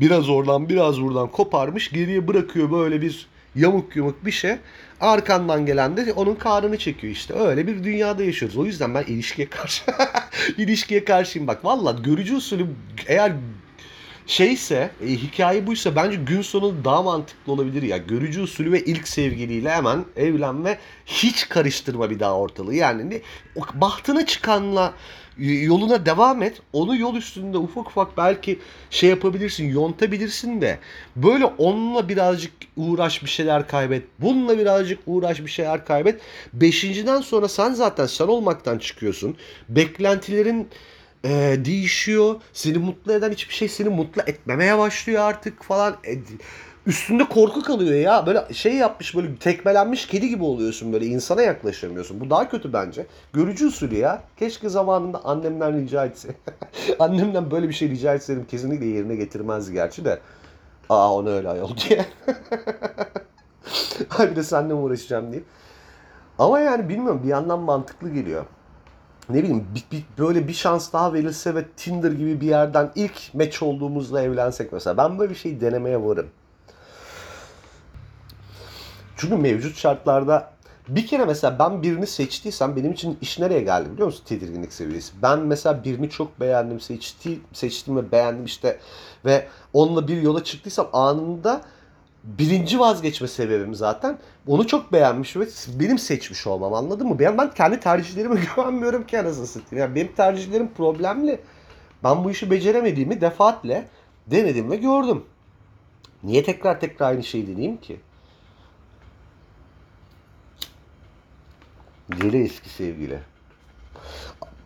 biraz 0.00 0.28
oradan 0.28 0.68
biraz 0.68 1.00
buradan 1.00 1.28
koparmış 1.28 1.90
geriye 1.90 2.28
bırakıyor 2.28 2.70
böyle 2.70 3.02
bir 3.02 3.26
yamuk 3.56 3.96
yumuk 3.96 4.26
bir 4.26 4.30
şey. 4.30 4.56
Arkandan 5.00 5.66
gelen 5.66 5.96
de 5.96 6.12
onun 6.12 6.34
karnını 6.34 6.78
çekiyor 6.78 7.12
işte. 7.12 7.34
Öyle 7.34 7.66
bir 7.66 7.84
dünyada 7.84 8.24
yaşıyoruz. 8.24 8.56
O 8.56 8.64
yüzden 8.64 8.94
ben 8.94 9.02
ilişkiye 9.02 9.48
karşı 9.48 9.82
ilişkiye 10.58 11.04
karşıyım 11.04 11.48
bak. 11.48 11.64
Valla 11.64 11.92
görücü 11.92 12.36
usulü 12.36 12.66
eğer 13.06 13.32
şeyse 14.26 14.90
e, 15.02 15.08
hikaye 15.08 15.66
buysa 15.66 15.96
bence 15.96 16.16
gün 16.16 16.42
sonu 16.42 16.84
daha 16.84 17.02
mantıklı 17.02 17.52
olabilir 17.52 17.82
ya. 17.82 17.96
Görücü 17.96 18.40
usulü 18.40 18.72
ve 18.72 18.84
ilk 18.84 19.08
sevgiliyle 19.08 19.70
hemen 19.70 20.04
evlenme 20.16 20.78
hiç 21.06 21.48
karıştırma 21.48 22.10
bir 22.10 22.20
daha 22.20 22.38
ortalığı. 22.38 22.74
Yani 22.74 23.10
ne, 23.10 23.20
bahtına 23.74 24.26
çıkanla 24.26 24.94
yoluna 25.38 26.06
devam 26.06 26.42
et. 26.42 26.60
Onu 26.72 26.96
yol 26.96 27.16
üstünde 27.16 27.58
ufak 27.58 27.86
ufak 27.86 28.16
belki 28.16 28.58
şey 28.90 29.10
yapabilirsin, 29.10 29.68
yontabilirsin 29.68 30.60
de 30.60 30.78
böyle 31.16 31.44
onunla 31.44 32.08
birazcık 32.08 32.52
uğraş 32.76 33.22
bir 33.22 33.28
şeyler 33.28 33.68
kaybet. 33.68 34.02
Bununla 34.20 34.58
birazcık 34.58 34.98
uğraş 35.06 35.40
bir 35.40 35.50
şeyler 35.50 35.84
kaybet. 35.84 36.20
Beşinciden 36.52 37.20
sonra 37.20 37.48
sen 37.48 37.72
zaten 37.72 38.06
sen 38.06 38.26
olmaktan 38.26 38.78
çıkıyorsun. 38.78 39.36
Beklentilerin 39.68 40.68
e, 41.24 41.56
değişiyor. 41.64 42.40
Seni 42.52 42.78
mutlu 42.78 43.12
eden 43.12 43.32
hiçbir 43.32 43.54
şey 43.54 43.68
seni 43.68 43.88
mutlu 43.88 44.22
etmemeye 44.26 44.78
başlıyor 44.78 45.22
artık 45.22 45.62
falan. 45.62 45.96
E, 46.06 46.14
üstünde 46.86 47.24
korku 47.24 47.62
kalıyor 47.62 47.94
ya. 47.94 48.26
Böyle 48.26 48.54
şey 48.54 48.74
yapmış 48.74 49.16
böyle 49.16 49.36
tekmelenmiş 49.36 50.06
kedi 50.06 50.28
gibi 50.28 50.44
oluyorsun 50.44 50.92
böyle 50.92 51.06
insana 51.06 51.42
yaklaşamıyorsun. 51.42 52.20
Bu 52.20 52.30
daha 52.30 52.48
kötü 52.48 52.72
bence. 52.72 53.06
Görücü 53.32 53.66
usulü 53.66 53.94
ya. 53.96 54.22
Keşke 54.38 54.68
zamanında 54.68 55.24
annemden 55.24 55.76
rica 55.82 56.04
etse. 56.06 56.28
annemden 56.98 57.50
böyle 57.50 57.68
bir 57.68 57.74
şey 57.74 57.90
rica 57.90 58.14
etseydim 58.14 58.46
kesinlikle 58.46 58.86
yerine 58.86 59.16
getirmezdi 59.16 59.72
gerçi 59.72 60.04
de. 60.04 60.20
Aa 60.90 61.14
onu 61.14 61.30
öyle 61.30 61.48
ayol 61.48 61.70
diye. 61.76 62.06
Ay 64.18 64.30
bir 64.30 64.36
de 64.36 64.42
seninle 64.42 64.74
uğraşacağım 64.74 65.32
diye. 65.32 65.42
Ama 66.38 66.60
yani 66.60 66.88
bilmiyorum 66.88 67.20
bir 67.24 67.28
yandan 67.28 67.60
mantıklı 67.60 68.10
geliyor 68.10 68.44
ne 69.30 69.38
bileyim 69.44 69.66
bir, 69.74 69.84
bir- 69.98 70.04
böyle 70.18 70.48
bir 70.48 70.52
şans 70.52 70.92
daha 70.92 71.12
verilse 71.14 71.54
ve 71.54 71.64
Tinder 71.76 72.12
gibi 72.12 72.40
bir 72.42 72.46
yerden 72.46 72.90
ilk 72.94 73.34
match 73.34 73.62
olduğumuzda 73.62 74.22
evlensek 74.22 74.72
mesela 74.72 74.96
ben 74.96 75.18
böyle 75.18 75.30
bir 75.30 75.36
şey 75.38 75.60
denemeye 75.60 76.02
varım. 76.04 76.26
Çünkü 79.16 79.36
mevcut 79.36 79.76
şartlarda 79.76 80.54
bir 80.88 81.06
kere 81.06 81.24
mesela 81.24 81.58
ben 81.58 81.82
birini 81.82 82.06
seçtiysem 82.06 82.76
benim 82.76 82.92
için 82.92 83.18
iş 83.20 83.38
nereye 83.38 83.60
geldi 83.60 83.92
biliyor 83.92 84.06
musun 84.06 84.24
tedirginlik 84.26 84.72
seviyesi. 84.72 85.12
Ben 85.22 85.38
mesela 85.38 85.84
birini 85.84 86.10
çok 86.10 86.40
beğendim, 86.40 86.80
seçti, 86.80 87.40
seçtim 87.52 87.96
ve 87.96 88.12
beğendim 88.12 88.44
işte 88.44 88.78
ve 89.24 89.46
onunla 89.72 90.08
bir 90.08 90.22
yola 90.22 90.44
çıktıysam 90.44 90.88
anında 90.92 91.60
birinci 92.24 92.80
vazgeçme 92.80 93.28
sebebim 93.28 93.74
zaten 93.74 94.18
onu 94.46 94.66
çok 94.66 94.92
beğenmiş 94.92 95.36
ve 95.36 95.46
benim 95.80 95.98
seçmiş 95.98 96.46
olmam 96.46 96.74
anladın 96.74 97.08
mı? 97.08 97.18
Ben, 97.18 97.38
ben 97.38 97.50
kendi 97.50 97.80
tercihlerime 97.80 98.40
güvenmiyorum 98.56 99.06
ki 99.06 99.20
anasını 99.20 99.46
satayım. 99.46 99.84
Yani 99.84 99.94
benim 99.94 100.12
tercihlerim 100.12 100.70
problemli. 100.76 101.40
Ben 102.04 102.24
bu 102.24 102.30
işi 102.30 102.50
beceremediğimi 102.50 103.20
defaatle 103.20 103.88
denedim 104.26 104.70
ve 104.70 104.76
gördüm. 104.76 105.24
Niye 106.22 106.44
tekrar 106.44 106.80
tekrar 106.80 107.08
aynı 107.08 107.24
şeyi 107.24 107.46
deneyeyim 107.46 107.76
ki? 107.76 108.00
Gele 112.10 112.42
eski 112.42 112.68
sevgili. 112.68 113.18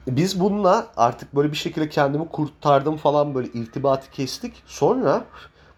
Biz 0.09 0.41
bununla 0.41 0.87
artık 0.97 1.37
böyle 1.37 1.53
bir 1.53 1.57
şekilde 1.57 1.89
kendimi 1.89 2.29
kurtardım 2.29 2.97
falan 2.97 3.35
böyle 3.35 3.49
irtibatı 3.49 4.11
kestik. 4.11 4.63
Sonra 4.67 5.25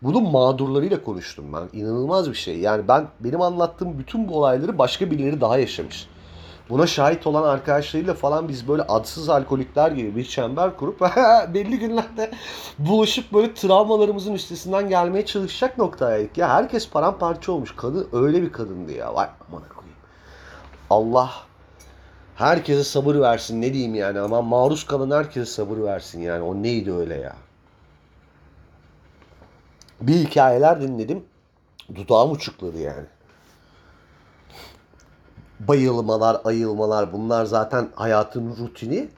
bunun 0.03 0.31
mağdurlarıyla 0.31 1.03
konuştum 1.03 1.53
ben. 1.53 1.79
İnanılmaz 1.79 2.31
bir 2.31 2.35
şey. 2.35 2.59
Yani 2.59 2.89
ben 2.89 3.09
benim 3.21 3.41
anlattığım 3.41 3.99
bütün 3.99 4.29
bu 4.29 4.39
olayları 4.39 4.79
başka 4.79 5.11
birileri 5.11 5.41
daha 5.41 5.59
yaşamış. 5.59 6.09
Buna 6.71 6.87
şahit 6.87 7.27
olan 7.27 7.43
arkadaşlarıyla 7.43 8.15
falan 8.15 8.49
biz 8.49 8.69
böyle 8.69 8.83
adsız 8.83 9.29
alkolikler 9.29 9.91
gibi 9.91 10.17
bir 10.17 10.25
çember 10.25 10.77
kurup 10.77 11.01
belli 11.55 11.79
günlerde 11.79 12.31
buluşup 12.79 13.33
böyle 13.33 13.55
travmalarımızın 13.55 14.35
üstesinden 14.35 14.89
gelmeye 14.89 15.27
çalışacak 15.27 15.79
noktaydık. 15.79 16.39
Ya 16.39 16.49
herkes 16.49 16.91
paramparça 16.91 17.53
olmuş. 17.53 17.77
Kadın 17.77 18.09
öyle 18.13 18.43
bir 18.43 18.53
kadındı 18.53 18.93
ya. 18.93 19.15
Vay 19.15 19.29
aman 19.49 19.63
koyayım. 19.69 19.97
Allah 20.91 21.31
herkese 22.41 22.85
sabır 22.85 23.15
versin 23.21 23.63
ne 23.63 23.73
diyeyim 23.73 23.95
yani 23.95 24.21
ama 24.21 24.43
maruz 24.43 24.87
kalan 24.87 25.11
herkese 25.11 25.53
sabır 25.53 25.79
versin 25.79 26.21
yani. 26.21 26.43
O 26.43 26.63
neydi 26.63 26.93
öyle 26.93 27.15
ya? 27.15 27.37
Bir 30.01 30.15
hikayeler 30.15 30.81
dinledim. 30.81 31.25
Dudağım 31.95 32.33
uçukladı 32.33 32.79
yani. 32.79 33.07
Bayılmalar, 35.61 36.41
ayılmalar 36.45 37.13
bunlar 37.13 37.45
zaten 37.45 37.89
hayatın 37.95 38.57
rutini. 38.57 39.09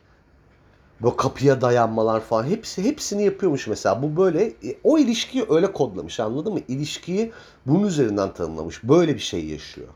Böyle 1.03 1.17
kapıya 1.17 1.61
dayanmalar 1.61 2.21
falan 2.21 2.45
hepsi 2.45 2.85
hepsini 2.85 3.25
yapıyormuş 3.25 3.67
mesela. 3.67 4.03
Bu 4.03 4.17
böyle 4.17 4.45
e, 4.45 4.79
o 4.85 4.99
ilişkiyi 4.99 5.47
öyle 5.51 5.73
kodlamış 5.73 6.21
anladın 6.21 6.53
mı? 6.53 6.61
İlişkiyi 6.69 7.33
bunun 7.67 7.87
üzerinden 7.87 8.35
tanımlamış. 8.35 8.85
Böyle 8.85 9.15
bir 9.15 9.21
şey 9.21 9.47
yaşıyor. 9.47 9.89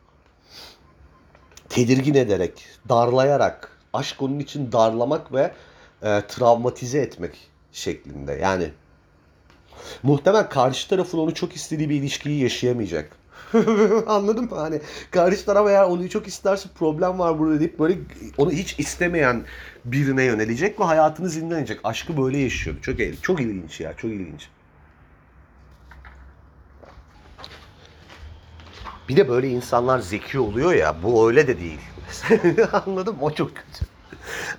Tedirgin 1.68 2.14
ederek, 2.14 2.52
darlayarak, 2.88 3.70
aşk 3.92 4.22
onun 4.22 4.38
için 4.38 4.72
darlamak 4.72 5.32
ve 5.32 5.52
e, 6.02 6.22
travmatize 6.28 6.98
etmek 6.98 7.48
şeklinde. 7.72 8.32
Yani 8.32 8.70
muhtemelen 10.02 10.48
karşı 10.48 10.88
tarafın 10.88 11.18
onu 11.18 11.34
çok 11.34 11.56
istediği 11.56 11.90
bir 11.90 11.94
ilişkiyi 11.94 12.42
yaşayamayacak. 12.42 13.16
Anladın 14.06 14.44
mı? 14.44 14.56
Hani 14.56 14.80
karşı 15.10 15.44
taraf 15.44 15.68
eğer 15.68 15.84
onu 15.84 16.08
çok 16.08 16.26
isterse 16.26 16.68
problem 16.78 17.18
var 17.18 17.38
burada 17.38 17.60
deyip 17.60 17.78
böyle 17.78 17.98
onu 18.38 18.50
hiç 18.50 18.78
istemeyen 18.78 19.44
birine 19.84 20.24
yönelecek 20.24 20.80
ve 20.80 20.84
hayatını 20.84 21.28
zindan 21.28 21.58
edecek. 21.58 21.80
Aşkı 21.84 22.16
böyle 22.16 22.38
yaşıyor. 22.38 22.76
Çok 22.82 23.22
çok 23.22 23.40
ilginç 23.40 23.80
ya, 23.80 23.96
çok 23.96 24.10
ilginç. 24.10 24.48
Bir 29.08 29.16
de 29.16 29.28
böyle 29.28 29.48
insanlar 29.48 29.98
zeki 29.98 30.38
oluyor 30.38 30.72
ya, 30.72 31.02
bu 31.02 31.28
öyle 31.28 31.48
de 31.48 31.58
değil. 31.60 31.78
Anladın 32.86 33.14
mı? 33.14 33.20
O 33.22 33.30
çok 33.30 33.48
kötü. 33.48 33.86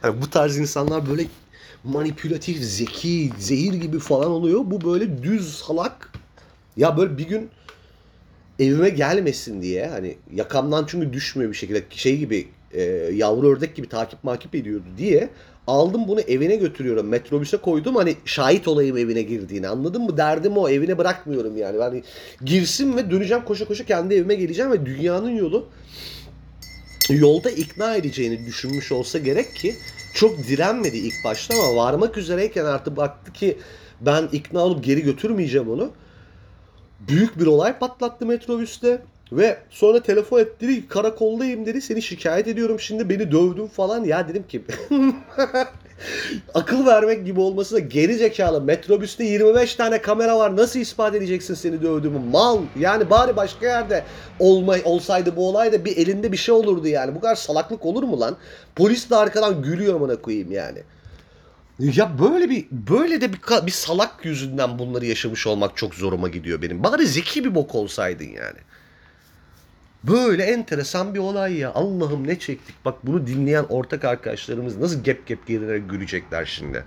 Yani 0.03 0.21
bu 0.21 0.29
tarz 0.29 0.57
insanlar 0.57 1.09
böyle 1.09 1.25
manipülatif, 1.83 2.57
zeki, 2.57 3.31
zehir 3.37 3.73
gibi 3.73 3.99
falan 3.99 4.31
oluyor. 4.31 4.61
Bu 4.65 4.93
böyle 4.93 5.23
düz 5.23 5.57
salak. 5.57 6.13
Ya 6.77 6.97
böyle 6.97 7.17
bir 7.17 7.27
gün 7.27 7.49
evime 8.59 8.89
gelmesin 8.89 9.61
diye 9.61 9.87
hani 9.87 10.17
yakamdan 10.33 10.85
çünkü 10.87 11.13
düşmüyor 11.13 11.51
bir 11.51 11.57
şekilde 11.57 11.83
şey 11.89 12.17
gibi 12.17 12.47
e, 12.71 12.81
yavru 13.13 13.47
ördek 13.47 13.75
gibi 13.75 13.89
takip 13.89 14.23
makip 14.23 14.55
ediyordu 14.55 14.85
diye 14.97 15.29
aldım 15.67 16.07
bunu 16.07 16.21
evine 16.21 16.55
götürüyorum. 16.55 17.07
Metrobüse 17.07 17.57
koydum. 17.57 17.95
Hani 17.95 18.15
şahit 18.25 18.67
olayım 18.67 18.97
evine 18.97 19.21
girdiğini 19.21 19.67
anladın 19.67 20.01
mı? 20.01 20.17
Derdim 20.17 20.57
o. 20.57 20.69
Evine 20.69 20.97
bırakmıyorum 20.97 21.57
yani. 21.57 21.77
Hani 21.77 22.03
girsin 22.45 22.97
ve 22.97 23.11
döneceğim. 23.11 23.45
Koşa 23.45 23.65
koşa 23.65 23.85
kendi 23.85 24.13
evime 24.13 24.35
geleceğim 24.35 24.71
ve 24.71 24.85
dünyanın 24.85 25.29
yolu 25.29 25.67
yolda 27.09 27.49
ikna 27.49 27.95
edeceğini 27.95 28.45
düşünmüş 28.45 28.91
olsa 28.91 29.19
gerek 29.19 29.55
ki 29.55 29.75
çok 30.13 30.37
direnmedi 30.37 30.97
ilk 30.97 31.23
başta 31.23 31.53
ama 31.53 31.75
varmak 31.75 32.17
üzereyken 32.17 32.65
artık 32.65 32.97
baktı 32.97 33.33
ki 33.33 33.57
ben 34.01 34.29
ikna 34.31 34.59
olup 34.59 34.83
geri 34.83 35.01
götürmeyeceğim 35.01 35.69
onu. 35.69 35.91
Büyük 37.07 37.39
bir 37.39 37.45
olay 37.45 37.79
patlattı 37.79 38.25
metrobüste. 38.25 39.01
Ve 39.31 39.57
sonra 39.69 40.03
telefon 40.03 40.39
etti 40.39 40.67
dedi 40.67 40.87
karakoldayım 40.87 41.65
dedi 41.65 41.81
seni 41.81 42.01
şikayet 42.01 42.47
ediyorum 42.47 42.79
şimdi 42.79 43.09
beni 43.09 43.31
dövdün 43.31 43.67
falan. 43.67 44.03
Ya 44.03 44.27
dedim 44.27 44.47
ki 44.47 44.61
akıl 46.53 46.85
vermek 46.85 47.25
gibi 47.25 47.39
olması 47.39 47.75
da 47.75 47.79
geri 47.79 48.15
zekalı. 48.15 48.61
Metrobüste 48.61 49.23
25 49.23 49.75
tane 49.75 50.01
kamera 50.01 50.39
var 50.39 50.57
nasıl 50.57 50.79
ispat 50.79 51.15
edeceksin 51.15 51.53
seni 51.53 51.81
dövdüğümü 51.81 52.19
mal. 52.19 52.59
Yani 52.79 53.09
bari 53.09 53.35
başka 53.35 53.65
yerde 53.65 54.03
olma, 54.39 54.75
olsaydı 54.83 55.35
bu 55.35 55.49
olay 55.49 55.71
da 55.71 55.85
bir 55.85 55.97
elinde 55.97 56.31
bir 56.31 56.37
şey 56.37 56.55
olurdu 56.55 56.87
yani. 56.87 57.15
Bu 57.15 57.19
kadar 57.19 57.35
salaklık 57.35 57.85
olur 57.85 58.03
mu 58.03 58.19
lan? 58.19 58.37
Polis 58.75 59.09
de 59.09 59.15
arkadan 59.15 59.61
gülüyor 59.61 59.95
amına 59.95 60.15
koyayım 60.15 60.51
yani. 60.51 60.79
Ya 61.79 62.19
böyle 62.19 62.49
bir 62.49 62.65
böyle 62.71 63.21
de 63.21 63.33
bir, 63.33 63.39
bir 63.65 63.71
salak 63.71 64.25
yüzünden 64.25 64.79
bunları 64.79 65.05
yaşamış 65.05 65.47
olmak 65.47 65.77
çok 65.77 65.95
zoruma 65.95 66.27
gidiyor 66.27 66.61
benim. 66.61 66.83
Bari 66.83 67.07
zeki 67.07 67.43
bir 67.45 67.55
bok 67.55 67.75
olsaydın 67.75 68.25
yani. 68.25 68.57
Böyle 70.03 70.43
enteresan 70.43 71.13
bir 71.13 71.19
olay 71.19 71.57
ya. 71.57 71.73
Allah'ım 71.73 72.27
ne 72.27 72.39
çektik. 72.39 72.75
Bak 72.85 72.95
bunu 73.03 73.27
dinleyen 73.27 73.65
ortak 73.69 74.05
arkadaşlarımız 74.05 74.77
nasıl 74.77 75.03
gep 75.03 75.27
gep 75.27 75.47
gelerek 75.47 75.89
gülecekler 75.89 76.45
şimdi. 76.45 76.85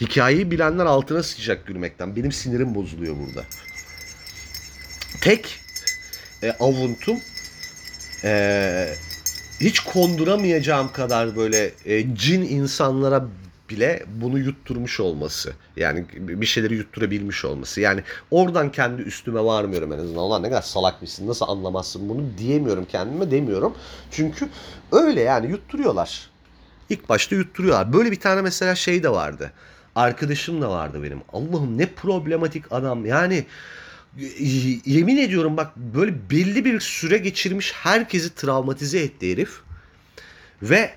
Hikayeyi 0.00 0.50
bilenler 0.50 0.86
altına 0.86 1.22
sıçacak 1.22 1.66
gülmekten. 1.66 2.16
Benim 2.16 2.32
sinirim 2.32 2.74
bozuluyor 2.74 3.16
burada. 3.16 3.44
Tek 5.20 5.60
e, 6.42 6.52
avuntum 6.52 7.20
e, 8.24 8.94
hiç 9.60 9.80
konduramayacağım 9.80 10.92
kadar 10.92 11.36
böyle 11.36 11.70
e, 11.84 12.14
cin 12.16 12.42
insanlara 12.42 13.26
bile 13.70 14.04
bunu 14.20 14.38
yutturmuş 14.38 15.00
olması. 15.00 15.52
Yani 15.76 16.04
bir 16.12 16.46
şeyleri 16.46 16.74
yutturabilmiş 16.74 17.44
olması. 17.44 17.80
Yani 17.80 18.02
oradan 18.30 18.72
kendi 18.72 19.02
üstüme 19.02 19.44
varmıyorum 19.44 19.92
en 19.92 19.98
azından. 19.98 20.22
Ulan 20.22 20.42
ne 20.42 20.48
kadar 20.48 20.62
salak 20.62 21.02
mısın 21.02 21.28
nasıl 21.28 21.46
anlamazsın 21.48 22.08
bunu 22.08 22.24
diyemiyorum 22.38 22.84
kendime 22.84 23.30
demiyorum. 23.30 23.74
Çünkü 24.10 24.48
öyle 24.92 25.20
yani 25.20 25.50
yutturuyorlar. 25.50 26.30
İlk 26.90 27.08
başta 27.08 27.36
yutturuyorlar. 27.36 27.92
Böyle 27.92 28.10
bir 28.10 28.20
tane 28.20 28.42
mesela 28.42 28.74
şey 28.74 29.02
de 29.02 29.08
vardı. 29.08 29.52
Arkadaşım 29.94 30.62
da 30.62 30.70
vardı 30.70 31.02
benim. 31.02 31.20
Allah'ım 31.32 31.78
ne 31.78 31.86
problematik 31.86 32.72
adam. 32.72 33.06
Yani 33.06 33.44
yemin 34.86 35.16
ediyorum 35.16 35.56
bak 35.56 35.76
böyle 35.76 36.14
belli 36.30 36.64
bir 36.64 36.80
süre 36.80 37.18
geçirmiş 37.18 37.72
herkesi 37.72 38.34
travmatize 38.34 38.98
etti 38.98 39.32
herif. 39.32 39.60
Ve 40.62 40.90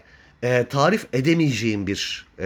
e, 0.43 0.65
tarif 0.65 1.07
edemeyeceğim 1.13 1.87
bir 1.87 2.25
e, 2.39 2.45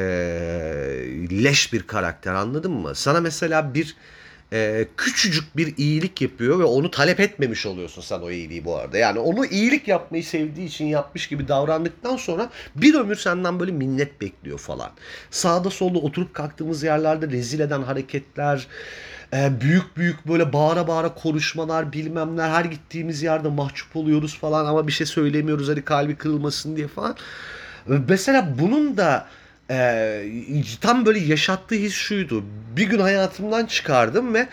leş 1.44 1.74
bir 1.74 1.84
karakter 1.84 2.34
anladın 2.34 2.72
mı? 2.72 2.96
Sana 2.96 3.22
mesela 3.22 3.74
bir 3.74 3.96
e, 4.54 4.88
küçücük 4.98 5.58
bir 5.58 5.78
iyilik 5.78 6.22
yapıyor 6.22 6.60
ve 6.60 6.64
onu 6.64 6.92
talep 6.92 7.20
etmemiş 7.20 7.66
oluyorsun 7.66 8.02
sen 8.02 8.20
o 8.20 8.32
iyiliği 8.32 8.66
bu 8.66 8.76
arada. 8.76 8.98
Yani 8.98 9.20
onu 9.20 9.46
iyilik 9.46 9.88
yapmayı 9.88 10.24
sevdiği 10.24 10.68
için 10.68 10.86
yapmış 10.86 11.28
gibi 11.28 11.48
davrandıktan 11.48 12.18
sonra 12.18 12.50
bir 12.76 12.94
ömür 12.94 13.16
senden 13.16 13.60
böyle 13.60 13.72
minnet 13.72 14.22
bekliyor 14.22 14.60
falan. 14.60 14.92
Sağda 15.32 15.70
solda 15.70 16.00
oturup 16.00 16.34
kalktığımız 16.34 16.84
yerlerde 16.84 17.28
rezil 17.28 17.60
eden 17.60 17.82
hareketler, 17.82 18.68
e, 19.34 19.62
büyük 19.62 19.98
büyük 19.98 20.28
böyle 20.28 20.54
bağıra 20.54 20.88
bağıra 20.88 21.14
konuşmalar 21.14 21.94
bilmemler 21.94 22.50
her 22.50 22.66
gittiğimiz 22.66 23.24
yerde 23.24 23.48
mahcup 23.48 23.96
oluyoruz 23.96 24.38
falan 24.40 24.66
ama 24.66 24.88
bir 24.88 24.92
şey 24.92 25.08
söylemiyoruz 25.08 25.70
hani 25.70 25.82
kalbi 25.82 26.16
kırılmasın 26.16 26.76
diye 26.76 26.88
falan. 26.88 27.16
Mesela 27.88 28.60
bunun 28.60 28.98
da 28.98 29.28
e, 29.72 30.24
tam 30.82 31.06
böyle 31.06 31.20
yaşattığı 31.20 31.76
his 31.76 31.94
şuydu. 31.94 32.44
Bir 32.78 32.90
gün 32.90 33.00
hayatımdan 33.00 33.66
çıkardım 33.66 34.34
ve 34.34 34.48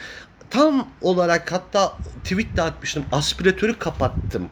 tam 0.50 0.88
olarak 1.00 1.52
hatta 1.52 1.96
tweet 2.24 2.56
de 2.56 2.62
atmıştım. 2.62 3.04
Aspiratörü 3.12 3.78
kapattım. 3.78 4.48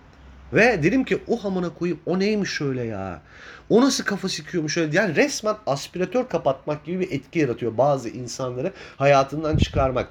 Ve 0.52 0.82
dedim 0.82 1.04
ki 1.04 1.18
o 1.28 1.44
hamına 1.44 1.74
koyayım 1.74 2.00
o 2.06 2.18
neymiş 2.18 2.60
öyle 2.60 2.84
ya. 2.84 3.22
O 3.68 3.80
nasıl 3.80 4.04
kafa 4.04 4.28
sikiyormuş 4.28 4.76
öyle. 4.76 4.96
Yani 4.96 5.16
resmen 5.16 5.56
aspiratör 5.66 6.28
kapatmak 6.28 6.84
gibi 6.84 7.00
bir 7.00 7.10
etki 7.10 7.38
yaratıyor 7.38 7.78
bazı 7.78 8.08
insanları 8.08 8.72
hayatından 8.96 9.56
çıkarmak. 9.56 10.08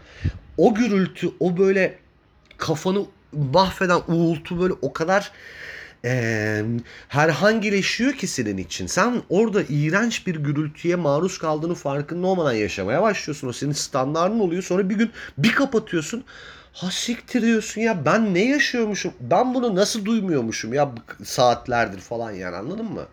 O 0.57 0.73
gürültü, 0.73 1.29
o 1.39 1.57
böyle 1.57 1.97
kafanı 2.57 3.05
mahveden 3.33 4.01
uğultu 4.07 4.61
böyle 4.61 4.73
o 4.81 4.93
kadar 4.93 5.31
eee 6.03 6.65
herhangileşiyor 7.07 8.13
ki 8.13 8.27
senin 8.27 8.57
için. 8.57 8.87
Sen 8.87 9.21
orada 9.29 9.63
iğrenç 9.69 10.27
bir 10.27 10.35
gürültüye 10.35 10.95
maruz 10.95 11.37
kaldığını 11.37 11.75
farkında 11.75 12.27
olmadan 12.27 12.53
yaşamaya 12.53 13.01
başlıyorsun. 13.01 13.47
O 13.47 13.53
senin 13.53 13.71
standartın 13.71 14.39
oluyor. 14.39 14.63
Sonra 14.63 14.89
bir 14.89 14.95
gün 14.95 15.11
bir 15.37 15.51
kapatıyorsun. 15.51 16.23
Ha 16.73 16.91
siktir 16.91 17.41
diyorsun 17.41 17.81
ya 17.81 18.05
ben 18.05 18.33
ne 18.33 18.45
yaşıyormuşum? 18.49 19.13
Ben 19.19 19.53
bunu 19.53 19.75
nasıl 19.75 20.05
duymuyormuşum 20.05 20.73
ya 20.73 20.91
saatlerdir 21.23 21.99
falan 21.99 22.31
yani 22.31 22.55
anladın 22.55 22.85
mı? 22.85 23.07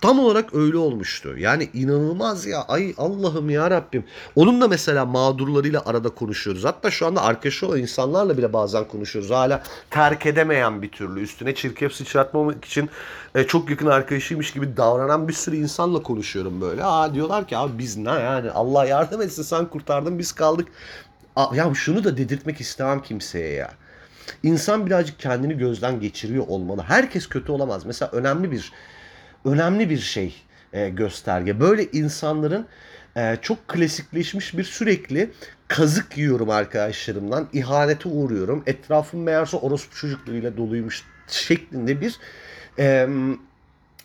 Tam 0.00 0.18
olarak 0.18 0.54
öyle 0.54 0.76
olmuştu. 0.76 1.38
Yani 1.38 1.70
inanılmaz 1.74 2.46
ya. 2.46 2.62
Ay 2.62 2.94
Allah'ım 2.98 3.50
ya 3.50 3.70
Rabbim. 3.70 4.04
Onun 4.36 4.60
da 4.60 4.68
mesela 4.68 5.04
mağdurlarıyla 5.04 5.82
arada 5.86 6.08
konuşuyoruz. 6.08 6.64
Hatta 6.64 6.90
şu 6.90 7.06
anda 7.06 7.22
arkadaşı 7.22 7.66
olan 7.66 7.78
insanlarla 7.78 8.38
bile 8.38 8.52
bazen 8.52 8.88
konuşuyoruz. 8.88 9.30
Hala 9.30 9.62
terk 9.90 10.26
edemeyen 10.26 10.82
bir 10.82 10.90
türlü. 10.90 11.20
Üstüne 11.20 11.54
çirkef 11.54 11.92
sıçratmamak 11.92 12.64
için 12.64 12.90
e, 13.34 13.44
çok 13.44 13.70
yakın 13.70 13.86
arkadaşıymış 13.86 14.52
gibi 14.52 14.76
davranan 14.76 15.28
bir 15.28 15.32
sürü 15.32 15.56
insanla 15.56 16.02
konuşuyorum 16.02 16.60
böyle. 16.60 16.84
Aa 16.84 17.14
diyorlar 17.14 17.48
ki 17.48 17.56
abi 17.56 17.78
biz 17.78 17.96
ne 17.96 18.10
yani 18.10 18.50
Allah 18.50 18.86
yardım 18.86 19.22
etsin 19.22 19.42
sen 19.42 19.66
kurtardın 19.66 20.18
biz 20.18 20.32
kaldık. 20.32 20.68
Aa, 21.36 21.56
ya 21.56 21.74
şunu 21.74 22.04
da 22.04 22.16
dedirtmek 22.16 22.60
istemem 22.60 23.02
kimseye 23.02 23.52
ya. 23.52 23.70
İnsan 24.42 24.86
birazcık 24.86 25.18
kendini 25.18 25.58
gözden 25.58 26.00
geçiriyor 26.00 26.44
olmalı. 26.48 26.82
Herkes 26.88 27.26
kötü 27.26 27.52
olamaz. 27.52 27.86
Mesela 27.86 28.10
önemli 28.12 28.52
bir 28.52 28.72
önemli 29.44 29.90
bir 29.90 29.98
şey 29.98 30.34
e, 30.72 30.88
gösterge. 30.88 31.60
Böyle 31.60 31.90
insanların 31.90 32.66
e, 33.16 33.36
çok 33.42 33.68
klasikleşmiş 33.68 34.58
bir 34.58 34.64
sürekli 34.64 35.30
kazık 35.68 36.18
yiyorum 36.18 36.50
arkadaşlarımdan, 36.50 37.48
ihanete 37.52 38.08
uğruyorum. 38.08 38.62
Etrafım 38.66 39.22
meğerse 39.22 39.56
orospu 39.56 39.96
çocuklarıyla 39.96 40.56
doluymuş 40.56 41.04
şeklinde 41.28 42.00
bir 42.00 42.18
e, 42.78 43.08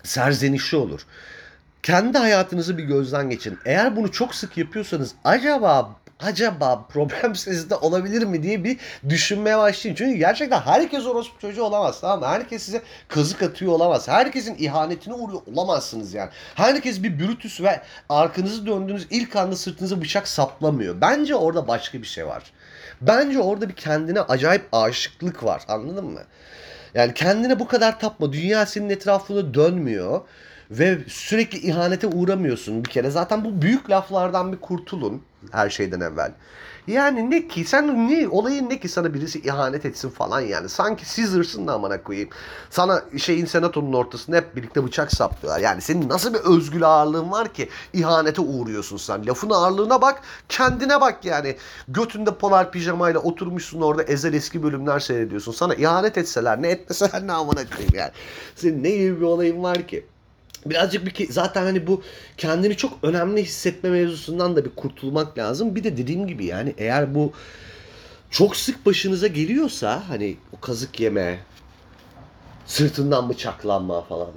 serzenişi 0.04 0.76
olur. 0.76 1.02
Kendi 1.86 2.18
hayatınızı 2.18 2.78
bir 2.78 2.84
gözden 2.84 3.30
geçirin. 3.30 3.60
Eğer 3.66 3.96
bunu 3.96 4.12
çok 4.12 4.36
sık 4.36 4.58
yapıyorsanız 4.58 5.16
acaba 5.24 5.96
acaba 6.20 6.86
problem 6.90 7.36
sizde 7.36 7.76
olabilir 7.76 8.24
mi 8.24 8.44
diye 8.44 8.64
bir 8.64 8.78
düşünmeye 9.10 9.58
başlayın. 9.58 9.96
Çünkü 9.96 10.18
gerçekten 10.18 10.62
herkes 10.62 11.06
orospu 11.06 11.40
çocuğu 11.40 11.64
olamaz 11.64 12.02
tamam 12.02 12.20
mı? 12.20 12.26
Herkes 12.26 12.64
size 12.64 12.82
kazık 13.08 13.44
atıyor 13.44 13.72
olamaz. 13.72 14.08
Herkesin 14.08 14.56
ihanetine 14.56 15.14
uğruyor 15.14 15.42
olamazsınız 15.54 16.14
yani. 16.14 16.30
Herkes 16.56 17.04
bir 17.04 17.20
Brutus 17.20 17.62
ve 17.62 17.82
arkanızı 18.10 18.66
döndüğünüz 18.66 19.08
ilk 19.10 19.36
anda 19.36 19.56
sırtınıza 19.56 20.02
bıçak 20.02 20.28
saplamıyor. 20.28 21.02
Bence 21.02 21.36
orada 21.36 21.68
başka 21.68 22.02
bir 22.02 22.08
şey 22.08 22.28
var. 22.28 22.44
Bence 23.02 23.40
orada 23.40 23.70
bir 23.70 23.76
kendine 23.76 24.22
acayip 24.22 24.68
aşıklık 24.72 25.44
var 25.44 25.62
anladın 25.68 26.06
mı? 26.06 26.22
Yani 26.94 27.14
kendine 27.14 27.60
bu 27.60 27.68
kadar 27.68 28.00
tapma. 28.00 28.34
Dünya 28.34 28.66
senin 28.66 28.90
etrafında 28.90 29.54
dönmüyor. 29.54 30.22
Ve 30.72 31.00
sürekli 31.08 31.58
ihanete 31.58 32.08
uğramıyorsun 32.08 32.86
bir 32.86 32.90
kere. 32.90 33.10
Zaten 33.10 33.46
bu 33.46 33.62
büyük 33.62 33.90
laflardan 33.90 34.52
bir 34.52 34.58
kurtulun 34.58 35.22
her 35.52 35.70
şeyden 35.70 36.00
evvel. 36.00 36.32
Yani 36.88 37.32
ne 37.32 37.48
ki 37.48 37.66
sen 37.66 38.10
ne 38.10 38.28
olayın 38.28 38.70
ne 38.70 38.80
ki 38.80 38.90
sana 38.90 39.14
birisi 39.14 39.40
ihanet 39.40 39.86
etsin 39.86 40.10
falan 40.10 40.42
yani. 40.42 40.70
Sanki 40.70 41.16
Caesar'sın 41.16 41.68
da 41.68 41.74
amına 41.74 42.04
koyayım. 42.04 42.30
Sana 42.70 43.02
şeyin 43.18 43.46
senatonun 43.46 43.94
ortasında 43.94 44.38
hep 44.38 44.56
birlikte 44.56 44.84
bıçak 44.84 45.12
saplıyorlar. 45.12 45.62
Yani 45.62 45.82
senin 45.82 46.10
nasıl 46.10 46.34
bir 46.34 46.40
özgül 46.40 46.84
ağırlığın 46.84 47.32
var 47.32 47.54
ki 47.54 47.70
ihanete 47.94 48.42
uğruyorsun 48.42 48.98
sen. 48.98 49.28
Lafın 49.28 49.50
ağırlığına 49.50 50.02
bak 50.02 50.22
kendine 50.50 51.02
bak 51.02 51.26
yani. 51.26 51.56
Götünde 51.88 52.36
polar 52.36 52.72
pijamayla 52.72 53.20
oturmuşsun 53.20 53.82
orada 53.82 54.04
ezel 54.04 54.34
eski 54.34 54.64
bölümler 54.64 55.00
seyrediyorsun. 55.00 55.52
Sana 55.52 55.76
ihanet 55.76 56.18
etseler 56.18 56.62
ne 56.62 56.70
etmeseler 56.70 57.28
ne 57.28 57.32
amına 57.32 57.70
koyayım 57.70 57.96
yani. 57.96 58.12
Senin 58.56 58.84
ne 58.84 58.90
gibi 58.90 59.18
bir 59.18 59.26
olayın 59.26 59.64
var 59.64 59.88
ki? 59.88 60.06
Birazcık 60.66 61.06
bir 61.06 61.12
ke- 61.12 61.32
zaten 61.32 61.64
hani 61.64 61.88
bu 61.88 62.02
kendini 62.38 62.78
çok 62.78 63.00
önemli 63.04 63.44
hissetme 63.44 63.90
mevzusundan 63.90 64.56
da 64.56 64.66
bir 64.66 64.76
kurtulmak 64.76 65.38
lazım. 65.38 65.76
Bir 65.76 65.84
de 65.84 65.98
dediğim 65.98 66.28
gibi 66.28 66.46
yani 66.46 66.74
eğer 66.78 67.16
bu 67.16 67.34
çok 68.30 68.56
sık 68.56 68.86
başınıza 68.86 69.28
geliyorsa 69.28 70.04
hani 70.10 70.38
o 70.58 70.60
kazık 70.60 71.00
yeme, 71.00 71.40
sırtından 72.66 73.30
bıçaklanma 73.30 74.02
falan. 74.02 74.32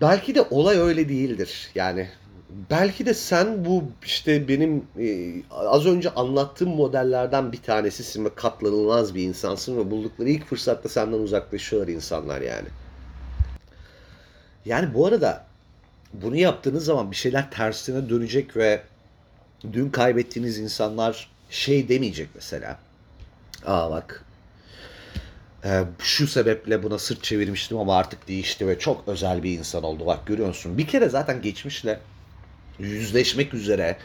Belki 0.00 0.34
de 0.34 0.42
olay 0.42 0.78
öyle 0.78 1.08
değildir. 1.08 1.70
Yani 1.74 2.08
belki 2.70 3.06
de 3.06 3.14
sen 3.14 3.64
bu 3.64 3.84
işte 4.04 4.48
benim 4.48 4.84
e, 5.00 5.34
az 5.50 5.86
önce 5.86 6.10
anlattığım 6.10 6.68
modellerden 6.68 7.52
bir 7.52 7.62
tanesisin 7.62 8.24
ve 8.24 8.34
katlanılmaz 8.34 9.14
bir 9.14 9.22
insansın 9.22 9.78
ve 9.78 9.90
buldukları 9.90 10.28
ilk 10.28 10.46
fırsatta 10.46 10.88
senden 10.88 11.18
uzaklaşıyorlar 11.18 11.92
insanlar 11.92 12.40
yani. 12.40 12.68
Yani 14.66 14.94
bu 14.94 15.06
arada 15.06 15.46
bunu 16.12 16.36
yaptığınız 16.36 16.84
zaman 16.84 17.10
bir 17.10 17.16
şeyler 17.16 17.50
tersine 17.50 18.08
dönecek 18.08 18.56
ve 18.56 18.82
dün 19.72 19.90
kaybettiğiniz 19.90 20.58
insanlar 20.58 21.28
şey 21.50 21.88
demeyecek 21.88 22.28
mesela. 22.34 22.78
Aa 23.66 23.90
bak 23.90 24.24
e, 25.64 25.82
şu 25.98 26.26
sebeple 26.26 26.82
buna 26.82 26.98
sırt 26.98 27.22
çevirmiştim 27.22 27.78
ama 27.78 27.96
artık 27.96 28.28
değişti 28.28 28.68
ve 28.68 28.78
çok 28.78 29.08
özel 29.08 29.42
bir 29.42 29.58
insan 29.58 29.82
oldu. 29.82 30.06
Bak 30.06 30.26
görüyorsun. 30.26 30.78
Bir 30.78 30.86
kere 30.86 31.08
zaten 31.08 31.42
geçmişle 31.42 32.00
yüzleşmek 32.78 33.54
üzere 33.54 33.96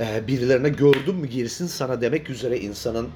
e, 0.00 0.26
birilerine 0.26 0.68
gördün 0.68 1.14
mü 1.14 1.26
gerisin 1.26 1.66
sana 1.66 2.00
demek 2.00 2.30
üzere 2.30 2.58
insanın 2.58 3.08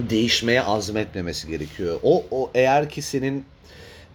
değişmeye 0.00 0.62
azmetmemesi 0.62 1.48
gerekiyor. 1.48 2.00
O, 2.02 2.26
o 2.30 2.50
eğer 2.54 2.90
ki 2.90 3.02
senin 3.02 3.44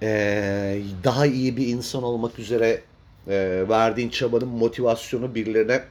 e, 0.01 0.81
daha 1.03 1.25
iyi 1.25 1.57
bir 1.57 1.67
insan 1.67 2.03
olmak 2.03 2.39
üzere 2.39 2.81
e, 3.27 3.65
verdiğin 3.69 4.09
çabanın 4.09 4.47
motivasyonu 4.47 5.35
birilerine 5.35 5.83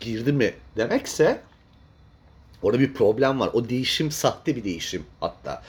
girdi 0.00 0.32
mi 0.32 0.54
demekse 0.76 1.40
Orada 2.64 2.80
bir 2.80 2.94
problem 2.94 3.40
var. 3.40 3.50
O 3.52 3.68
değişim 3.68 4.10
sahte 4.10 4.56
bir 4.56 4.64
değişim 4.64 5.02
hatta 5.20 5.62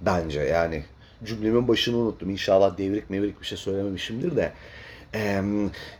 bence 0.00 0.40
yani 0.40 0.84
cümlemin 1.24 1.68
başını 1.68 1.96
unuttum. 1.96 2.30
İnşallah 2.30 2.78
devrik 2.78 3.10
mevrik 3.10 3.40
bir 3.40 3.46
şey 3.46 3.58
söylememişimdir 3.58 4.36
de. 4.36 4.52
Ee, 5.14 5.42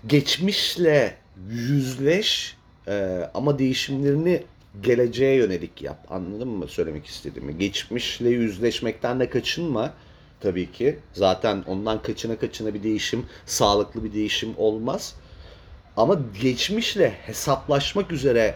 geçmişle 0.07 1.17
yüzleş 1.51 2.57
e, 2.89 3.21
ama 3.35 3.59
değişimlerini 3.59 4.43
geleceğe 4.81 5.37
yönelik 5.37 5.83
yap. 5.83 6.07
Anladın 6.11 6.49
mı 6.49 6.69
söylemek 6.69 7.07
istediğimi? 7.07 7.59
Geçmişle 7.59 8.29
yüzleşmekten 8.29 9.21
de 9.21 9.31
kaçınma 9.31 9.93
tabii 10.41 10.73
ki. 10.73 10.99
Zaten 11.13 11.65
ondan 11.67 12.03
kaçına 12.03 12.39
kaçına 12.39 12.75
bir 12.75 12.83
değişim, 12.83 13.27
sağlıklı 13.47 14.05
bir 14.05 14.13
değişim 14.13 14.55
olmaz. 14.57 15.15
Ama 15.97 16.17
geçmişle 16.43 17.11
hesaplaşmak 17.11 18.13
üzere 18.13 18.55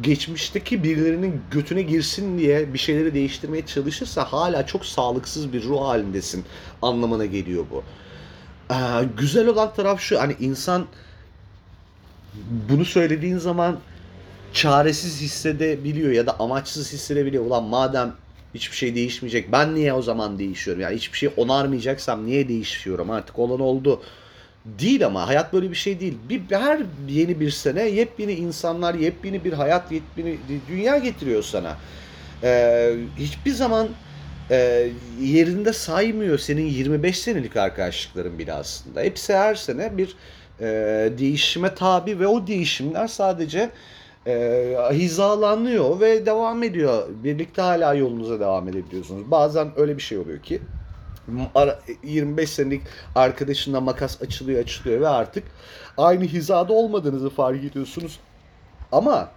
geçmişteki 0.00 0.84
birilerinin 0.84 1.40
götüne 1.50 1.82
girsin 1.82 2.38
diye 2.38 2.74
bir 2.74 2.78
şeyleri 2.78 3.14
değiştirmeye 3.14 3.66
çalışırsa 3.66 4.24
hala 4.24 4.66
çok 4.66 4.86
sağlıksız 4.86 5.52
bir 5.52 5.62
ruh 5.62 5.80
halindesin 5.80 6.44
anlamına 6.82 7.26
geliyor 7.26 7.64
bu. 7.70 7.82
Ee, 8.70 8.76
güzel 9.16 9.46
olan 9.46 9.74
taraf 9.74 10.00
şu 10.00 10.20
hani 10.20 10.36
insan 10.40 10.86
bunu 12.68 12.84
söylediğin 12.84 13.38
zaman 13.38 13.78
çaresiz 14.52 15.20
hissedebiliyor 15.20 16.10
ya 16.10 16.26
da 16.26 16.40
amaçsız 16.40 16.92
hissedebiliyor. 16.92 17.46
Ulan 17.46 17.64
madem 17.64 18.14
hiçbir 18.54 18.76
şey 18.76 18.94
değişmeyecek 18.94 19.52
ben 19.52 19.74
niye 19.74 19.92
o 19.92 20.02
zaman 20.02 20.38
değişiyorum? 20.38 20.82
Yani 20.82 20.96
hiçbir 20.96 21.18
şey 21.18 21.30
onarmayacaksam 21.36 22.26
niye 22.26 22.48
değişiyorum? 22.48 23.10
Artık 23.10 23.38
olan 23.38 23.60
oldu. 23.60 24.02
Değil 24.64 25.06
ama 25.06 25.28
hayat 25.28 25.52
böyle 25.52 25.70
bir 25.70 25.76
şey 25.76 26.00
değil. 26.00 26.18
Bir, 26.28 26.42
her 26.50 26.80
yeni 27.08 27.40
bir 27.40 27.50
sene 27.50 27.88
yepyeni 27.88 28.32
insanlar, 28.32 28.94
yepyeni 28.94 29.44
bir 29.44 29.52
hayat, 29.52 29.92
yepyeni 29.92 30.38
dünya 30.68 30.98
getiriyor 30.98 31.42
sana. 31.42 31.76
Ee, 32.42 32.94
hiçbir 33.18 33.50
zaman 33.50 33.88
e, 34.50 34.88
yerinde 35.20 35.72
saymıyor 35.72 36.38
senin 36.38 36.66
25 36.66 37.18
senelik 37.18 37.56
arkadaşlıkların 37.56 38.38
bile 38.38 38.52
aslında. 38.52 39.00
Hepsi 39.00 39.34
her 39.34 39.54
sene 39.54 39.98
bir 39.98 40.16
e, 40.60 40.66
değişime 41.18 41.74
tabi 41.74 42.20
ve 42.20 42.26
o 42.26 42.46
değişimler 42.46 43.06
sadece 43.06 43.70
e, 44.26 44.76
hizalanıyor 44.92 46.00
ve 46.00 46.26
devam 46.26 46.62
ediyor. 46.62 47.06
Birlikte 47.24 47.62
hala 47.62 47.94
yolunuza 47.94 48.40
devam 48.40 48.68
edebiliyorsunuz. 48.68 49.30
Bazen 49.30 49.70
öyle 49.76 49.96
bir 49.96 50.02
şey 50.02 50.18
oluyor 50.18 50.42
ki 50.42 50.60
ara- 51.54 51.78
25 52.02 52.50
senelik 52.50 52.82
arkadaşınla 53.14 53.80
makas 53.80 54.22
açılıyor 54.22 54.62
açılıyor 54.62 55.00
ve 55.00 55.08
artık 55.08 55.44
aynı 55.98 56.24
hizada 56.24 56.72
olmadığınızı 56.72 57.30
fark 57.30 57.64
ediyorsunuz. 57.64 58.20
Ama 58.92 59.28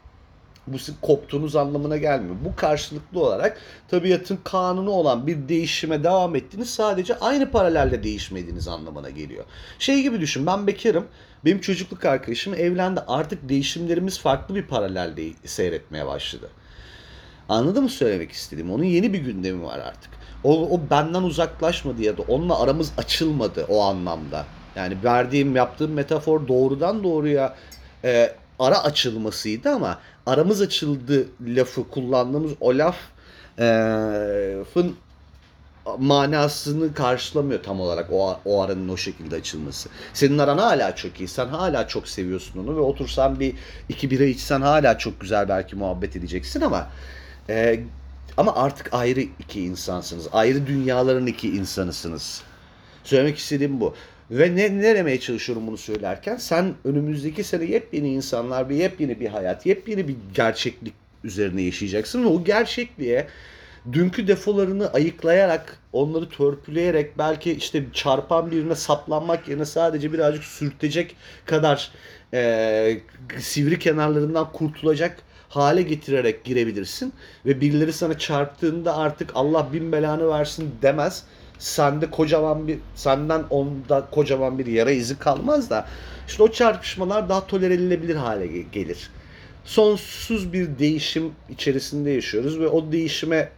bu 0.68 0.80
sizin 0.80 0.98
koptuğunuz 1.02 1.56
anlamına 1.56 1.98
gelmiyor. 1.98 2.36
Bu 2.46 2.56
karşılıklı 2.56 3.20
olarak 3.20 3.58
tabiatın 3.88 4.40
kanunu 4.44 4.90
olan 4.90 5.28
bir 5.28 5.50
değişime 5.50 6.04
devam 6.04 6.36
ettiğiniz 6.36 6.70
sadece 6.70 7.20
aynı 7.20 7.52
paralelde 7.52 8.04
değişmediğiniz 8.04 8.68
anlamına 8.68 9.10
geliyor. 9.10 9.46
Şey 9.80 10.02
gibi 10.02 10.22
düşün 10.22 10.46
ben 10.46 10.68
bekarım. 10.68 11.08
Benim 11.46 11.62
çocukluk 11.62 12.06
arkadaşım 12.06 12.54
evlendi. 12.54 13.00
Artık 13.08 13.50
değişimlerimiz 13.50 14.20
farklı 14.20 14.56
bir 14.56 14.64
paralelde 14.64 15.24
seyretmeye 15.46 16.06
başladı. 16.06 16.50
Anladın 17.50 17.84
mı 17.84 17.90
söylemek 17.90 18.32
istediğim? 18.32 18.72
Onun 18.72 18.84
yeni 18.84 19.14
bir 19.14 19.20
gündemi 19.20 19.64
var 19.64 19.80
artık. 19.80 20.12
O, 20.44 20.70
o 20.70 20.82
benden 20.90 21.24
uzaklaşmadı 21.24 22.02
ya 22.02 22.18
da 22.18 22.22
onunla 22.22 22.62
aramız 22.62 22.92
açılmadı 22.98 23.66
o 23.70 23.82
anlamda. 23.82 24.46
Yani 24.76 24.98
verdiğim, 25.04 25.56
yaptığım 25.56 25.92
metafor 25.92 26.48
doğrudan 26.48 27.04
doğruya 27.04 27.56
e, 28.04 28.36
ara 28.60 28.84
açılmasıydı 28.84 29.70
ama 29.70 30.00
aramız 30.28 30.62
açıldı 30.62 31.28
lafı 31.42 31.90
kullandığımız 31.90 32.52
o 32.60 32.78
laf 32.78 32.98
e, 33.60 33.66
fın 34.74 34.96
manasını 35.98 36.94
karşılamıyor 36.94 37.64
tam 37.64 37.82
olarak 37.82 38.12
o, 38.12 38.40
o 38.46 38.62
aranın 38.62 38.90
o 38.90 38.98
şekilde 38.98 39.36
açılması. 39.36 39.90
Senin 40.14 40.38
aran 40.38 40.58
hala 40.58 40.96
çok 40.96 41.20
iyi. 41.20 41.28
Sen 41.28 41.48
hala 41.48 41.88
çok 41.88 42.08
seviyorsun 42.08 42.60
onu 42.60 42.76
ve 42.76 42.80
otursan 42.80 43.40
bir 43.40 43.56
iki 43.90 44.12
bira 44.12 44.24
içsen 44.24 44.62
hala 44.62 44.98
çok 44.98 45.22
güzel 45.22 45.50
belki 45.50 45.76
muhabbet 45.76 46.16
edeceksin 46.16 46.62
ama 46.62 46.88
e, 47.50 47.80
ama 48.38 48.56
artık 48.56 48.94
ayrı 48.94 49.20
iki 49.20 49.62
insansınız. 49.62 50.28
Ayrı 50.32 50.68
dünyaların 50.68 51.28
iki 51.28 51.50
insanısınız. 51.50 52.42
Söylemek 53.04 53.38
istediğim 53.38 53.82
bu. 53.82 53.96
Ve 54.32 54.56
ne, 54.56 54.78
ne 54.78 54.96
demeye 54.96 55.20
çalışıyorum 55.20 55.68
bunu 55.68 55.78
söylerken? 55.78 56.36
Sen 56.36 56.74
önümüzdeki 56.84 57.44
sene 57.44 57.66
yepyeni 57.66 58.14
insanlar, 58.14 58.70
bir 58.70 58.76
yepyeni 58.76 59.20
bir 59.20 59.28
hayat, 59.28 59.66
yepyeni 59.66 60.08
bir 60.08 60.16
gerçeklik 60.34 60.94
üzerine 61.24 61.62
yaşayacaksın 61.62 62.24
ve 62.24 62.28
o 62.28 62.44
gerçekliğe 62.44 63.28
dünkü 63.92 64.28
defolarını 64.28 64.94
ayıklayarak, 64.94 65.80
onları 65.94 66.30
törpüleyerek 66.30 67.18
belki 67.18 67.52
işte 67.52 67.84
çarpan 67.94 68.52
birine 68.52 68.76
saplanmak 68.76 69.48
yerine 69.48 69.66
sadece 69.66 70.14
birazcık 70.14 70.44
sürtecek 70.44 71.16
kadar 71.46 71.92
e, 72.34 73.00
sivri 73.40 73.80
kenarlarından 73.80 74.52
kurtulacak 74.52 75.18
hale 75.50 75.82
getirerek 75.82 76.44
girebilirsin. 76.44 77.14
Ve 77.46 77.62
birileri 77.62 77.94
sana 77.94 78.18
çarptığında 78.18 78.98
artık 78.98 79.32
Allah 79.36 79.74
bin 79.74 79.92
belanı 79.92 80.30
versin 80.30 80.76
demez. 80.82 81.26
Sende 81.60 82.12
kocaman 82.12 82.68
bir, 82.68 82.78
senden 82.96 83.44
onda 83.50 84.08
kocaman 84.12 84.60
bir 84.60 84.66
yara 84.66 84.92
izi 84.92 85.20
kalmaz 85.20 85.70
da 85.70 85.88
işte 86.28 86.44
o 86.44 86.52
çarpışmalar 86.52 87.30
daha 87.30 87.48
tolere 87.48 87.74
edilebilir 87.74 88.16
hale 88.16 88.46
ge- 88.46 88.72
gelir. 88.72 89.10
Sonsuz 89.66 90.54
bir 90.54 90.80
değişim 90.80 91.32
içerisinde 91.50 92.10
yaşıyoruz 92.12 92.60
ve 92.60 92.68
o 92.68 92.92
değişime 92.92 93.50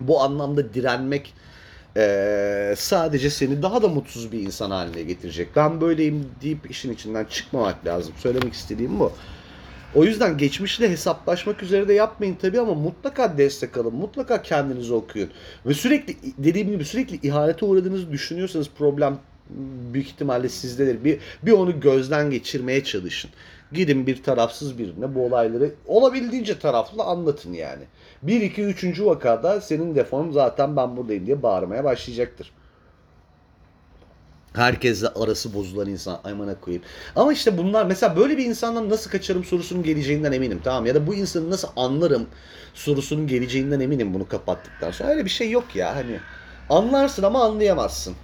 bu 0.00 0.20
anlamda 0.22 0.74
direnmek 0.74 1.34
eee, 1.96 2.74
sadece 2.76 3.30
seni 3.30 3.62
daha 3.62 3.82
da 3.82 3.88
mutsuz 3.88 4.32
bir 4.32 4.40
insan 4.40 4.70
haline 4.70 5.02
getirecek. 5.02 5.48
Ben 5.56 5.80
böyleyim 5.80 6.28
deyip 6.42 6.70
işin 6.70 6.92
içinden 6.92 7.24
çıkmamak 7.24 7.86
lazım. 7.86 8.14
Söylemek 8.18 8.52
istediğim 8.52 9.00
bu. 9.00 9.12
O 9.94 10.04
yüzden 10.04 10.38
geçmişle 10.38 10.90
hesaplaşmak 10.90 11.62
üzere 11.62 11.88
de 11.88 11.94
yapmayın 11.94 12.36
tabii 12.42 12.60
ama 12.60 12.74
mutlaka 12.74 13.38
destek 13.38 13.76
alın. 13.76 13.94
Mutlaka 13.94 14.42
kendinizi 14.42 14.94
okuyun. 14.94 15.30
Ve 15.66 15.74
sürekli 15.74 16.16
dediğim 16.38 16.70
gibi 16.70 16.84
sürekli 16.84 17.28
ihanete 17.28 17.66
uğradığınızı 17.66 18.12
düşünüyorsanız 18.12 18.70
problem 18.78 19.18
büyük 19.94 20.06
ihtimalle 20.06 20.48
sizdedir. 20.48 21.04
Bir, 21.04 21.18
bir 21.42 21.52
onu 21.52 21.80
gözden 21.80 22.30
geçirmeye 22.30 22.84
çalışın. 22.84 23.30
Gidin 23.72 24.06
bir 24.06 24.22
tarafsız 24.22 24.78
birine 24.78 25.14
bu 25.14 25.26
olayları 25.26 25.70
olabildiğince 25.86 26.58
taraflı 26.58 27.02
anlatın 27.02 27.52
yani. 27.52 27.82
1, 28.22 28.40
2, 28.40 28.62
3. 28.62 29.00
vakada 29.00 29.60
senin 29.60 29.94
defon 29.94 30.30
zaten 30.30 30.76
ben 30.76 30.96
buradayım 30.96 31.26
diye 31.26 31.42
bağırmaya 31.42 31.84
başlayacaktır. 31.84 32.52
Herkesle 34.54 35.08
arası 35.08 35.54
bozulan 35.54 35.88
insan 35.88 36.20
aymana 36.24 36.60
koyayım. 36.60 36.84
Ama 37.16 37.32
işte 37.32 37.58
bunlar 37.58 37.86
mesela 37.86 38.16
böyle 38.16 38.36
bir 38.36 38.44
insandan 38.44 38.90
nasıl 38.90 39.10
kaçarım 39.10 39.44
sorusunun 39.44 39.82
geleceğinden 39.82 40.32
eminim 40.32 40.60
tamam 40.64 40.86
ya 40.86 40.94
da 40.94 41.06
bu 41.06 41.14
insanı 41.14 41.50
nasıl 41.50 41.68
anlarım 41.76 42.26
sorusunun 42.74 43.26
geleceğinden 43.26 43.80
eminim 43.80 44.14
bunu 44.14 44.28
kapattıktan 44.28 44.90
sonra. 44.90 45.10
Öyle 45.10 45.24
bir 45.24 45.30
şey 45.30 45.50
yok 45.50 45.76
ya 45.76 45.96
hani 45.96 46.18
anlarsın 46.70 47.22
ama 47.22 47.44
anlayamazsın. 47.44 48.14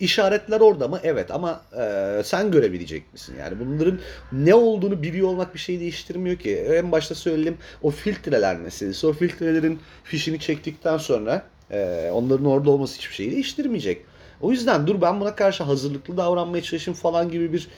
İşaretler 0.00 0.60
orada 0.60 0.88
mı? 0.88 1.00
Evet 1.02 1.30
ama 1.30 1.60
e, 1.78 2.22
sen 2.24 2.50
görebilecek 2.50 3.12
misin? 3.12 3.34
Yani 3.40 3.60
bunların 3.60 4.00
ne 4.32 4.54
olduğunu 4.54 5.02
biliyor 5.02 5.28
olmak 5.28 5.54
bir 5.54 5.58
şey 5.58 5.80
değiştirmiyor 5.80 6.36
ki. 6.36 6.56
En 6.56 6.92
başta 6.92 7.14
söyledim 7.14 7.58
o 7.82 7.90
filtreler 7.90 8.56
meselesi. 8.56 9.06
O 9.06 9.12
filtrelerin 9.12 9.80
fişini 10.04 10.40
çektikten 10.40 10.98
sonra 10.98 11.42
e, 11.70 12.10
onların 12.12 12.46
orada 12.46 12.70
olması 12.70 12.98
hiçbir 12.98 13.14
şeyi 13.14 13.32
değiştirmeyecek. 13.32 14.04
O 14.40 14.50
yüzden 14.50 14.86
dur 14.86 15.00
ben 15.00 15.20
buna 15.20 15.34
karşı 15.34 15.64
hazırlıklı 15.64 16.16
davranmaya 16.16 16.62
çalışayım 16.62 16.98
falan 16.98 17.30
gibi 17.30 17.52
bir 17.52 17.68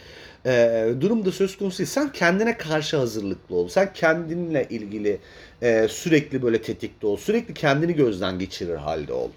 e, 0.46 0.86
durum 1.00 1.24
da 1.24 1.32
söz 1.32 1.58
konusu 1.58 1.78
değil. 1.78 1.88
Sen 1.88 2.12
kendine 2.12 2.56
karşı 2.56 2.96
hazırlıklı 2.96 3.56
ol. 3.56 3.68
Sen 3.68 3.92
kendinle 3.92 4.66
ilgili 4.70 5.18
e, 5.62 5.88
sürekli 5.88 6.42
böyle 6.42 6.62
tetikte 6.62 7.06
ol. 7.06 7.16
Sürekli 7.16 7.54
kendini 7.54 7.94
gözden 7.94 8.38
geçirir 8.38 8.76
halde 8.76 9.12
ol. 9.12 9.30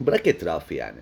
Bırak 0.00 0.26
etrafı 0.26 0.74
yani 0.74 0.98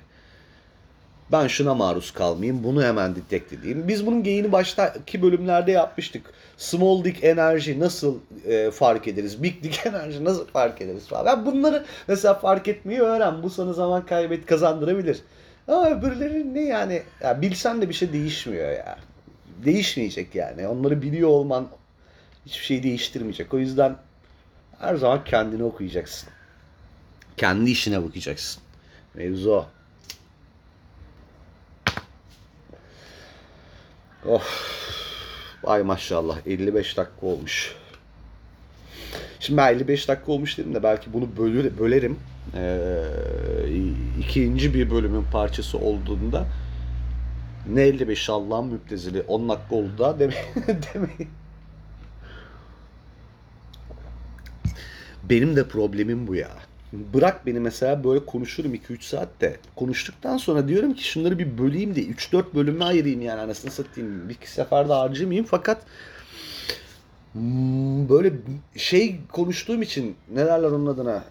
ben 1.33 1.47
şuna 1.47 1.75
maruz 1.75 2.11
kalmayayım, 2.11 2.65
bunu 2.65 2.85
hemen 2.85 3.17
detect 3.17 3.53
edeyim. 3.53 3.89
Biz 3.89 4.07
bunun 4.07 4.23
geyini 4.23 4.53
baştaki 4.53 5.23
bölümlerde 5.23 5.73
yapmıştık. 5.73 6.33
Small 6.57 7.05
dick 7.05 7.25
enerji 7.25 7.81
nasıl 7.81 8.19
e, 8.47 8.71
fark 8.71 9.09
ederiz? 9.09 9.43
Big 9.43 9.63
dick 9.63 9.87
enerji 9.87 10.25
nasıl 10.25 10.47
fark 10.47 10.81
ederiz 10.83 11.07
falan. 11.07 11.27
Ben 11.27 11.47
bunları 11.47 11.85
mesela 12.09 12.35
fark 12.35 12.69
etmeyi 12.69 13.01
öğren. 13.01 13.43
Bu 13.43 13.51
sana 13.51 13.73
zaman 13.73 14.07
kaybet 14.07 14.47
kazandırabilir. 14.47 15.23
Ama 15.69 15.91
öbürleri 15.91 16.55
ne 16.55 16.61
yani? 16.61 17.03
Ya 17.23 17.43
bilsen 17.43 17.83
de 17.83 17.89
bir 17.89 17.95
şey 17.95 18.13
değişmiyor 18.13 18.71
ya. 18.71 18.99
Değişmeyecek 19.65 20.35
yani. 20.35 20.69
Onları 20.69 21.03
biliyor 21.03 21.29
olman 21.29 21.69
hiçbir 22.47 22.65
şey 22.65 22.83
değiştirmeyecek. 22.83 23.55
O 23.55 23.59
yüzden 23.59 23.97
her 24.79 24.95
zaman 24.95 25.25
kendini 25.25 25.63
okuyacaksın. 25.63 26.29
Kendi 27.37 27.71
işine 27.71 28.05
bakacaksın. 28.05 28.63
Mevzu 29.15 29.51
o. 29.51 29.67
Of. 34.27 34.79
Ay 35.65 35.83
maşallah 35.83 36.39
55 36.47 36.97
dakika 36.97 37.27
olmuş. 37.27 37.77
Şimdi 39.41 39.57
ben 39.57 39.75
55 39.75 40.09
dakika 40.09 40.33
olmuş 40.33 40.59
dedim 40.59 40.75
de 40.75 40.83
belki 40.83 41.13
bunu 41.13 41.37
bölür, 41.37 41.79
bölerim. 41.79 42.19
Ee, 42.55 43.05
ikinci 44.21 44.75
bir 44.75 44.91
bölümün 44.91 45.25
parçası 45.33 45.79
olduğunda 45.79 46.47
ne 47.69 47.83
55 47.83 48.31
Allah'ın 48.31 48.67
müptezili 48.67 49.23
10 49.23 49.49
dakika 49.49 49.75
oldu 49.75 49.99
da 49.99 50.19
deme, 50.19 50.35
demeyin. 50.95 51.29
Benim 55.23 55.57
de 55.57 55.69
problemim 55.69 56.27
bu 56.27 56.35
ya. 56.35 56.51
Bırak 56.93 57.47
beni 57.47 57.61
mesela 57.61 58.05
böyle 58.05 58.27
konuşurum 58.27 58.75
2-3 58.75 59.03
saatte. 59.03 59.57
Konuştuktan 59.77 60.37
sonra 60.37 60.69
diyorum 60.69 60.95
ki 60.95 61.05
şunları 61.05 61.39
bir 61.39 61.59
böleyim 61.59 61.95
de 61.95 62.01
3-4 62.03 62.45
bölüme 62.55 62.85
ayırayım 62.85 63.21
yani 63.21 63.41
anasını 63.41 63.71
satayım. 63.71 64.29
Bir 64.29 64.35
iki 64.35 64.51
seferde 64.51 64.93
harcamayayım 64.93 65.47
fakat 65.51 65.83
hmm, 67.33 68.09
böyle 68.09 68.33
şey 68.77 69.21
konuştuğum 69.33 69.83
için 69.83 70.17
ne 70.35 70.47
derler 70.47 70.69
onun 70.69 70.87
adına 70.87 71.25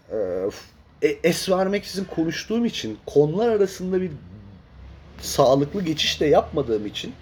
e, 1.01 1.07
es 1.23 1.49
vermeksizin 1.49 2.05
konuştuğum 2.05 2.65
için 2.65 2.97
konular 3.05 3.49
arasında 3.49 4.01
bir 4.01 4.11
sağlıklı 5.21 5.81
geçiş 5.81 6.21
de 6.21 6.25
yapmadığım 6.25 6.85
için 6.85 7.13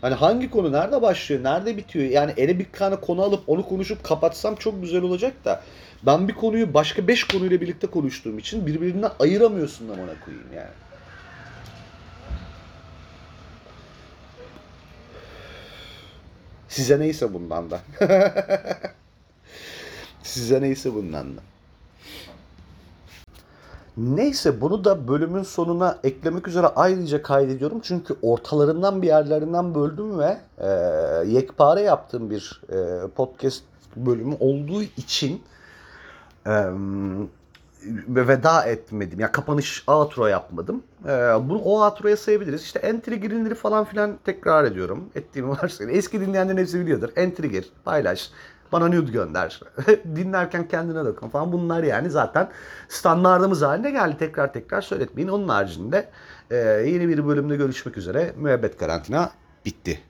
Hani 0.00 0.14
hangi 0.14 0.50
konu 0.50 0.72
nerede 0.72 1.02
başlıyor, 1.02 1.44
nerede 1.44 1.76
bitiyor? 1.76 2.04
Yani 2.04 2.32
ele 2.36 2.58
bir 2.58 2.72
tane 2.72 2.96
konu 2.96 3.22
alıp 3.22 3.48
onu 3.48 3.68
konuşup 3.68 4.04
kapatsam 4.04 4.54
çok 4.54 4.82
güzel 4.82 5.02
olacak 5.02 5.44
da 5.44 5.62
ben 6.06 6.28
bir 6.28 6.34
konuyu 6.34 6.74
başka 6.74 7.08
beş 7.08 7.24
konuyla 7.24 7.60
birlikte 7.60 7.86
konuştuğum 7.86 8.38
için 8.38 8.66
birbirinden 8.66 9.10
ayıramıyorsun 9.20 9.88
da 9.88 9.92
ona 9.92 10.20
koyayım 10.24 10.52
yani. 10.56 10.70
Size 16.68 17.00
neyse 17.00 17.34
bundan 17.34 17.70
da. 17.70 17.80
Size 20.22 20.62
neyse 20.62 20.94
bundan 20.94 21.36
da. 21.36 21.40
Neyse 23.96 24.60
bunu 24.60 24.84
da 24.84 25.08
bölümün 25.08 25.42
sonuna 25.42 25.98
eklemek 26.04 26.48
üzere 26.48 26.66
ayrıca 26.66 27.22
kaydediyorum. 27.22 27.80
Çünkü 27.82 28.14
ortalarından 28.22 29.02
bir 29.02 29.06
yerlerinden 29.06 29.74
böldüm 29.74 30.18
ve 30.18 30.38
e, 30.58 30.68
yekpare 31.26 31.80
yaptığım 31.80 32.30
bir 32.30 32.62
e, 32.72 33.08
podcast 33.08 33.62
bölümü 33.96 34.36
olduğu 34.40 34.82
için 34.82 35.42
e, 36.46 36.52
ve 38.08 38.28
veda 38.28 38.64
etmedim. 38.64 39.20
Ya 39.20 39.32
kapanış 39.32 39.84
outro 39.86 40.26
yapmadım. 40.26 40.82
E, 41.04 41.08
bunu 41.48 41.58
o 41.58 41.84
outro'ya 41.84 42.16
sayabiliriz. 42.16 42.62
İşte 42.62 42.78
entry 42.78 43.14
girinleri 43.14 43.54
falan 43.54 43.84
filan 43.84 44.18
tekrar 44.24 44.64
ediyorum. 44.64 45.04
Ettiğimi 45.14 45.50
varsayın. 45.62 45.90
Eski 45.90 46.20
dinleyenlerin 46.20 46.58
hepsi 46.58 46.80
biliyordur. 46.80 47.08
Entry 47.16 47.50
gir, 47.50 47.70
paylaş. 47.84 48.30
Bana 48.72 48.88
nude 48.88 49.12
gönder. 49.12 49.60
Dinlerken 50.16 50.68
kendine 50.68 51.04
dokun 51.04 51.28
falan. 51.28 51.52
Bunlar 51.52 51.82
yani 51.82 52.10
zaten 52.10 52.48
standartımız 52.88 53.62
haline 53.62 53.90
geldi. 53.90 54.16
Tekrar 54.18 54.52
tekrar 54.52 54.80
söyletmeyin. 54.80 55.28
Onun 55.28 55.48
haricinde 55.48 56.08
e, 56.50 56.56
yeni 56.86 57.08
bir 57.08 57.26
bölümde 57.26 57.56
görüşmek 57.56 57.96
üzere. 57.96 58.32
Müebbet 58.36 58.78
karantina 58.78 59.30
bitti. 59.64 60.09